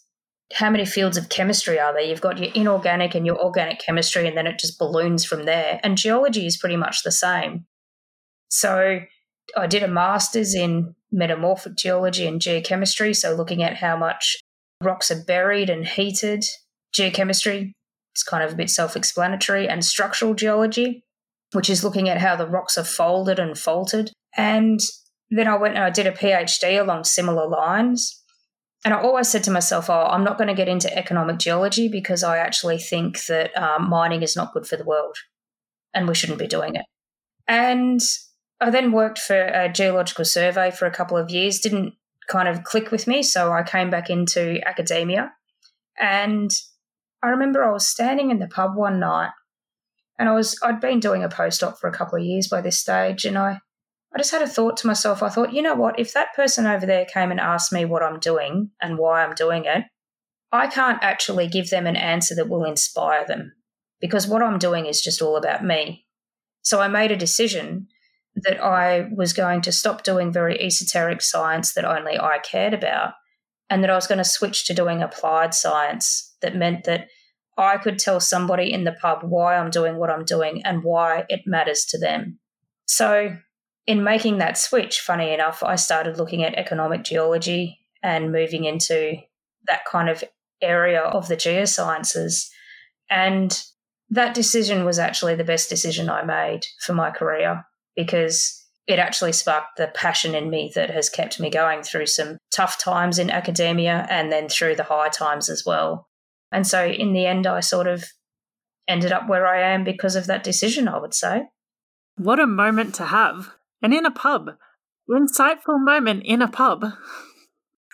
how 0.52 0.68
many 0.68 0.84
fields 0.84 1.16
of 1.16 1.30
chemistry 1.30 1.80
are 1.80 1.92
there? 1.92 2.02
You've 2.02 2.20
got 2.20 2.38
your 2.38 2.52
inorganic 2.54 3.14
and 3.14 3.24
your 3.24 3.42
organic 3.42 3.80
chemistry, 3.80 4.28
and 4.28 4.36
then 4.36 4.46
it 4.46 4.58
just 4.58 4.78
balloons 4.78 5.24
from 5.24 5.44
there. 5.44 5.80
And 5.82 5.96
geology 5.96 6.46
is 6.46 6.58
pretty 6.58 6.76
much 6.76 7.02
the 7.02 7.12
same. 7.12 7.64
So 8.48 9.00
I 9.56 9.66
did 9.66 9.82
a 9.82 9.88
master's 9.88 10.54
in 10.54 10.94
metamorphic 11.10 11.76
geology 11.76 12.26
and 12.26 12.40
geochemistry. 12.40 13.16
So 13.16 13.34
looking 13.34 13.62
at 13.62 13.78
how 13.78 13.96
much 13.96 14.36
rocks 14.82 15.10
are 15.10 15.24
buried 15.24 15.70
and 15.70 15.86
heated. 15.86 16.44
Geochemistry, 16.94 17.72
it's 18.12 18.22
kind 18.22 18.44
of 18.44 18.52
a 18.52 18.56
bit 18.56 18.70
self 18.70 18.96
explanatory. 18.96 19.68
And 19.68 19.84
structural 19.84 20.34
geology, 20.34 21.04
which 21.52 21.70
is 21.70 21.84
looking 21.84 22.08
at 22.08 22.18
how 22.18 22.36
the 22.36 22.46
rocks 22.46 22.78
are 22.78 22.84
folded 22.84 23.38
and 23.38 23.58
faulted. 23.58 24.12
And 24.36 24.80
then 25.30 25.48
I 25.48 25.56
went 25.56 25.76
and 25.76 25.84
I 25.84 25.90
did 25.90 26.06
a 26.06 26.12
PhD 26.12 26.80
along 26.80 27.04
similar 27.04 27.48
lines. 27.48 28.22
And 28.84 28.92
I 28.92 29.00
always 29.00 29.28
said 29.28 29.44
to 29.44 29.50
myself, 29.50 29.88
oh, 29.88 30.06
I'm 30.10 30.24
not 30.24 30.38
going 30.38 30.48
to 30.48 30.54
get 30.54 30.68
into 30.68 30.94
economic 30.96 31.38
geology 31.38 31.88
because 31.88 32.24
I 32.24 32.38
actually 32.38 32.78
think 32.78 33.24
that 33.26 33.56
um, 33.56 33.88
mining 33.88 34.22
is 34.22 34.34
not 34.34 34.52
good 34.52 34.66
for 34.66 34.76
the 34.76 34.84
world 34.84 35.16
and 35.94 36.08
we 36.08 36.14
shouldn't 36.14 36.38
be 36.38 36.48
doing 36.48 36.74
it. 36.74 36.84
And 37.46 38.00
I 38.60 38.70
then 38.70 38.92
worked 38.92 39.18
for 39.18 39.40
a 39.40 39.72
geological 39.72 40.24
survey 40.24 40.70
for 40.70 40.86
a 40.86 40.90
couple 40.90 41.16
of 41.16 41.30
years, 41.30 41.60
didn't 41.60 41.94
kind 42.28 42.48
of 42.48 42.64
click 42.64 42.90
with 42.90 43.06
me. 43.06 43.22
So 43.22 43.52
I 43.52 43.62
came 43.62 43.90
back 43.90 44.10
into 44.10 44.60
academia. 44.66 45.32
And 45.98 46.50
I 47.22 47.28
remember 47.28 47.62
I 47.62 47.72
was 47.72 47.86
standing 47.86 48.30
in 48.30 48.40
the 48.40 48.48
pub 48.48 48.74
one 48.74 48.98
night 48.98 49.30
and 50.18 50.28
I 50.28 50.32
was, 50.32 50.58
I'd 50.62 50.80
been 50.80 51.00
doing 51.00 51.22
a 51.22 51.28
postdoc 51.28 51.78
for 51.78 51.88
a 51.88 51.92
couple 51.92 52.18
of 52.18 52.24
years 52.24 52.48
by 52.48 52.60
this 52.60 52.78
stage. 52.78 53.24
And 53.24 53.38
I, 53.38 53.60
I 54.14 54.18
just 54.18 54.32
had 54.32 54.42
a 54.42 54.46
thought 54.46 54.76
to 54.78 54.86
myself. 54.86 55.22
I 55.22 55.28
thought, 55.28 55.52
you 55.52 55.62
know 55.62 55.74
what? 55.74 55.98
If 55.98 56.12
that 56.14 56.34
person 56.34 56.66
over 56.66 56.84
there 56.84 57.04
came 57.04 57.30
and 57.30 57.40
asked 57.40 57.72
me 57.72 57.84
what 57.84 58.02
I'm 58.02 58.18
doing 58.18 58.70
and 58.80 58.98
why 58.98 59.24
I'm 59.24 59.34
doing 59.34 59.64
it, 59.64 59.84
I 60.50 60.66
can't 60.66 61.02
actually 61.02 61.48
give 61.48 61.70
them 61.70 61.86
an 61.86 61.96
answer 61.96 62.34
that 62.34 62.48
will 62.48 62.64
inspire 62.64 63.26
them 63.26 63.52
because 64.00 64.26
what 64.26 64.42
I'm 64.42 64.58
doing 64.58 64.86
is 64.86 65.00
just 65.00 65.22
all 65.22 65.36
about 65.36 65.64
me. 65.64 66.04
So 66.62 66.80
I 66.80 66.88
made 66.88 67.10
a 67.10 67.16
decision 67.16 67.86
that 68.34 68.62
I 68.62 69.08
was 69.14 69.32
going 69.32 69.62
to 69.62 69.72
stop 69.72 70.02
doing 70.02 70.32
very 70.32 70.60
esoteric 70.60 71.22
science 71.22 71.72
that 71.74 71.84
only 71.84 72.18
I 72.18 72.38
cared 72.38 72.74
about 72.74 73.14
and 73.70 73.82
that 73.82 73.90
I 73.90 73.94
was 73.94 74.06
going 74.06 74.18
to 74.18 74.24
switch 74.24 74.66
to 74.66 74.74
doing 74.74 75.02
applied 75.02 75.54
science 75.54 76.31
that 76.42 76.56
meant 76.56 76.84
that 76.84 77.08
I 77.56 77.76
could 77.76 77.98
tell 77.98 78.20
somebody 78.20 78.72
in 78.72 78.84
the 78.84 78.92
pub 78.92 79.20
why 79.22 79.56
I'm 79.56 79.70
doing 79.70 79.96
what 79.96 80.10
I'm 80.10 80.24
doing 80.24 80.62
and 80.64 80.82
why 80.82 81.24
it 81.28 81.42
matters 81.46 81.84
to 81.90 81.98
them. 81.98 82.38
So 82.86 83.36
in 83.86 84.04
making 84.04 84.38
that 84.38 84.58
switch, 84.58 85.00
funny 85.00 85.32
enough, 85.32 85.62
I 85.62 85.76
started 85.76 86.16
looking 86.16 86.42
at 86.42 86.54
economic 86.54 87.04
geology 87.04 87.78
and 88.02 88.32
moving 88.32 88.64
into 88.64 89.16
that 89.66 89.84
kind 89.84 90.08
of 90.08 90.24
area 90.60 91.00
of 91.00 91.28
the 91.28 91.36
geosciences. 91.36 92.48
And 93.10 93.60
that 94.10 94.34
decision 94.34 94.84
was 94.84 94.98
actually 94.98 95.34
the 95.34 95.44
best 95.44 95.68
decision 95.68 96.08
I 96.08 96.22
made 96.22 96.66
for 96.80 96.94
my 96.94 97.10
career 97.10 97.64
because 97.96 98.58
it 98.86 98.98
actually 98.98 99.32
sparked 99.32 99.76
the 99.76 99.88
passion 99.94 100.34
in 100.34 100.50
me 100.50 100.72
that 100.74 100.90
has 100.90 101.08
kept 101.08 101.38
me 101.38 101.50
going 101.50 101.82
through 101.82 102.06
some 102.06 102.38
tough 102.54 102.78
times 102.78 103.18
in 103.18 103.30
academia 103.30 104.06
and 104.10 104.32
then 104.32 104.48
through 104.48 104.76
the 104.76 104.84
high 104.84 105.08
times 105.08 105.48
as 105.48 105.64
well. 105.64 106.08
And 106.52 106.66
so 106.66 106.86
in 106.86 107.12
the 107.12 107.26
end, 107.26 107.46
I 107.46 107.60
sort 107.60 107.86
of 107.86 108.04
ended 108.86 109.12
up 109.12 109.28
where 109.28 109.46
I 109.46 109.62
am 109.72 109.84
because 109.84 110.16
of 110.16 110.26
that 110.26 110.44
decision, 110.44 110.88
I 110.88 110.98
would 110.98 111.14
say. 111.14 111.44
What 112.16 112.40
a 112.40 112.46
moment 112.46 112.94
to 112.96 113.06
have 113.06 113.52
and 113.80 113.94
in 113.94 114.06
a 114.06 114.10
pub. 114.10 114.50
Insightful 115.10 115.82
moment 115.82 116.22
in 116.24 116.40
a 116.42 116.48
pub. 116.48 116.84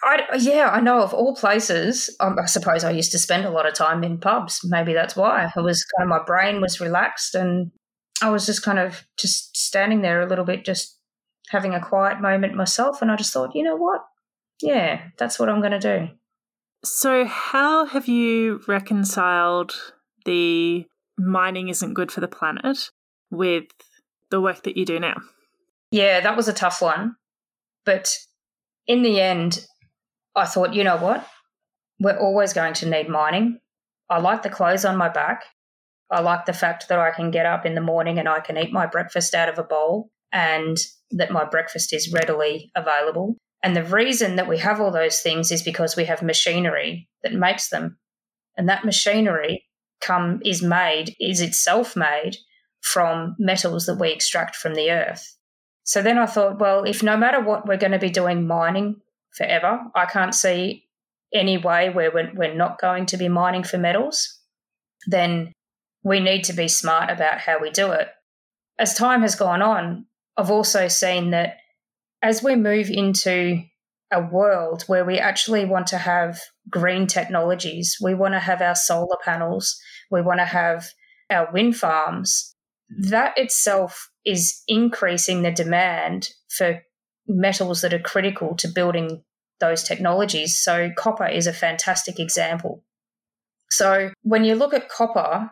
I, 0.05 0.23
yeah, 0.39 0.71
I 0.73 0.81
know 0.81 1.03
of 1.03 1.13
all 1.13 1.35
places. 1.35 2.15
Um, 2.21 2.37
I 2.39 2.47
suppose 2.47 2.85
I 2.85 2.91
used 2.91 3.11
to 3.13 3.19
spend 3.19 3.45
a 3.45 3.51
lot 3.51 3.67
of 3.67 3.75
time 3.75 4.05
in 4.05 4.19
pubs. 4.19 4.61
Maybe 4.63 4.93
that's 4.93 5.17
why. 5.17 5.51
It 5.57 5.61
was 5.61 5.85
kind 5.97 6.09
of 6.09 6.17
my 6.17 6.25
brain 6.25 6.61
was 6.61 6.81
relaxed 6.81 7.35
and 7.35 7.73
I 8.23 8.31
was 8.31 8.47
just 8.47 8.63
kind 8.63 8.79
of 8.79 9.05
just 9.19 9.57
standing 9.57 10.03
there 10.03 10.21
a 10.21 10.29
little 10.29 10.45
bit, 10.45 10.65
just 10.65 10.99
having 11.49 11.75
a 11.75 11.81
quiet 11.81 12.21
moment 12.21 12.55
myself. 12.55 13.03
And 13.03 13.11
I 13.11 13.17
just 13.17 13.33
thought, 13.33 13.55
you 13.55 13.63
know 13.63 13.77
what? 13.77 14.03
Yeah, 14.61 15.03
that's 15.19 15.39
what 15.39 15.49
I'm 15.49 15.61
going 15.61 15.79
to 15.79 15.79
do. 15.79 16.09
So, 16.85 17.25
how 17.25 17.87
have 17.87 18.07
you 18.07 18.61
reconciled 18.69 19.75
the 20.25 20.87
mining 21.19 21.69
isn't 21.69 21.95
good 21.95 22.13
for 22.13 22.21
the 22.21 22.29
planet 22.29 22.91
with 23.31 23.65
the 24.31 24.41
work 24.41 24.63
that 24.63 24.77
you 24.77 24.85
do 24.85 25.01
now? 25.01 25.17
Yeah, 25.91 26.21
that 26.21 26.37
was 26.37 26.49
a 26.49 26.53
tough 26.53 26.81
one. 26.81 27.17
But 27.85 28.15
in 28.87 29.03
the 29.03 29.21
end, 29.21 29.65
I 30.37 30.45
thought, 30.45 30.75
you 30.75 30.85
know 30.85 30.97
what? 30.97 31.27
We're 31.99 32.19
always 32.19 32.53
going 32.53 32.75
to 32.75 32.89
need 32.89 33.09
mining. 33.09 33.59
I 34.09 34.21
like 34.21 34.43
the 34.43 34.51
clothes 34.51 34.85
on 34.85 34.97
my 34.97 35.09
back. 35.09 35.45
I 36.11 36.21
like 36.21 36.47
the 36.47 36.53
fact 36.53 36.89
that 36.89 36.99
I 36.99 37.11
can 37.11 37.31
get 37.31 37.45
up 37.45 37.67
in 37.67 37.75
the 37.75 37.81
morning 37.81 38.19
and 38.19 38.29
I 38.29 38.41
can 38.41 38.57
eat 38.57 38.73
my 38.73 38.87
breakfast 38.87 39.35
out 39.35 39.49
of 39.49 39.59
a 39.59 39.65
bowl 39.65 40.11
and 40.33 40.77
that 41.11 41.31
my 41.31 41.45
breakfast 41.45 41.93
is 41.93 42.13
readily 42.13 42.71
available. 42.75 43.37
And 43.63 43.75
the 43.75 43.85
reason 43.85 44.37
that 44.37 44.49
we 44.49 44.59
have 44.59 44.81
all 44.81 44.93
those 44.93 45.21
things 45.21 45.51
is 45.51 45.63
because 45.63 45.97
we 45.97 46.05
have 46.05 46.23
machinery 46.23 47.09
that 47.23 47.33
makes 47.33 47.69
them. 47.69 47.99
And 48.57 48.69
that 48.69 48.85
machinery 48.85 49.65
come 50.01 50.41
is 50.45 50.63
made, 50.63 51.15
is 51.19 51.41
itself 51.41 51.97
made 51.97 52.37
from 52.81 53.35
metals 53.39 53.87
that 53.87 53.99
we 53.99 54.13
extract 54.13 54.55
from 54.55 54.75
the 54.75 54.91
earth. 54.91 55.37
So 55.83 56.03
then 56.03 56.19
I 56.19 56.27
thought, 56.27 56.61
well, 56.61 56.85
if 56.85 57.03
no 57.03 57.17
matter 57.17 57.41
what 57.41 57.67
we're 57.67 57.77
going 57.77 57.93
to 57.93 57.99
be 57.99 58.11
doing 58.11 58.47
mining 58.47 59.01
forever, 59.37 59.81
I 59.95 60.07
can't 60.07 60.35
see 60.35 60.85
any 61.33 61.59
way 61.59 61.91
where 61.91 62.11
we're, 62.13 62.33
we're 62.35 62.55
not 62.55 62.81
going 62.81 63.07
to 63.07 63.17
be 63.17 63.29
mining 63.29 63.65
for 63.65 63.79
metals, 63.79 64.41
then 65.07 65.53
we 66.03 66.21
need 66.21 66.45
to 66.45 66.53
be 66.53 66.69
smart 66.69 67.11
about 67.11 67.39
how 67.39 67.59
we 67.61 67.71
do 67.71 67.91
it. 67.93 68.09
As 68.79 68.95
time 68.95 69.23
has 69.23 69.35
gone 69.35 69.63
on, 69.63 70.07
I've 70.37 70.51
also 70.51 70.89
seen 70.89 71.31
that 71.31 71.57
as 72.23 72.43
we 72.43 72.57
move 72.57 72.91
into 72.91 73.63
a 74.11 74.21
world 74.21 74.85
where 74.87 75.05
we 75.05 75.19
actually 75.19 75.65
want 75.65 75.87
to 75.89 75.99
have 75.99 76.41
green 76.71 77.07
technologies, 77.07 77.97
we 78.03 78.15
want 78.15 78.35
to 78.35 78.41
have 78.41 78.63
our 78.63 78.75
solar 78.75 79.17
panels, 79.25 79.79
we 80.11 80.23
want 80.23 80.41
to 80.41 80.47
have 80.47 80.87
our 81.31 81.51
wind 81.53 81.77
farms, 81.77 82.55
that 82.89 83.37
itself 83.37 84.11
is 84.25 84.63
increasing 84.67 85.43
the 85.43 85.51
demand 85.51 86.31
for 86.49 86.83
metals 87.27 87.83
that 87.83 87.93
are 87.93 87.99
critical 87.99 88.57
to 88.57 88.69
building 88.69 89.23
those 89.61 89.83
technologies. 89.83 90.59
So, 90.59 90.91
copper 90.97 91.27
is 91.27 91.47
a 91.47 91.53
fantastic 91.53 92.19
example. 92.19 92.85
So, 93.71 94.11
when 94.23 94.45
you 94.45 94.55
look 94.55 94.73
at 94.73 94.89
copper, 94.89 95.51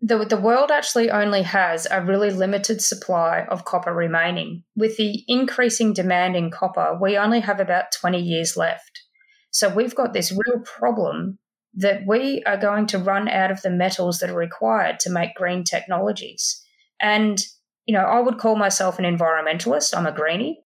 the, 0.00 0.24
the 0.24 0.40
world 0.40 0.70
actually 0.70 1.10
only 1.10 1.42
has 1.42 1.86
a 1.90 2.02
really 2.02 2.30
limited 2.30 2.80
supply 2.80 3.44
of 3.50 3.64
copper 3.64 3.92
remaining. 3.92 4.64
With 4.74 4.96
the 4.96 5.24
increasing 5.28 5.92
demand 5.92 6.36
in 6.36 6.50
copper, 6.50 6.98
we 7.00 7.18
only 7.18 7.40
have 7.40 7.60
about 7.60 7.92
20 7.92 8.18
years 8.18 8.56
left. 8.56 9.02
So 9.50 9.68
we've 9.68 9.94
got 9.94 10.12
this 10.12 10.32
real 10.32 10.60
problem 10.64 11.38
that 11.74 12.02
we 12.06 12.42
are 12.44 12.56
going 12.56 12.86
to 12.86 12.98
run 12.98 13.28
out 13.28 13.50
of 13.50 13.62
the 13.62 13.70
metals 13.70 14.18
that 14.18 14.30
are 14.30 14.36
required 14.36 15.00
to 15.00 15.10
make 15.10 15.34
green 15.34 15.64
technologies. 15.64 16.64
And, 17.00 17.38
you 17.84 17.94
know, 17.94 18.04
I 18.04 18.20
would 18.20 18.38
call 18.38 18.56
myself 18.56 18.98
an 18.98 19.04
environmentalist. 19.04 19.96
I'm 19.96 20.06
a 20.06 20.12
greenie 20.12 20.62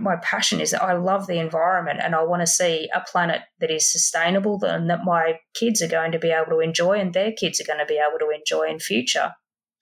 my 0.00 0.16
passion 0.16 0.60
is 0.60 0.70
that 0.70 0.82
I 0.82 0.94
love 0.94 1.26
the 1.26 1.38
environment 1.38 2.00
and 2.02 2.14
I 2.14 2.22
want 2.22 2.42
to 2.42 2.46
see 2.46 2.88
a 2.94 3.00
planet 3.00 3.42
that 3.60 3.70
is 3.70 3.90
sustainable 3.90 4.62
and 4.64 4.88
that 4.90 5.04
my 5.04 5.38
kids 5.54 5.82
are 5.82 5.88
going 5.88 6.12
to 6.12 6.18
be 6.18 6.30
able 6.30 6.50
to 6.50 6.60
enjoy 6.60 6.98
and 6.98 7.12
their 7.12 7.32
kids 7.32 7.60
are 7.60 7.64
going 7.64 7.78
to 7.78 7.86
be 7.86 7.98
able 7.98 8.18
to 8.18 8.30
enjoy 8.30 8.70
in 8.70 8.78
future. 8.78 9.32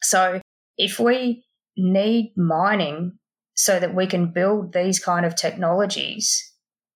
So 0.03 0.41
if 0.77 0.99
we 0.99 1.45
need 1.77 2.33
mining 2.37 3.19
so 3.55 3.81
that 3.81 3.95
we 3.95 4.07
can 4.07 4.33
build 4.33 4.73
these 4.73 4.99
kind 4.99 5.27
of 5.27 5.35
technologies, 5.35 6.45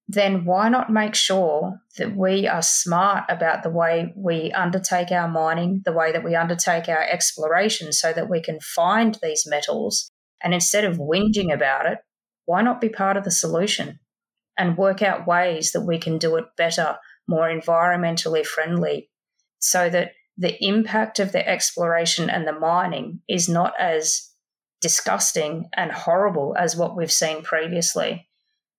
then 0.08 0.44
why 0.44 0.68
not 0.68 0.90
make 0.90 1.14
sure 1.14 1.80
that 1.98 2.16
we 2.16 2.46
are 2.46 2.62
smart 2.62 3.24
about 3.28 3.62
the 3.62 3.70
way 3.70 4.12
we 4.16 4.52
undertake 4.52 5.10
our 5.10 5.28
mining, 5.28 5.82
the 5.84 5.92
way 5.92 6.12
that 6.12 6.24
we 6.24 6.34
undertake 6.34 6.88
our 6.88 7.02
exploration 7.02 7.92
so 7.92 8.12
that 8.12 8.28
we 8.28 8.40
can 8.40 8.60
find 8.60 9.18
these 9.22 9.44
metals 9.46 10.10
and 10.42 10.52
instead 10.52 10.84
of 10.84 10.98
whinging 10.98 11.52
about 11.52 11.86
it, 11.86 11.98
why 12.46 12.62
not 12.62 12.80
be 12.80 12.88
part 12.88 13.16
of 13.16 13.24
the 13.24 13.30
solution 13.30 13.98
and 14.58 14.76
work 14.76 15.02
out 15.02 15.26
ways 15.26 15.72
that 15.72 15.82
we 15.82 15.98
can 15.98 16.18
do 16.18 16.36
it 16.36 16.44
better, 16.56 16.98
more 17.26 17.48
environmentally 17.48 18.44
friendly, 18.44 19.10
so 19.58 19.88
that 19.88 20.12
the 20.36 20.62
impact 20.64 21.18
of 21.18 21.32
the 21.32 21.46
exploration 21.46 22.28
and 22.28 22.46
the 22.46 22.52
mining 22.52 23.20
is 23.28 23.48
not 23.48 23.74
as 23.78 24.30
disgusting 24.80 25.68
and 25.76 25.92
horrible 25.92 26.54
as 26.58 26.76
what 26.76 26.96
we've 26.96 27.12
seen 27.12 27.42
previously. 27.42 28.28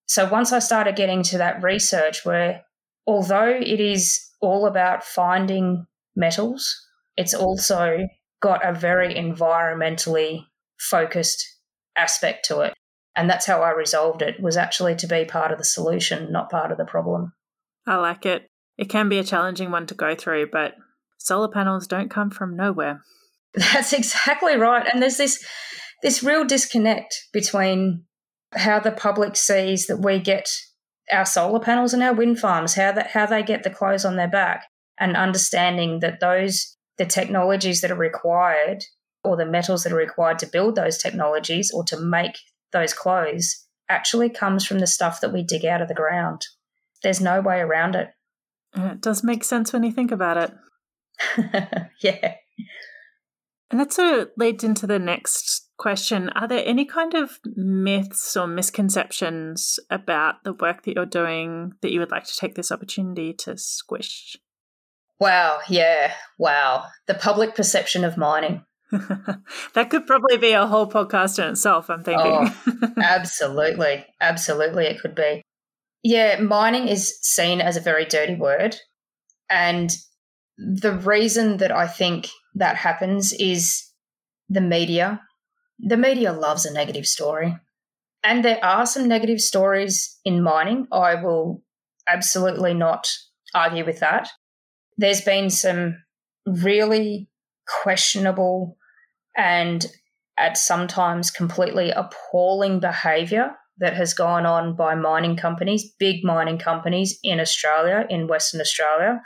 So 0.06 0.30
once 0.30 0.52
I 0.52 0.60
started 0.60 0.96
getting 0.96 1.24
to 1.24 1.38
that 1.38 1.64
research 1.64 2.26
where 2.26 2.64
although 3.08 3.50
it 3.50 3.80
is 3.80 4.30
all 4.42 4.68
about 4.68 5.04
finding 5.04 5.88
metals, 6.16 6.86
it's 7.16 7.34
also 7.34 8.08
got 8.42 8.68
a 8.68 8.74
very 8.74 9.16
environmentally 9.16 10.46
focused 10.78 11.48
aspect 11.96 12.46
to 12.46 12.62
it. 12.62 12.74
And 13.16 13.30
that's 13.30 13.46
how 13.46 13.62
I 13.62 13.72
resolved 13.72 14.22
it 14.22 14.42
was 14.42 14.58
actually 14.58 14.96
to 14.96 15.08
be 15.08 15.26
part 15.26 15.52
of 15.52 15.58
the 15.58 15.64
solution, 15.64 16.32
not 16.32 16.50
part 16.50 16.72
of 16.72 16.78
the 16.78 16.86
problem. 16.86 17.34
I 17.86 17.96
like 17.98 18.26
it. 18.26 18.48
It 18.78 18.90
can 18.90 19.08
be 19.08 19.20
a 19.20 19.24
challenging 19.24 19.72
one 19.72 19.86
to 19.88 19.94
go 19.94 20.16
through, 20.16 20.50
but 20.52 20.76
solar 21.20 21.48
panels 21.48 21.86
don't 21.86 22.10
come 22.10 22.32
from 22.32 22.56
nowhere. 22.56 23.02
That's 23.54 23.94
exactly 23.94 24.56
right. 24.56 24.88
And 24.92 25.02
there's 25.02 25.18
this 25.18 25.46
this 26.02 26.24
real 26.24 26.44
disconnect 26.44 27.28
between 27.32 28.04
how 28.56 28.80
the 28.80 28.92
public 28.92 29.36
sees 29.36 29.88
that 29.88 29.98
we 29.98 30.20
get 30.20 30.50
our 31.12 31.26
solar 31.26 31.60
panels 31.60 31.94
and 31.94 32.04
our 32.04 32.14
wind 32.14 32.40
farms, 32.40 32.76
how 32.76 32.92
that 32.94 33.12
how 33.12 33.26
they 33.26 33.44
get 33.44 33.64
the 33.64 33.70
clothes 33.70 34.06
on 34.06 34.16
their 34.16 34.28
back, 34.28 34.66
and 35.00 35.16
understanding 35.16 36.00
that 36.00 36.20
those 36.20 36.76
the 36.98 37.06
technologies 37.06 37.82
that 37.82 37.92
are 37.92 37.96
required 37.96 38.84
or 39.24 39.38
the 39.38 39.46
metals 39.46 39.84
that 39.84 39.94
are 39.94 39.98
required 39.98 40.40
to 40.40 40.48
build 40.48 40.76
those 40.76 40.98
technologies 40.98 41.72
or 41.74 41.84
to 41.86 42.00
make 42.00 42.38
those 42.74 42.94
clothes 42.94 43.66
actually 43.90 44.30
comes 44.30 44.66
from 44.66 44.80
the 44.80 44.88
stuff 44.88 45.22
that 45.22 45.32
we 45.32 45.44
dig 45.44 45.66
out 45.66 45.82
of 45.82 45.88
the 45.88 45.94
ground. 45.94 46.46
There's 47.02 47.22
no 47.22 47.42
way 47.42 47.60
around 47.60 47.96
it. 47.96 48.10
it 48.76 49.02
does 49.02 49.24
make 49.24 49.44
sense 49.44 49.72
when 49.72 49.84
you 49.84 49.92
think 49.92 50.12
about 50.12 50.38
it. 50.38 51.90
yeah. 52.02 52.36
And 53.72 53.80
that 53.80 53.94
sort 53.94 54.20
of 54.20 54.30
leads 54.38 54.64
into 54.64 54.86
the 54.86 55.00
next 55.00 55.68
question. 55.78 56.30
Are 56.30 56.48
there 56.48 56.64
any 56.66 56.86
kind 56.86 57.14
of 57.16 57.40
myths 57.56 58.38
or 58.38 58.46
misconceptions 58.46 59.80
about 59.90 60.44
the 60.44 60.54
work 60.54 60.84
that 60.84 60.96
you're 60.96 61.06
doing 61.06 61.74
that 61.82 61.92
you 61.92 62.00
would 62.00 62.12
like 62.12 62.26
to 62.26 62.38
take 62.38 62.56
this 62.56 62.72
opportunity 62.72 63.34
to 63.34 63.58
squish? 63.58 64.38
Wow, 65.20 65.60
yeah, 65.70 66.14
wow. 66.38 66.86
The 67.08 67.14
public 67.16 67.56
perception 67.56 68.04
of 68.04 68.18
mining. 68.18 68.64
that 69.74 69.90
could 69.90 70.06
probably 70.06 70.38
be 70.38 70.52
a 70.52 70.68
whole 70.68 70.88
podcast 70.90 71.40
in 71.40 71.52
itself, 71.52 71.90
I'm 71.90 72.04
thinking. 72.04 72.26
Oh, 72.26 72.94
absolutely. 73.02 74.06
Absolutely, 74.22 74.86
it 74.86 75.00
could 75.00 75.16
be. 75.16 75.42
Yeah, 76.04 76.40
mining 76.40 76.88
is 76.88 77.18
seen 77.22 77.62
as 77.62 77.78
a 77.78 77.82
very 77.82 78.06
dirty 78.06 78.36
word. 78.36 78.76
And 79.50 79.92
the 80.58 80.94
reason 80.94 81.58
that 81.58 81.72
I 81.72 81.88
think 81.88 82.30
that 82.56 82.76
happens 82.76 83.34
is 83.34 83.92
the 84.50 84.62
media. 84.62 85.22
The 85.80 85.98
media 85.98 86.34
loves 86.34 86.66
a 86.66 86.74
negative 86.74 87.08
story. 87.08 87.58
And 88.24 88.44
there 88.44 88.64
are 88.64 88.86
some 88.86 89.08
negative 89.08 89.42
stories 89.42 90.20
in 90.24 90.44
mining. 90.44 90.88
I 90.92 91.16
will 91.16 91.64
absolutely 92.08 92.74
not 92.74 93.08
argue 93.56 93.86
with 93.86 94.00
that. 94.00 94.30
There's 94.98 95.22
been 95.22 95.50
some 95.50 96.04
really 96.46 97.30
questionable 97.82 98.78
and 99.38 99.86
at 100.38 100.58
sometimes 100.58 101.32
completely 101.32 101.92
appalling 101.92 102.80
behaviour 102.80 103.52
that 103.78 103.96
has 103.96 104.14
gone 104.14 104.46
on 104.46 104.76
by 104.76 104.96
mining 104.96 105.36
companies, 105.36 105.94
big 106.00 106.24
mining 106.24 106.58
companies 106.58 107.18
in 107.24 107.40
Australia, 107.40 108.06
in 108.10 108.28
Western 108.28 108.62
Australia, 108.62 109.22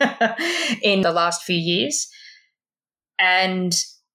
in 0.82 1.02
the 1.02 1.12
last 1.12 1.42
few 1.42 1.56
years. 1.56 2.08
And 3.18 3.74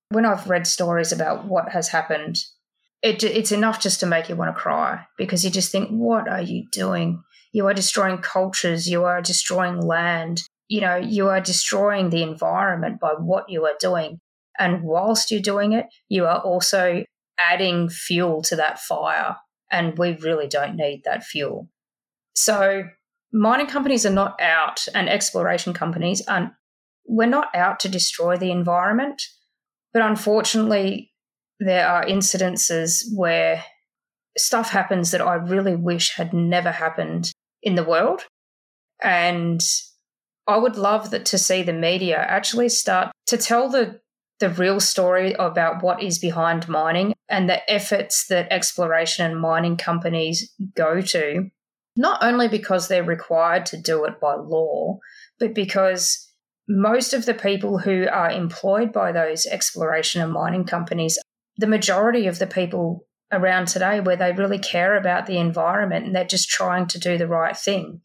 when 0.10 0.26
I've 0.26 0.50
read 0.50 0.68
stories 0.68 1.12
about 1.12 1.46
what 1.46 1.70
has 1.70 1.90
happened, 1.90 2.38
it, 3.02 3.24
it's 3.24 3.52
enough 3.52 3.80
just 3.80 4.00
to 4.02 4.06
make 4.06 4.28
you 4.28 4.36
want 4.36 4.56
to 4.56 4.60
cry 4.60 5.06
because 5.18 5.46
you 5.46 5.52
just 5.52 5.72
think, 5.72 5.90
what 5.90 6.28
are 6.28 6.42
you 6.42 6.66
doing? 6.72 7.22
You 7.54 7.68
are 7.68 7.74
destroying 7.74 8.18
cultures, 8.18 8.88
you 8.88 9.06
are 9.06 9.22
destroying 9.22 9.80
land, 9.80 10.42
you 10.68 10.82
know, 10.82 10.98
you 10.98 11.30
are 11.30 11.40
destroying 11.40 12.10
the 12.10 12.24
environment 12.24 13.00
by 13.00 13.14
what 13.18 13.50
you 13.50 13.66
are 13.66 13.76
doing. 13.80 14.20
And 14.60 14.84
whilst 14.84 15.32
you're 15.32 15.42
doing 15.42 15.74
it, 15.74 15.86
you 16.10 16.26
are 16.26 16.40
also 16.40 17.04
adding 17.40 17.90
fuel 17.90 18.42
to 18.44 18.56
that 18.56 18.80
fire. 18.80 19.38
And 19.72 19.98
we 19.98 20.18
really 20.18 20.48
don't 20.48 20.76
need 20.76 21.04
that 21.06 21.24
fuel. 21.24 21.70
So, 22.34 22.84
mining 23.34 23.68
companies 23.68 24.06
are 24.06 24.12
not 24.12 24.40
out, 24.40 24.88
and 24.94 25.10
exploration 25.10 25.74
companies 25.74 26.22
are, 26.28 26.56
we're 27.06 27.28
not 27.28 27.54
out 27.56 27.80
to 27.82 27.90
destroy 27.90 28.38
the 28.38 28.52
environment. 28.52 29.22
But 29.94 30.04
unfortunately, 30.04 31.12
there 31.60 31.88
are 31.88 32.06
incidences 32.06 33.04
where 33.16 33.64
stuff 34.38 34.70
happens 34.70 35.12
that 35.12 35.22
I 35.22 35.36
really 35.36 35.76
wish 35.76 36.16
had 36.16 36.34
never 36.34 36.72
happened 36.72 37.32
in 37.64 37.76
the 37.76 37.84
world. 37.84 38.22
And 39.04 39.62
I 40.48 40.58
would 40.58 40.78
love 40.78 41.12
that 41.12 41.26
to 41.28 41.38
see 41.38 41.64
the 41.64 41.74
media 41.74 42.18
actually 42.18 42.70
start 42.70 43.12
to 43.28 43.38
tell 43.38 43.70
the 43.70 44.00
the 44.40 44.50
real 44.50 44.80
story 44.80 45.34
about 45.34 45.82
what 45.82 46.02
is 46.02 46.20
behind 46.20 46.68
mining 46.68 47.14
and 47.28 47.50
the 47.50 47.70
efforts 47.72 48.28
that 48.28 48.52
exploration 48.52 49.26
and 49.26 49.40
mining 49.40 49.78
companies 49.78 50.54
go 50.76 51.02
to, 51.02 51.50
not 51.96 52.24
only 52.24 52.48
because 52.48 52.88
they're 52.88 53.04
required 53.04 53.66
to 53.68 53.82
do 53.82 54.06
it 54.06 54.20
by 54.20 54.36
law, 54.36 55.00
but 55.40 55.56
because 55.56 56.28
most 56.68 57.14
of 57.14 57.26
the 57.26 57.34
people 57.34 57.80
who 57.80 58.08
are 58.08 58.30
employed 58.30 58.92
by 58.92 59.12
those 59.12 59.46
exploration 59.46 60.22
and 60.22 60.32
mining 60.32 60.66
companies, 60.66 61.18
the 61.58 61.68
majority 61.68 62.28
of 62.28 62.40
the 62.40 62.48
people 62.48 63.06
around 63.32 63.68
today, 63.68 64.00
where 64.00 64.16
they 64.16 64.32
really 64.34 64.60
care 64.60 64.96
about 64.96 65.26
the 65.26 65.38
environment 65.38 66.06
and 66.06 66.16
they're 66.16 66.26
just 66.26 66.50
trying 66.50 66.88
to 66.88 67.00
do 67.00 67.18
the 67.18 67.28
right 67.28 67.58
thing. 67.58 68.02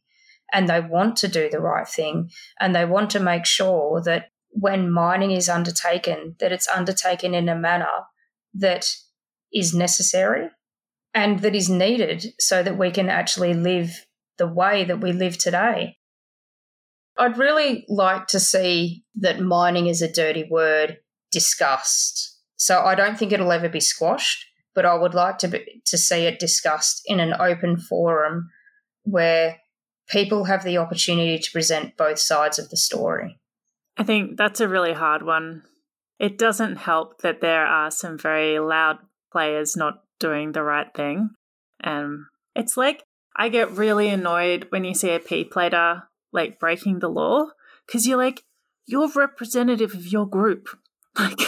And 0.55 0.69
they 0.69 0.81
want 0.81 1.17
to 1.19 1.29
do 1.29 1.49
the 1.51 1.61
right 1.61 1.89
thing 1.89 2.31
and 2.61 2.75
they 2.75 2.85
want 2.85 3.11
to 3.11 3.21
make 3.21 3.47
sure 3.47 4.03
that 4.05 4.27
when 4.53 4.91
mining 4.91 5.31
is 5.31 5.49
undertaken 5.49 6.37
that 6.39 6.53
it's 6.53 6.69
undertaken 6.69 7.35
in 7.35 7.49
a 7.49 7.57
manner 7.57 7.87
that 8.55 8.87
is 9.53 9.75
necessary 9.75 10.49
and 11.15 11.41
that 11.41 11.55
is 11.55 11.69
needed 11.69 12.27
so 12.39 12.63
that 12.63 12.79
we 12.79 12.91
can 12.91 13.09
actually 13.09 13.55
live 13.55 14.07
the 14.39 14.47
way 14.47 14.85
that 14.85 15.01
we 15.01 15.13
live 15.13 15.39
today. 15.39 15.97
I'd 17.19 17.39
really 17.39 17.85
like 17.89 18.27
to 18.29 18.41
see 18.41 19.05
that 19.17 19.41
mining 19.41 19.87
is 19.87 20.01
a 20.01 20.13
dirty 20.13 20.47
word 20.51 20.99
discussed. 21.31 22.39
So 22.57 22.81
I 22.81 22.95
don't 22.95 23.19
think 23.19 23.33
it'll 23.33 23.53
ever 23.53 23.69
be 23.69 23.81
squashed, 23.81 24.47
but 24.75 24.87
I 24.87 24.95
would 24.95 25.15
like 25.15 25.39
to 25.39 25.49
be, 25.49 25.83
to 25.87 25.99
see 25.99 26.27
it 26.27 26.41
discussed 26.41 27.03
in 27.07 27.21
an 27.21 27.35
open 27.39 27.79
forum 27.79 28.49
where 29.03 29.59
people 30.09 30.45
have 30.45 30.65
the 30.65 30.79
opportunity 30.79 31.39
to 31.39 31.53
present 31.53 31.97
both 31.97 32.19
sides 32.19 32.59
of 32.59 32.71
the 32.71 32.77
story. 32.77 33.39
I 33.97 34.05
think 34.05 34.37
that's 34.37 34.61
a 34.61 34.69
really 34.69 34.93
hard 34.93 35.23
one. 35.23 35.63
It 36.19 36.39
doesn't 36.39 36.77
help 36.77 37.21
that 37.23 37.41
there 37.41 37.67
are 37.67 37.91
some 37.91 38.19
very 38.19 38.59
loud 38.59 38.99
players 39.31 39.77
not 39.77 40.03
doing 40.19 40.53
the 40.53 40.63
right 40.63 40.89
thing. 40.95 41.31
And 41.83 42.21
it's 42.55 42.77
like 42.77 43.03
I 43.37 43.49
get 43.49 43.73
really 43.73 44.09
annoyed 44.09 44.67
when 44.71 44.85
you 44.85 44.95
see 44.95 45.11
a 45.11 45.19
P 45.19 45.45
plater 45.45 46.05
like 46.33 46.59
breaking 46.59 47.01
the 47.01 47.09
law 47.09 47.47
because 47.87 48.07
you're 48.07 48.19
like, 48.19 48.45
you're 48.87 49.11
representative 49.15 49.95
of 49.95 50.07
your 50.07 50.27
group. 50.27 50.69
Like 51.19 51.39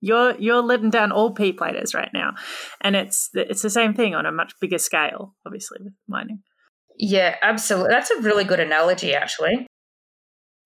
you're 0.00 0.36
you're 0.38 0.62
letting 0.62 0.90
down 0.90 1.10
all 1.10 1.32
P 1.32 1.52
platers 1.52 1.92
right 1.92 2.10
now. 2.14 2.34
And 2.80 2.94
it's 2.94 3.30
it's 3.34 3.62
the 3.62 3.70
same 3.70 3.94
thing 3.94 4.14
on 4.14 4.26
a 4.26 4.30
much 4.30 4.52
bigger 4.60 4.78
scale, 4.78 5.34
obviously, 5.44 5.78
with 5.82 5.94
mining. 6.06 6.42
Yeah, 6.96 7.34
absolutely. 7.42 7.90
That's 7.90 8.12
a 8.12 8.22
really 8.22 8.44
good 8.44 8.60
analogy, 8.60 9.12
actually. 9.12 9.66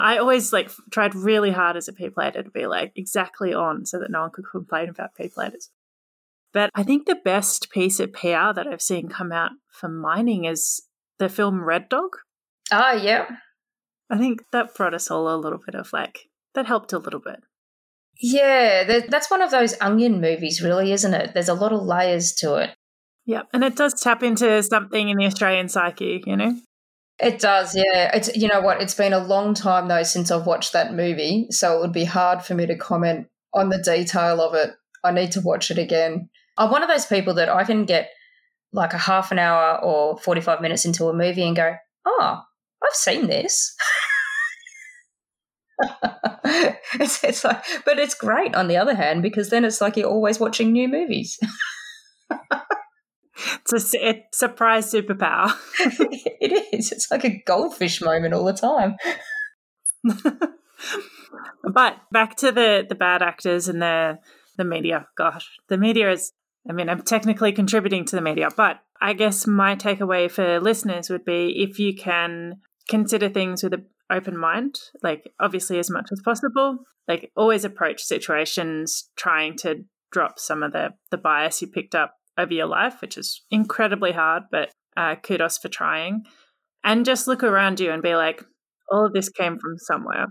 I 0.01 0.19
always 0.19 0.53
like 0.53 0.71
tried 0.91 1.15
really 1.15 1.51
hard 1.51 1.77
as 1.77 1.89
a 1.89 1.93
P 1.93 2.11
plater 2.11 2.43
to 2.43 2.51
be 2.51 2.67
like 2.67 2.93
exactly 2.97 3.53
on 3.53 3.87
so 3.87 3.99
that 3.99 4.11
no 4.11 4.23
one 4.23 4.31
could 4.33 4.47
complain 4.51 4.89
about 4.89 5.15
P 5.15 5.29
platers. 5.29 5.71
But 6.53 6.71
I 6.75 6.83
think 6.83 7.07
the 7.07 7.21
best 7.25 7.71
piece 7.71 8.01
of 8.01 8.13
PR 8.13 8.53
that 8.55 8.67
I've 8.71 8.83
seen 8.83 9.09
come 9.09 9.31
out 9.31 9.53
for 9.69 9.89
mining 9.89 10.45
is 10.45 10.83
the 11.19 11.29
film 11.29 11.63
Red 11.63 11.89
Dog. 11.89 12.17
Ah, 12.73 12.93
yeah. 12.93 13.27
I 14.11 14.19
think 14.19 14.43
that 14.53 14.75
brought 14.75 14.95
us 14.95 15.11
all 15.11 15.33
a 15.33 15.39
little 15.39 15.61
bit 15.65 15.77
of 15.77 15.93
like, 15.93 16.23
that 16.55 16.67
helped 16.67 16.93
a 16.93 16.99
little 16.99 17.21
bit. 17.21 17.41
Yeah, 18.21 19.01
that's 19.09 19.31
one 19.31 19.41
of 19.41 19.51
those 19.51 19.75
onion 19.81 20.21
movies, 20.21 20.61
really, 20.61 20.93
isn't 20.93 21.15
it? 21.15 21.33
There's 21.33 21.49
a 21.49 21.55
lot 21.55 21.73
of 21.73 21.83
layers 21.83 22.33
to 22.35 22.57
it. 22.57 22.71
Yeah, 23.25 23.43
and 23.53 23.63
it 23.63 23.77
does 23.77 23.95
tap 24.01 24.23
into 24.23 24.63
something 24.63 25.09
in 25.09 25.17
the 25.17 25.27
Australian 25.27 25.69
psyche, 25.69 26.23
you 26.27 26.37
know? 26.37 26.55
It 27.23 27.39
does, 27.39 27.75
yeah. 27.77 28.15
It's 28.17 28.35
you 28.35 28.49
know 28.49 28.61
what? 28.61 28.81
It's 28.81 28.95
been 28.95 29.13
a 29.13 29.19
long 29.19 29.55
time 29.55 29.89
though 29.89 30.03
since 30.03 30.31
I've 30.31 30.47
watched 30.47 30.73
that 30.73 30.95
movie, 30.95 31.47
so 31.51 31.77
it 31.77 31.81
would 31.81 31.93
be 31.93 32.05
hard 32.05 32.43
for 32.43 32.55
me 32.55 32.67
to 32.67 32.77
comment 32.77 33.27
on 33.53 33.69
the 33.69 33.79
detail 33.79 34.41
of 34.41 34.55
it. 34.55 34.71
I 35.05 35.13
need 35.13 35.33
to 35.33 35.41
watch 35.41 35.71
it 35.71 35.79
again. 35.79 36.31
I'm 36.57 36.71
one 36.71 36.83
of 36.83 36.89
those 36.89 37.07
people 37.07 37.35
that 37.35 37.49
I 37.49 37.65
can 37.65 37.85
get 37.85 38.11
like 38.73 38.95
a 38.95 38.99
half 38.99 39.33
an 39.33 39.39
hour 39.39 39.83
or 39.83 40.19
45 40.19 40.61
minutes 40.61 40.85
into 40.87 41.09
a 41.09 41.15
movie 41.15 41.45
and 41.47 41.57
go, 41.57 41.77
"Oh, 42.07 42.43
I've 42.85 42.95
seen 42.95 43.27
this." 43.29 43.75
it's, 47.01 47.23
it's 47.25 47.45
like, 47.45 47.63
but 47.85 47.99
it's 47.99 48.15
great 48.15 48.55
on 48.55 48.69
the 48.69 48.77
other 48.77 48.95
hand 48.95 49.23
because 49.23 49.51
then 49.51 49.65
it's 49.65 49.81
like 49.81 49.97
you're 49.97 50.09
always 50.11 50.41
watching 50.41 50.73
new 50.73 50.89
movies. 50.89 51.39
It's 53.73 53.95
a, 53.95 54.09
a 54.09 54.27
surprise 54.33 54.93
superpower. 54.93 55.53
it 56.41 56.75
is. 56.75 56.93
It's 56.93 57.11
like 57.11 57.25
a 57.25 57.43
goldfish 57.47 58.01
moment 58.01 58.35
all 58.35 58.45
the 58.45 58.53
time. 58.53 58.97
but 61.65 61.97
back 62.11 62.37
to 62.37 62.53
the 62.53 62.87
the 62.89 62.95
bad 62.95 63.23
actors 63.23 63.69
and 63.69 63.83
the 63.83 64.19
the 64.57 64.65
media. 64.65 65.07
Gosh, 65.17 65.49
the 65.69 65.79
media 65.79 66.11
is. 66.11 66.33
I 66.69 66.73
mean, 66.73 66.91
I'm 66.91 67.03
technically 67.03 67.53
contributing 67.53 68.05
to 68.07 68.17
the 68.17 68.23
media, 68.23 68.49
but 68.55 68.81
I 69.01 69.15
guess 69.15 69.47
my 69.47 69.75
takeaway 69.77 70.31
for 70.31 70.61
listeners 70.61 71.09
would 71.09 71.25
be 71.25 71.65
if 71.67 71.79
you 71.79 71.97
can 71.97 72.61
consider 72.89 73.31
things 73.31 73.63
with 73.63 73.73
an 73.73 73.87
open 74.13 74.37
mind, 74.37 74.79
like 75.03 75.33
obviously 75.41 75.79
as 75.79 75.91
much 75.91 76.11
as 76.13 76.21
possible, 76.23 76.81
like 77.09 77.33
always 77.35 77.65
approach 77.65 78.03
situations 78.03 79.09
trying 79.17 79.57
to 79.59 79.85
drop 80.13 80.39
some 80.39 80.63
of 80.63 80.73
the 80.73 80.91
the 81.11 81.17
bias 81.17 81.63
you 81.63 81.69
picked 81.69 81.95
up 81.95 82.17
over 82.41 82.53
your 82.53 82.67
life, 82.67 83.01
which 83.01 83.17
is 83.17 83.45
incredibly 83.51 84.13
hard, 84.13 84.45
but 84.51 84.71
uh, 84.97 85.17
kudos 85.17 85.59
for 85.59 85.69
trying. 85.69 86.25
And 86.83 87.05
just 87.05 87.29
look 87.29 87.43
around 87.43 87.79
you 87.79 87.93
and 87.93 88.03
be 88.03 88.15
like, 88.15 88.43
all 88.91 89.07
of 89.07 89.13
this 89.13 89.29
came 89.29 89.59
from 89.59 89.77
somewhere. 89.79 90.27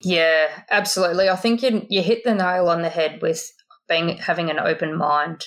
Yeah, 0.00 0.48
absolutely. 0.70 1.28
I 1.30 1.36
think 1.36 1.62
you 1.62 1.86
you 1.88 2.02
hit 2.02 2.24
the 2.24 2.34
nail 2.34 2.68
on 2.68 2.82
the 2.82 2.88
head 2.88 3.22
with 3.22 3.50
being 3.88 4.18
having 4.18 4.50
an 4.50 4.58
open 4.58 4.96
mind. 4.96 5.44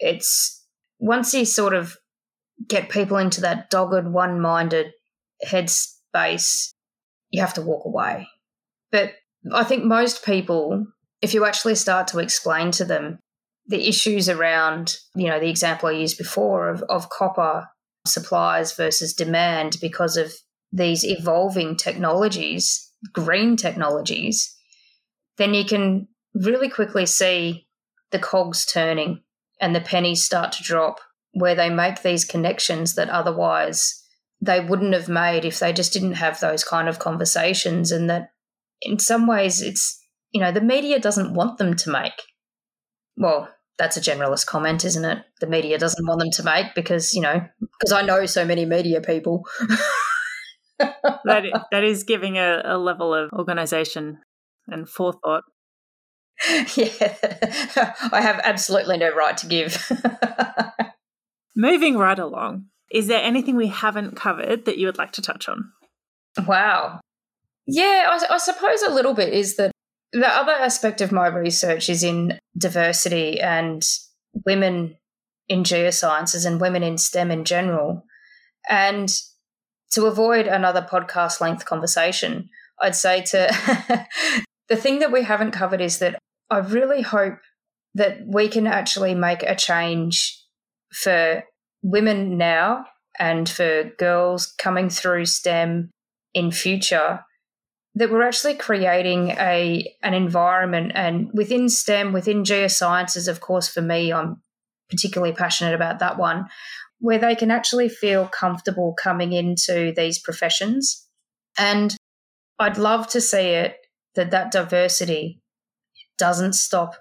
It's 0.00 0.66
once 0.98 1.32
you 1.34 1.44
sort 1.44 1.74
of 1.74 1.96
get 2.66 2.88
people 2.88 3.18
into 3.18 3.40
that 3.42 3.70
dogged, 3.70 4.08
one-minded 4.08 4.92
headspace, 5.46 6.72
you 7.30 7.40
have 7.40 7.54
to 7.54 7.62
walk 7.62 7.84
away. 7.84 8.26
But 8.90 9.12
I 9.52 9.62
think 9.62 9.84
most 9.84 10.24
people, 10.24 10.86
if 11.22 11.34
you 11.34 11.44
actually 11.44 11.76
start 11.76 12.08
to 12.08 12.18
explain 12.18 12.72
to 12.72 12.84
them 12.84 13.20
the 13.68 13.86
issues 13.86 14.28
around, 14.28 14.96
you 15.14 15.28
know, 15.28 15.38
the 15.38 15.50
example 15.50 15.88
I 15.88 15.92
used 15.92 16.18
before 16.18 16.70
of, 16.70 16.82
of 16.88 17.10
copper 17.10 17.68
supplies 18.06 18.72
versus 18.72 19.12
demand 19.12 19.76
because 19.80 20.16
of 20.16 20.32
these 20.72 21.04
evolving 21.04 21.76
technologies, 21.76 22.90
green 23.12 23.56
technologies, 23.56 24.54
then 25.36 25.54
you 25.54 25.64
can 25.64 26.08
really 26.34 26.68
quickly 26.68 27.06
see 27.06 27.66
the 28.10 28.18
cogs 28.18 28.64
turning 28.64 29.22
and 29.60 29.74
the 29.74 29.80
pennies 29.80 30.24
start 30.24 30.52
to 30.52 30.62
drop 30.62 30.98
where 31.32 31.54
they 31.54 31.68
make 31.68 32.02
these 32.02 32.24
connections 32.24 32.94
that 32.94 33.10
otherwise 33.10 34.02
they 34.40 34.60
wouldn't 34.60 34.94
have 34.94 35.08
made 35.08 35.44
if 35.44 35.58
they 35.58 35.72
just 35.72 35.92
didn't 35.92 36.14
have 36.14 36.40
those 36.40 36.64
kind 36.64 36.88
of 36.88 36.98
conversations 36.98 37.92
and 37.92 38.08
that 38.08 38.30
in 38.80 38.98
some 38.98 39.26
ways 39.26 39.60
it's 39.60 40.00
you 40.30 40.40
know 40.40 40.52
the 40.52 40.60
media 40.60 40.98
doesn't 40.98 41.34
want 41.34 41.58
them 41.58 41.74
to 41.74 41.90
make. 41.90 42.22
Well 43.16 43.48
that's 43.78 43.96
a 43.96 44.00
generalist 44.00 44.46
comment, 44.46 44.84
isn't 44.84 45.04
it? 45.04 45.24
The 45.40 45.46
media 45.46 45.78
doesn't 45.78 46.06
want 46.06 46.20
them 46.20 46.30
to 46.32 46.42
make 46.42 46.74
because, 46.74 47.14
you 47.14 47.22
know, 47.22 47.46
because 47.60 47.92
I 47.92 48.02
know 48.02 48.26
so 48.26 48.44
many 48.44 48.66
media 48.66 49.00
people. 49.00 49.46
that, 50.78 51.66
that 51.70 51.84
is 51.84 52.02
giving 52.02 52.38
a, 52.38 52.62
a 52.64 52.76
level 52.76 53.14
of 53.14 53.32
organization 53.32 54.18
and 54.66 54.88
forethought. 54.88 55.44
Yeah, 56.76 56.88
I 58.12 58.20
have 58.20 58.40
absolutely 58.44 58.98
no 58.98 59.14
right 59.14 59.36
to 59.38 59.46
give. 59.46 59.90
Moving 61.56 61.96
right 61.96 62.18
along, 62.18 62.66
is 62.90 63.06
there 63.06 63.22
anything 63.22 63.56
we 63.56 63.68
haven't 63.68 64.16
covered 64.16 64.64
that 64.64 64.78
you 64.78 64.86
would 64.86 64.98
like 64.98 65.12
to 65.12 65.22
touch 65.22 65.48
on? 65.48 65.72
Wow. 66.46 67.00
Yeah, 67.66 68.08
I, 68.10 68.34
I 68.34 68.38
suppose 68.38 68.82
a 68.82 68.94
little 68.94 69.14
bit 69.14 69.32
is 69.32 69.56
that 69.56 69.72
the 70.12 70.28
other 70.28 70.52
aspect 70.52 71.00
of 71.00 71.12
my 71.12 71.26
research 71.26 71.88
is 71.88 72.02
in 72.02 72.38
diversity 72.56 73.40
and 73.40 73.86
women 74.46 74.96
in 75.48 75.62
geosciences 75.62 76.46
and 76.46 76.60
women 76.60 76.82
in 76.82 76.98
STEM 76.98 77.30
in 77.30 77.44
general. 77.44 78.04
And 78.68 79.10
to 79.92 80.06
avoid 80.06 80.46
another 80.46 80.82
podcast 80.82 81.40
length 81.40 81.64
conversation, 81.64 82.48
I'd 82.80 82.94
say 82.94 83.22
to 83.22 84.06
the 84.68 84.76
thing 84.76 84.98
that 85.00 85.12
we 85.12 85.22
haven't 85.22 85.52
covered 85.52 85.80
is 85.80 85.98
that 85.98 86.18
I 86.50 86.58
really 86.58 87.02
hope 87.02 87.38
that 87.94 88.18
we 88.26 88.48
can 88.48 88.66
actually 88.66 89.14
make 89.14 89.42
a 89.42 89.56
change 89.56 90.38
for 90.92 91.42
women 91.82 92.38
now 92.38 92.84
and 93.18 93.48
for 93.48 93.84
girls 93.98 94.54
coming 94.58 94.88
through 94.88 95.26
STEM 95.26 95.90
in 96.34 96.50
future 96.50 97.24
that 97.98 98.10
we're 98.10 98.22
actually 98.22 98.54
creating 98.54 99.30
a 99.30 99.92
an 100.02 100.14
environment 100.14 100.92
and 100.94 101.30
within 101.34 101.68
STEM, 101.68 102.12
within 102.12 102.44
geosciences, 102.44 103.26
of 103.26 103.40
course, 103.40 103.68
for 103.68 103.82
me, 103.82 104.12
I'm 104.12 104.40
particularly 104.88 105.34
passionate 105.34 105.74
about 105.74 105.98
that 105.98 106.16
one, 106.16 106.46
where 107.00 107.18
they 107.18 107.34
can 107.34 107.50
actually 107.50 107.88
feel 107.88 108.26
comfortable 108.26 108.94
coming 108.94 109.32
into 109.32 109.92
these 109.96 110.20
professions. 110.20 111.06
And 111.58 111.96
I'd 112.60 112.78
love 112.78 113.08
to 113.08 113.20
see 113.20 113.50
it 113.50 113.76
that 114.14 114.30
that 114.30 114.52
diversity 114.52 115.40
doesn't 116.18 116.52
stop 116.52 116.94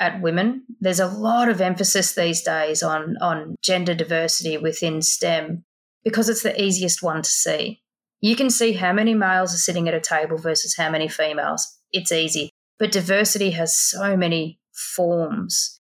at 0.00 0.20
women. 0.20 0.64
There's 0.80 1.00
a 1.00 1.06
lot 1.06 1.48
of 1.48 1.60
emphasis 1.60 2.14
these 2.16 2.42
days 2.42 2.82
on 2.82 3.16
on 3.20 3.54
gender 3.62 3.94
diversity 3.94 4.58
within 4.58 5.02
STEM 5.02 5.64
because 6.02 6.28
it's 6.28 6.42
the 6.42 6.60
easiest 6.60 7.00
one 7.00 7.22
to 7.22 7.30
see. 7.30 7.80
You 8.26 8.34
can 8.34 8.50
see 8.50 8.72
how 8.72 8.92
many 8.92 9.14
males 9.14 9.54
are 9.54 9.58
sitting 9.58 9.86
at 9.86 9.94
a 9.94 10.00
table 10.00 10.36
versus 10.36 10.74
how 10.76 10.90
many 10.90 11.06
females. 11.06 11.64
It's 11.92 12.10
easy. 12.10 12.50
But 12.76 12.90
diversity 12.90 13.52
has 13.52 13.78
so 13.78 14.16
many 14.16 14.58
forms. 14.72 15.78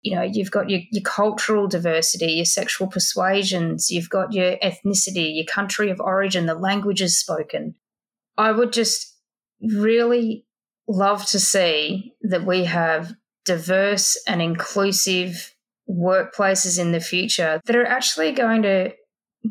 You 0.00 0.14
know, 0.14 0.22
you've 0.22 0.52
got 0.52 0.70
your, 0.70 0.82
your 0.92 1.02
cultural 1.02 1.66
diversity, 1.66 2.34
your 2.34 2.44
sexual 2.44 2.86
persuasions, 2.86 3.90
you've 3.90 4.08
got 4.08 4.32
your 4.32 4.56
ethnicity, 4.58 5.34
your 5.34 5.46
country 5.46 5.90
of 5.90 5.98
origin, 5.98 6.46
the 6.46 6.54
languages 6.54 7.18
spoken. 7.18 7.74
I 8.38 8.52
would 8.52 8.72
just 8.72 9.12
really 9.60 10.46
love 10.86 11.26
to 11.26 11.40
see 11.40 12.14
that 12.22 12.46
we 12.46 12.66
have 12.66 13.14
diverse 13.44 14.16
and 14.28 14.40
inclusive 14.40 15.56
workplaces 15.90 16.78
in 16.78 16.92
the 16.92 17.00
future 17.00 17.60
that 17.64 17.74
are 17.74 17.84
actually 17.84 18.30
going 18.30 18.62
to 18.62 18.92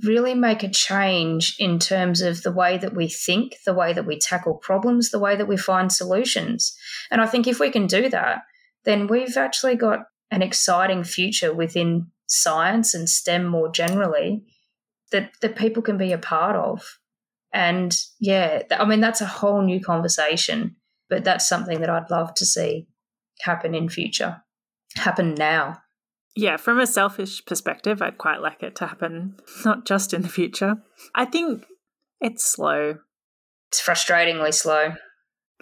really 0.04 0.36
make 0.36 0.64
a 0.64 0.70
change 0.70 1.56
in 1.60 1.80
terms 1.80 2.22
of 2.22 2.44
the 2.44 2.52
way 2.52 2.78
that 2.78 2.96
we 2.96 3.08
think, 3.08 3.56
the 3.66 3.74
way 3.74 3.92
that 3.94 4.06
we 4.06 4.20
tackle 4.20 4.54
problems, 4.56 5.10
the 5.10 5.20
way 5.20 5.36
that 5.36 5.48
we 5.48 5.58
find 5.58 5.92
solutions. 5.92 6.78
And 7.10 7.22
I 7.22 7.26
think 7.26 7.48
if 7.48 7.60
we 7.60 7.72
can 7.72 7.88
do 7.88 8.10
that, 8.10 8.42
then 8.86 9.08
we've 9.08 9.36
actually 9.36 9.76
got 9.76 10.02
an 10.32 10.42
exciting 10.42 11.04
future 11.04 11.54
within 11.54 12.08
science 12.28 12.94
and 12.94 13.10
STEM 13.10 13.46
more 13.48 13.72
generally 13.72 14.44
that, 15.12 15.32
that 15.42 15.56
people 15.56 15.82
can 15.82 15.98
be 15.98 16.12
a 16.12 16.20
part 16.20 16.56
of. 16.56 17.00
And 17.52 17.96
yeah, 18.20 18.62
I 18.72 18.86
mean, 18.86 19.00
that's 19.00 19.22
a 19.22 19.26
whole 19.26 19.64
new 19.64 19.82
conversation, 19.82 20.76
but 21.10 21.24
that's 21.24 21.50
something 21.50 21.82
that 21.82 21.90
I'd 21.90 22.12
love 22.12 22.36
to 22.36 22.46
see 22.46 22.88
happen 23.42 23.74
in 23.74 23.90
future, 23.90 24.44
happen 24.96 25.34
now. 25.34 25.80
Yeah, 26.36 26.58
from 26.58 26.80
a 26.80 26.88
selfish 26.88 27.44
perspective, 27.46 28.02
I'd 28.02 28.18
quite 28.18 28.42
like 28.42 28.64
it 28.64 28.76
to 28.78 28.88
happen 28.88 29.36
not 29.66 29.86
just 29.86 30.14
in 30.14 30.22
the 30.22 30.30
future. 30.30 30.76
I 31.16 31.26
think 31.26 31.66
it's 32.22 32.46
slow. 32.46 33.00
It's 33.70 33.82
frustratingly 33.82 34.54
slow. 34.54 34.94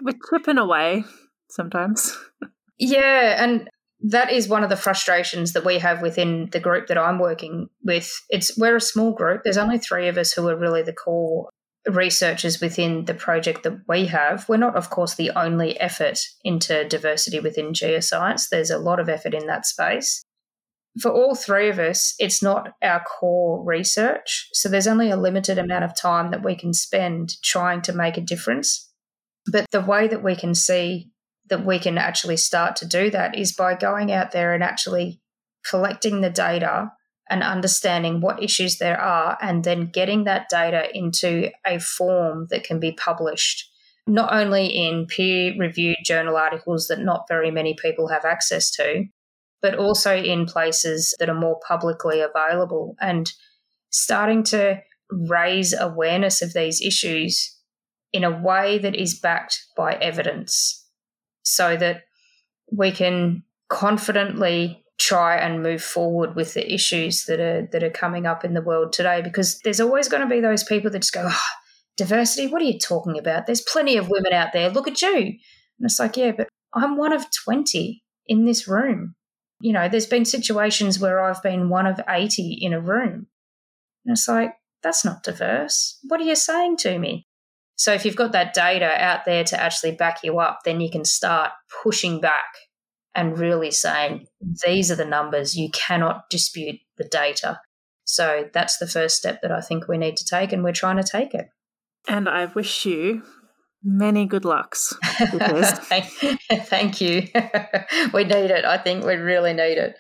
We're 0.02 0.18
tripping 0.30 0.58
away 0.58 1.04
sometimes. 1.50 2.18
yeah, 2.80 3.44
and 3.44 3.70
that 4.02 4.32
is 4.32 4.48
one 4.48 4.64
of 4.64 4.70
the 4.70 4.76
frustrations 4.76 5.54
that 5.54 5.66
we 5.66 5.80
have 5.80 6.02
within 6.02 6.50
the 6.52 6.60
group 6.60 6.88
that 6.88 6.98
I'm 6.98 7.20
working 7.20 7.70
with. 7.84 8.12
It's 8.30 8.58
we're 8.58 8.76
a 8.76 8.82
small 8.82 9.14
group. 9.14 9.42
There's 9.44 9.58
only 9.58 9.80
three 9.80 10.08
of 10.08 10.18
us 10.18 10.34
who 10.34 10.48
are 10.48 10.56
really 10.56 10.84
the 10.84 10.94
core 10.94 11.50
researchers 11.90 12.62
within 12.62 13.06
the 13.06 13.14
project 13.14 13.64
that 13.64 13.80
we 13.88 14.06
have. 14.06 14.48
We're 14.48 14.58
not, 14.58 14.76
of 14.76 14.90
course, 14.90 15.16
the 15.16 15.32
only 15.32 15.80
effort 15.80 16.20
into 16.44 16.88
diversity 16.88 17.40
within 17.40 17.72
geoscience. 17.72 18.50
There's 18.50 18.70
a 18.70 18.78
lot 18.78 19.00
of 19.00 19.10
effort 19.10 19.34
in 19.34 19.48
that 19.48 19.66
space 19.66 20.24
for 21.02 21.12
all 21.12 21.36
three 21.36 21.70
of 21.70 21.80
us, 21.80 22.16
it's 22.20 22.42
not 22.42 22.74
our 22.82 23.04
core 23.04 23.64
research. 23.64 24.48
So 24.54 24.70
there's 24.70 24.88
only 24.88 25.10
a 25.10 25.18
limited 25.18 25.58
amount 25.58 25.84
of 25.84 25.96
time 25.96 26.32
that 26.32 26.44
we 26.44 26.56
can 26.56 26.74
spend 26.74 27.34
trying 27.44 27.82
to 27.84 27.94
make 27.94 28.18
a 28.18 28.22
difference. 28.22 28.90
But 29.52 29.66
the 29.72 29.82
way 29.82 30.08
that 30.08 30.24
we 30.24 30.36
can 30.36 30.56
see 30.56 31.12
that 31.50 31.66
we 31.66 31.80
can 31.80 31.98
actually 31.98 32.38
start 32.38 32.76
to 32.78 32.86
do 32.86 33.10
that 33.12 33.38
is 33.38 33.54
by 33.54 33.76
going 33.76 34.12
out 34.12 34.32
there 34.32 34.54
and 34.54 34.64
actually 34.64 35.22
collecting 35.66 36.22
the 36.22 36.30
data 36.30 36.92
and 37.30 37.44
understanding 37.44 38.22
what 38.22 38.42
issues 38.42 38.78
there 38.78 39.00
are, 39.00 39.38
and 39.42 39.66
then 39.66 39.90
getting 39.92 40.24
that 40.24 40.48
data 40.50 40.88
into 40.98 41.50
a 41.66 41.78
form 41.78 42.48
that 42.50 42.64
can 42.64 42.80
be 42.80 42.94
published, 42.94 43.70
not 44.06 44.32
only 44.34 44.68
in 44.68 45.06
peer 45.06 45.54
reviewed 45.60 45.98
journal 46.06 46.38
articles 46.38 46.88
that 46.88 47.00
not 47.00 47.28
very 47.28 47.52
many 47.52 47.76
people 47.82 48.08
have 48.08 48.24
access 48.24 48.72
to, 48.72 49.04
but 49.62 49.76
also 49.76 50.16
in 50.16 50.46
places 50.46 51.16
that 51.20 51.30
are 51.30 51.40
more 51.40 51.60
publicly 51.68 52.22
available. 52.22 52.96
And 53.00 53.32
starting 53.90 54.44
to 54.44 54.82
raise 55.10 55.74
awareness 55.74 56.42
of 56.42 56.54
these 56.54 56.82
issues 56.82 57.56
in 58.14 58.24
a 58.24 58.42
way 58.42 58.78
that 58.78 58.96
is 58.96 59.20
backed 59.20 59.66
by 59.76 59.94
evidence 59.94 60.86
so 61.44 61.78
that 61.78 62.04
we 62.72 62.92
can 62.92 63.44
confidently 63.70 64.84
try 65.00 65.38
and 65.38 65.62
move 65.62 65.82
forward 65.82 66.36
with 66.36 66.54
the 66.54 66.74
issues 66.74 67.26
that 67.26 67.40
are 67.40 67.68
that 67.72 67.84
are 67.84 67.90
coming 67.90 68.26
up 68.26 68.44
in 68.44 68.54
the 68.54 68.62
world 68.62 68.92
today. 68.92 69.22
Because 69.22 69.60
there's 69.60 69.80
always 69.80 70.08
going 70.08 70.22
to 70.22 70.30
be 70.30 70.42
those 70.42 70.64
people 70.64 70.90
that 70.92 71.00
just 71.00 71.14
go 71.14 71.28
oh, 71.30 71.42
diversity 71.96 72.48
what 72.48 72.62
are 72.62 72.66
you 72.66 72.80
talking 72.80 73.18
about? 73.18 73.46
There's 73.46 73.62
plenty 73.62 73.98
of 73.98 74.10
women 74.10 74.34
out 74.34 74.54
there. 74.54 74.70
Look 74.70 74.88
at 74.88 75.02
you. 75.02 75.38
And 75.80 75.86
it's 75.86 76.00
like 76.00 76.18
yeah 76.18 76.32
but 76.36 76.48
i'm 76.74 76.98
one 76.98 77.14
of 77.14 77.26
20 77.46 78.04
in 78.28 78.46
this 78.46 78.68
room 78.68 79.16
you 79.60 79.74
know, 79.74 79.90
there's 79.90 80.06
been 80.06 80.26
situations 80.26 81.00
where 81.00 81.24
I've 81.24 81.42
been 81.42 81.70
one 81.70 81.88
of 81.88 82.00
80 82.08 82.60
in 82.62 82.74
a 82.74 82.80
room. 82.80 83.28
And 84.06 84.14
it's 84.14 84.28
like, 84.28 84.54
that's 84.84 85.04
not 85.04 85.24
diverse. 85.24 86.00
What 86.04 86.22
are 86.22 86.26
you 86.26 86.36
saying 86.36 86.78
to 86.78 87.00
me? 87.00 87.28
So 87.76 87.94
if 87.94 88.06
you've 88.06 88.16
got 88.16 88.32
that 88.32 88.54
data 88.54 88.86
out 88.86 89.26
there 89.26 89.44
to 89.44 89.62
actually 89.62 89.92
back 89.92 90.20
you 90.24 90.40
up, 90.40 90.60
then 90.66 90.82
you 90.82 90.90
can 90.90 91.06
start 91.06 91.52
pushing 91.84 92.20
back 92.20 92.46
and 93.14 93.38
really 93.38 93.72
saying, 93.72 94.28
these 94.66 94.92
are 94.92 94.96
the 94.96 95.06
numbers. 95.06 95.56
You 95.56 95.70
cannot 95.72 96.30
dispute 96.30 96.80
the 96.98 97.04
data. 97.04 97.60
So 98.06 98.50
that's 98.54 98.78
the 98.78 98.88
first 98.88 99.18
step 99.18 99.42
that 99.42 99.52
I 99.52 99.62
think 99.62 99.88
we 99.88 99.98
need 99.98 100.18
to 100.18 100.26
take, 100.26 100.54
and 100.54 100.64
we're 100.64 100.72
trying 100.72 100.98
to 100.98 101.04
take 101.04 101.34
it. 101.34 101.50
And 102.08 102.30
I 102.30 102.46
wish 102.46 102.86
you 102.86 103.24
many 103.88 104.26
good 104.26 104.44
lucks. 104.44 104.94
Thank 105.04 107.02
you. 107.02 107.22
we 108.14 108.24
need 108.26 108.52
it. 108.52 108.66
I 108.66 108.78
think 108.78 109.06
we 109.06 109.16
really 109.16 109.54
need 109.54 109.78
it. 109.78 109.96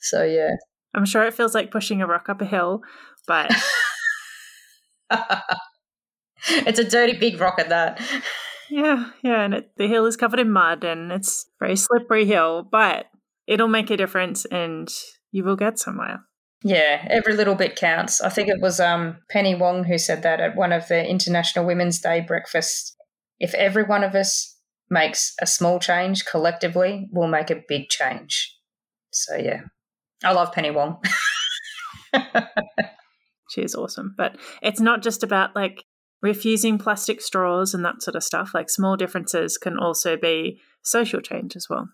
So, 0.00 0.24
yeah. 0.24 0.50
I'm 0.94 1.04
sure 1.04 1.24
it 1.24 1.34
feels 1.34 1.54
like 1.54 1.70
pushing 1.70 2.00
a 2.00 2.06
rock 2.06 2.28
up 2.28 2.40
a 2.40 2.46
hill, 2.46 2.80
but. 3.26 3.52
it's 6.48 6.78
a 6.78 6.88
dirty 6.88 7.18
big 7.18 7.38
rock 7.38 7.58
at 7.58 7.68
that. 7.68 8.00
Yeah, 8.70 9.10
yeah, 9.22 9.42
and 9.42 9.54
it, 9.54 9.70
the 9.76 9.86
hill 9.86 10.06
is 10.06 10.16
covered 10.16 10.40
in 10.40 10.50
mud 10.50 10.82
and 10.82 11.12
it's 11.12 11.44
a 11.44 11.64
very 11.64 11.76
slippery 11.76 12.24
hill, 12.24 12.66
but 12.68 13.06
it'll 13.46 13.68
make 13.68 13.90
a 13.90 13.96
difference 13.96 14.44
and 14.46 14.88
you 15.30 15.44
will 15.44 15.56
get 15.56 15.78
somewhere. 15.78 16.24
Yeah, 16.64 17.06
every 17.10 17.34
little 17.34 17.54
bit 17.54 17.76
counts. 17.76 18.20
I 18.20 18.30
think 18.30 18.48
it 18.48 18.60
was 18.60 18.80
um, 18.80 19.18
Penny 19.30 19.54
Wong 19.54 19.84
who 19.84 19.98
said 19.98 20.22
that 20.22 20.40
at 20.40 20.56
one 20.56 20.72
of 20.72 20.88
the 20.88 21.06
International 21.06 21.64
Women's 21.64 22.00
Day 22.00 22.22
breakfasts 22.22 22.95
if 23.38 23.54
every 23.54 23.84
one 23.84 24.04
of 24.04 24.14
us 24.14 24.56
makes 24.90 25.34
a 25.40 25.46
small 25.46 25.78
change 25.78 26.24
collectively, 26.24 27.08
we'll 27.10 27.28
make 27.28 27.50
a 27.50 27.62
big 27.68 27.88
change. 27.88 28.56
So, 29.10 29.36
yeah, 29.36 29.62
I 30.22 30.32
love 30.32 30.52
Penny 30.52 30.70
Wong. 30.70 31.02
she 33.50 33.62
is 33.62 33.74
awesome. 33.74 34.14
But 34.16 34.36
it's 34.62 34.80
not 34.80 35.02
just 35.02 35.22
about 35.22 35.54
like 35.54 35.84
refusing 36.22 36.78
plastic 36.78 37.20
straws 37.20 37.74
and 37.74 37.84
that 37.84 38.02
sort 38.02 38.16
of 38.16 38.24
stuff. 38.24 38.52
Like 38.54 38.70
small 38.70 38.96
differences 38.96 39.58
can 39.58 39.78
also 39.78 40.16
be 40.16 40.60
social 40.82 41.20
change 41.20 41.56
as 41.56 41.66
well. 41.68 41.88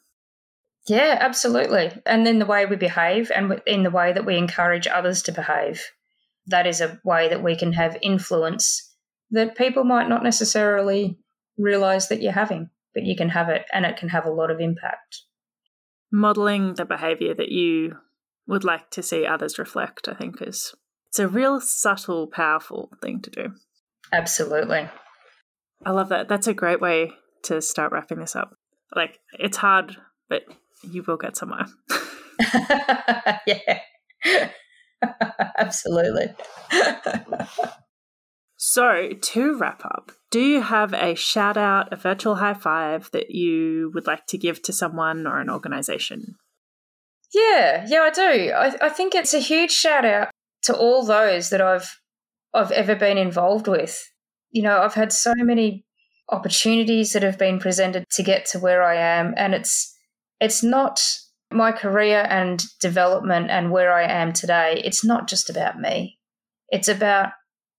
Yeah, 0.86 1.16
absolutely. 1.20 1.92
And 2.06 2.26
then 2.26 2.38
the 2.38 2.46
way 2.46 2.66
we 2.66 2.76
behave 2.76 3.30
and 3.30 3.60
in 3.66 3.84
the 3.84 3.90
way 3.90 4.12
that 4.12 4.26
we 4.26 4.36
encourage 4.36 4.86
others 4.86 5.22
to 5.22 5.32
behave. 5.32 5.82
That 6.46 6.66
is 6.66 6.80
a 6.80 7.00
way 7.04 7.28
that 7.28 7.42
we 7.42 7.56
can 7.56 7.72
have 7.74 7.96
influence 8.02 8.92
that 9.30 9.56
people 9.56 9.84
might 9.84 10.08
not 10.08 10.24
necessarily 10.24 11.18
realize 11.62 12.08
that 12.08 12.22
you're 12.22 12.32
having, 12.32 12.70
but 12.94 13.04
you 13.04 13.16
can 13.16 13.30
have 13.30 13.48
it 13.48 13.64
and 13.72 13.84
it 13.84 13.96
can 13.96 14.10
have 14.10 14.26
a 14.26 14.30
lot 14.30 14.50
of 14.50 14.60
impact. 14.60 15.22
Modeling 16.10 16.74
the 16.74 16.84
behavior 16.84 17.34
that 17.34 17.50
you 17.50 17.96
would 18.46 18.64
like 18.64 18.90
to 18.90 19.02
see 19.02 19.24
others 19.24 19.58
reflect, 19.58 20.08
I 20.08 20.14
think, 20.14 20.42
is 20.42 20.74
it's 21.08 21.18
a 21.18 21.28
real 21.28 21.60
subtle, 21.60 22.26
powerful 22.26 22.90
thing 23.00 23.20
to 23.22 23.30
do. 23.30 23.54
Absolutely. 24.12 24.88
I 25.84 25.90
love 25.90 26.08
that. 26.10 26.28
That's 26.28 26.46
a 26.46 26.54
great 26.54 26.80
way 26.80 27.12
to 27.44 27.60
start 27.60 27.92
wrapping 27.92 28.20
this 28.20 28.36
up. 28.36 28.54
Like, 28.94 29.18
it's 29.38 29.56
hard, 29.56 29.96
but 30.28 30.42
you 30.82 31.02
will 31.06 31.16
get 31.16 31.36
somewhere. 31.36 31.66
yeah. 33.46 33.80
Absolutely. 35.58 36.34
So, 38.64 39.08
to 39.20 39.58
wrap 39.58 39.84
up, 39.84 40.12
do 40.30 40.38
you 40.38 40.60
have 40.60 40.94
a 40.94 41.16
shout 41.16 41.56
out, 41.56 41.92
a 41.92 41.96
virtual 41.96 42.36
high 42.36 42.54
five 42.54 43.10
that 43.10 43.32
you 43.32 43.90
would 43.92 44.06
like 44.06 44.24
to 44.26 44.38
give 44.38 44.62
to 44.62 44.72
someone 44.72 45.26
or 45.26 45.40
an 45.40 45.50
organization? 45.50 46.36
Yeah, 47.34 47.84
yeah, 47.88 48.02
I 48.02 48.10
do. 48.10 48.52
I, 48.52 48.76
I 48.80 48.88
think 48.88 49.16
it's 49.16 49.34
a 49.34 49.40
huge 49.40 49.72
shout 49.72 50.04
out 50.04 50.28
to 50.62 50.76
all 50.76 51.04
those 51.04 51.50
that 51.50 51.60
I've 51.60 51.98
I've 52.54 52.70
ever 52.70 52.94
been 52.94 53.18
involved 53.18 53.66
with. 53.66 54.00
You 54.52 54.62
know, 54.62 54.78
I've 54.78 54.94
had 54.94 55.12
so 55.12 55.34
many 55.36 55.84
opportunities 56.28 57.14
that 57.14 57.24
have 57.24 57.38
been 57.38 57.58
presented 57.58 58.04
to 58.12 58.22
get 58.22 58.46
to 58.52 58.60
where 58.60 58.84
I 58.84 58.94
am. 58.94 59.34
And 59.36 59.56
it's 59.56 59.92
it's 60.40 60.62
not 60.62 61.02
my 61.50 61.72
career 61.72 62.28
and 62.30 62.62
development 62.78 63.50
and 63.50 63.72
where 63.72 63.92
I 63.92 64.04
am 64.04 64.32
today, 64.32 64.80
it's 64.84 65.04
not 65.04 65.26
just 65.26 65.50
about 65.50 65.80
me. 65.80 66.20
It's 66.68 66.86
about 66.86 67.32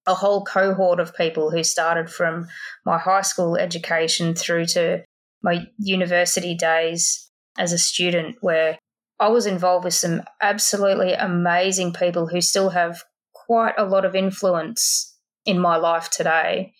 a 0.05 0.13
whole 0.13 0.43
cohort 0.43 0.99
of 0.99 1.15
people 1.15 1.49
who 1.49 1.63
started 1.63 2.09
from 2.09 2.47
my 2.85 2.97
high 2.97 3.21
school 3.21 3.55
education 3.57 4.35
through 4.35 4.65
to 4.65 5.03
my 5.41 5.67
university 5.77 6.55
days 6.55 7.29
as 7.57 7.71
a 7.71 7.77
student, 7.77 8.37
where 8.41 8.77
I 9.19 9.29
was 9.29 9.45
involved 9.45 9.85
with 9.85 9.93
some 9.93 10.23
absolutely 10.41 11.13
amazing 11.13 11.93
people 11.93 12.27
who 12.27 12.41
still 12.41 12.69
have 12.69 13.03
quite 13.33 13.75
a 13.77 13.85
lot 13.85 14.05
of 14.05 14.15
influence 14.15 15.17
in 15.45 15.59
my 15.59 15.77
life 15.77 16.09
today. 16.09 16.73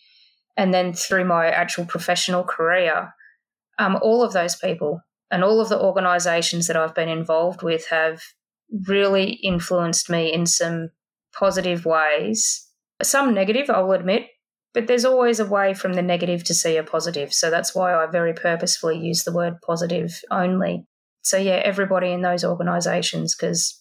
And 0.55 0.73
then 0.73 0.93
through 0.93 1.25
my 1.25 1.49
actual 1.49 1.85
professional 1.85 2.43
career, 2.43 3.13
um, 3.79 3.97
all 4.01 4.23
of 4.23 4.33
those 4.33 4.55
people 4.55 5.01
and 5.31 5.43
all 5.43 5.59
of 5.59 5.69
the 5.69 5.79
organizations 5.79 6.67
that 6.67 6.77
I've 6.77 6.95
been 6.95 7.09
involved 7.09 7.63
with 7.63 7.87
have 7.89 8.21
really 8.87 9.31
influenced 9.43 10.09
me 10.09 10.31
in 10.31 10.45
some 10.45 10.89
positive 11.33 11.85
ways. 11.85 12.62
Some 13.03 13.33
negative, 13.33 13.69
I 13.69 13.81
will 13.81 13.93
admit, 13.93 14.27
but 14.73 14.87
there's 14.87 15.05
always 15.05 15.39
a 15.39 15.45
way 15.45 15.73
from 15.73 15.93
the 15.93 16.01
negative 16.01 16.43
to 16.45 16.53
see 16.53 16.77
a 16.77 16.83
positive. 16.83 17.33
So 17.33 17.49
that's 17.49 17.75
why 17.75 17.93
I 17.93 18.07
very 18.07 18.33
purposefully 18.33 18.97
use 18.97 19.23
the 19.23 19.33
word 19.33 19.55
positive 19.65 20.21
only. 20.31 20.85
So 21.21 21.37
yeah, 21.37 21.61
everybody 21.63 22.11
in 22.11 22.21
those 22.21 22.43
organizations 22.43 23.35
because 23.35 23.79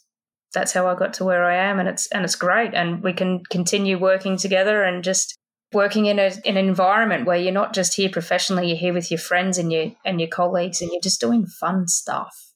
that's 0.52 0.72
how 0.72 0.86
I 0.86 0.94
got 0.94 1.14
to 1.14 1.24
where 1.24 1.44
I 1.44 1.56
am 1.56 1.80
and 1.80 1.88
it's 1.88 2.06
and 2.08 2.24
it's 2.24 2.34
great 2.34 2.74
and 2.74 3.02
we 3.02 3.14
can 3.14 3.42
continue 3.50 3.98
working 3.98 4.36
together 4.36 4.82
and 4.82 5.02
just 5.02 5.38
working 5.72 6.06
in, 6.06 6.18
a, 6.18 6.30
in 6.44 6.56
an 6.56 6.68
environment 6.68 7.26
where 7.26 7.38
you're 7.38 7.52
not 7.52 7.72
just 7.72 7.94
here 7.94 8.10
professionally, 8.10 8.68
you're 8.68 8.76
here 8.76 8.92
with 8.92 9.10
your 9.10 9.18
friends 9.18 9.58
and 9.58 9.72
your 9.72 9.92
and 10.04 10.20
your 10.20 10.28
colleagues, 10.28 10.80
and 10.82 10.90
you're 10.92 11.00
just 11.00 11.20
doing 11.20 11.46
fun 11.46 11.88
stuff, 11.88 12.52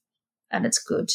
and 0.50 0.66
it's 0.66 0.78
good. 0.78 1.10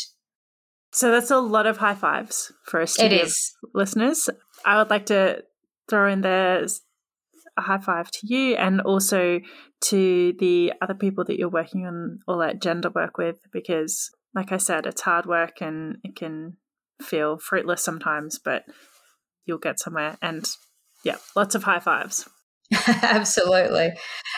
So 0.91 1.11
that's 1.11 1.31
a 1.31 1.39
lot 1.39 1.67
of 1.67 1.77
high 1.77 1.95
fives 1.95 2.51
for 2.65 2.81
us 2.81 2.99
it 2.99 3.13
is. 3.13 3.53
listeners. 3.73 4.29
I 4.65 4.77
would 4.77 4.89
like 4.89 5.07
to 5.07 5.43
throw 5.89 6.11
in 6.11 6.21
there 6.21 6.65
a 7.57 7.61
high 7.61 7.79
five 7.79 8.09
to 8.11 8.19
you 8.27 8.55
and 8.55 8.81
also 8.81 9.39
to 9.81 10.33
the 10.39 10.73
other 10.81 10.93
people 10.93 11.25
that 11.25 11.37
you're 11.37 11.49
working 11.49 11.85
on 11.85 12.19
all 12.27 12.37
that 12.37 12.61
gender 12.61 12.89
work 12.89 13.17
with 13.17 13.39
because 13.51 14.09
like 14.33 14.51
I 14.51 14.57
said, 14.57 14.85
it's 14.85 15.01
hard 15.01 15.25
work 15.25 15.61
and 15.61 15.97
it 16.03 16.15
can 16.15 16.57
feel 17.01 17.37
fruitless 17.37 17.83
sometimes, 17.83 18.39
but 18.39 18.63
you'll 19.45 19.57
get 19.57 19.79
somewhere. 19.79 20.17
And 20.21 20.47
yeah, 21.03 21.17
lots 21.35 21.55
of 21.55 21.63
high 21.63 21.79
fives. 21.79 22.29
Absolutely. 22.87 23.91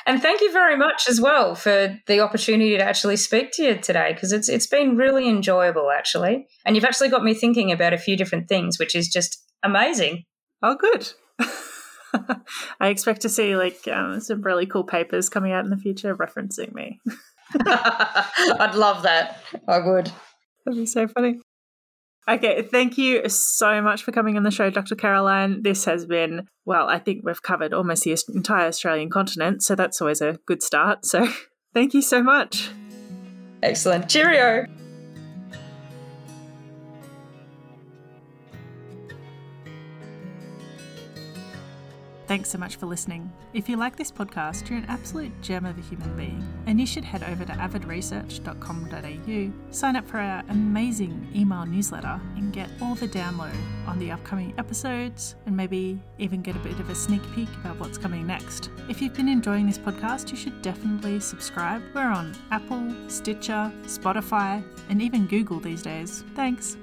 And 0.08 0.20
thank 0.22 0.42
you 0.42 0.52
very 0.52 0.76
much 0.76 1.08
as 1.08 1.22
well 1.22 1.54
for 1.54 1.96
the 2.08 2.20
opportunity 2.20 2.76
to 2.76 2.84
actually 2.84 3.18
speak 3.18 3.52
to 3.54 3.64
you 3.64 3.76
today 3.76 4.14
because 4.14 4.32
it's 4.32 4.50
it's 4.50 4.66
been 4.66 4.98
really 4.98 5.30
enjoyable 5.30 5.92
actually. 5.92 6.48
And 6.66 6.76
you've 6.76 6.86
actually 6.86 7.10
got 7.10 7.24
me 7.24 7.36
thinking 7.36 7.72
about 7.72 7.94
a 7.94 7.98
few 8.00 8.18
different 8.18 8.50
things 8.50 8.80
which 8.80 8.96
is 8.96 9.08
just 9.08 9.43
amazing. 9.64 10.24
Oh 10.62 10.76
good. 10.76 11.12
I 12.80 12.88
expect 12.90 13.22
to 13.22 13.30
see 13.30 13.56
like 13.56 13.88
um, 13.88 14.20
some 14.20 14.42
really 14.42 14.66
cool 14.66 14.84
papers 14.84 15.30
coming 15.30 15.52
out 15.52 15.64
in 15.64 15.72
the 15.72 15.78
future 15.78 16.16
referencing 16.16 16.74
me. 16.74 17.00
I'd 17.66 18.76
love 18.76 19.04
that. 19.04 19.40
I 19.68 19.80
would. 19.80 20.12
That'd 20.66 20.80
be 20.80 20.86
so 20.86 21.08
funny. 21.08 21.40
Okay, 22.28 22.62
thank 22.62 22.98
you 22.98 23.28
so 23.28 23.82
much 23.82 24.04
for 24.04 24.14
coming 24.14 24.38
on 24.38 24.44
the 24.44 24.52
show, 24.52 24.70
Dr. 24.70 24.96
Caroline. 24.96 25.62
This 25.62 25.84
has 25.86 26.06
been, 26.06 26.48
well, 26.66 26.88
I 26.88 26.98
think 26.98 27.22
we've 27.26 27.42
covered 27.42 27.74
almost 27.74 28.06
the 28.06 28.18
entire 28.34 28.68
Australian 28.68 29.10
continent, 29.10 29.62
so 29.62 29.76
that's 29.76 30.00
always 30.00 30.22
a 30.22 30.40
good 30.46 30.64
start. 30.64 31.06
So 31.06 31.28
thank 31.74 31.94
you 31.94 32.02
so 32.02 32.24
much. 32.24 32.70
Excellent. 33.62 34.10
Cheerio. 34.10 34.68
Thanks 42.34 42.50
so 42.50 42.58
much 42.58 42.78
for 42.78 42.88
listening. 42.88 43.32
If 43.54 43.70
you 43.70 43.78
like 43.78 43.96
this 43.96 44.12
podcast, 44.12 44.68
you're 44.68 44.80
an 44.80 44.88
absolute 44.88 45.40
gem 45.44 45.68
of 45.68 45.78
a 45.78 45.82
human 45.82 46.18
being, 46.18 46.44
and 46.66 46.80
you 46.80 46.88
should 46.88 47.04
head 47.04 47.22
over 47.22 47.46
to 47.46 47.52
avidresearch.com.au, 47.52 49.72
sign 49.72 49.96
up 49.96 50.08
for 50.08 50.18
our 50.18 50.42
amazing 50.50 51.30
email 51.36 51.64
newsletter, 51.68 52.20
and 52.36 52.52
get 52.52 52.72
all 52.82 52.96
the 52.96 53.08
download 53.08 53.56
on 53.86 54.00
the 54.00 54.10
upcoming 54.10 54.52
episodes, 54.58 55.36
and 55.46 55.56
maybe 55.56 56.02
even 56.18 56.42
get 56.42 56.56
a 56.56 56.60
bit 56.62 56.80
of 56.80 56.90
a 56.90 56.96
sneak 56.96 57.22
peek 57.36 57.50
about 57.64 57.80
what's 57.80 58.00
coming 58.00 58.26
next. 58.26 58.72
If 58.90 59.00
you've 59.00 59.14
been 59.14 59.30
enjoying 59.30 59.68
this 59.68 59.78
podcast, 59.78 60.32
you 60.32 60.36
should 60.36 60.60
definitely 60.64 61.20
subscribe. 61.20 61.84
We're 61.94 62.02
on 62.02 62.36
Apple, 62.50 62.96
Stitcher, 63.10 63.72
Spotify, 63.84 64.64
and 64.90 65.04
even 65.04 65.28
Google 65.28 65.60
these 65.60 65.84
days. 65.84 66.24
Thanks. 66.34 66.78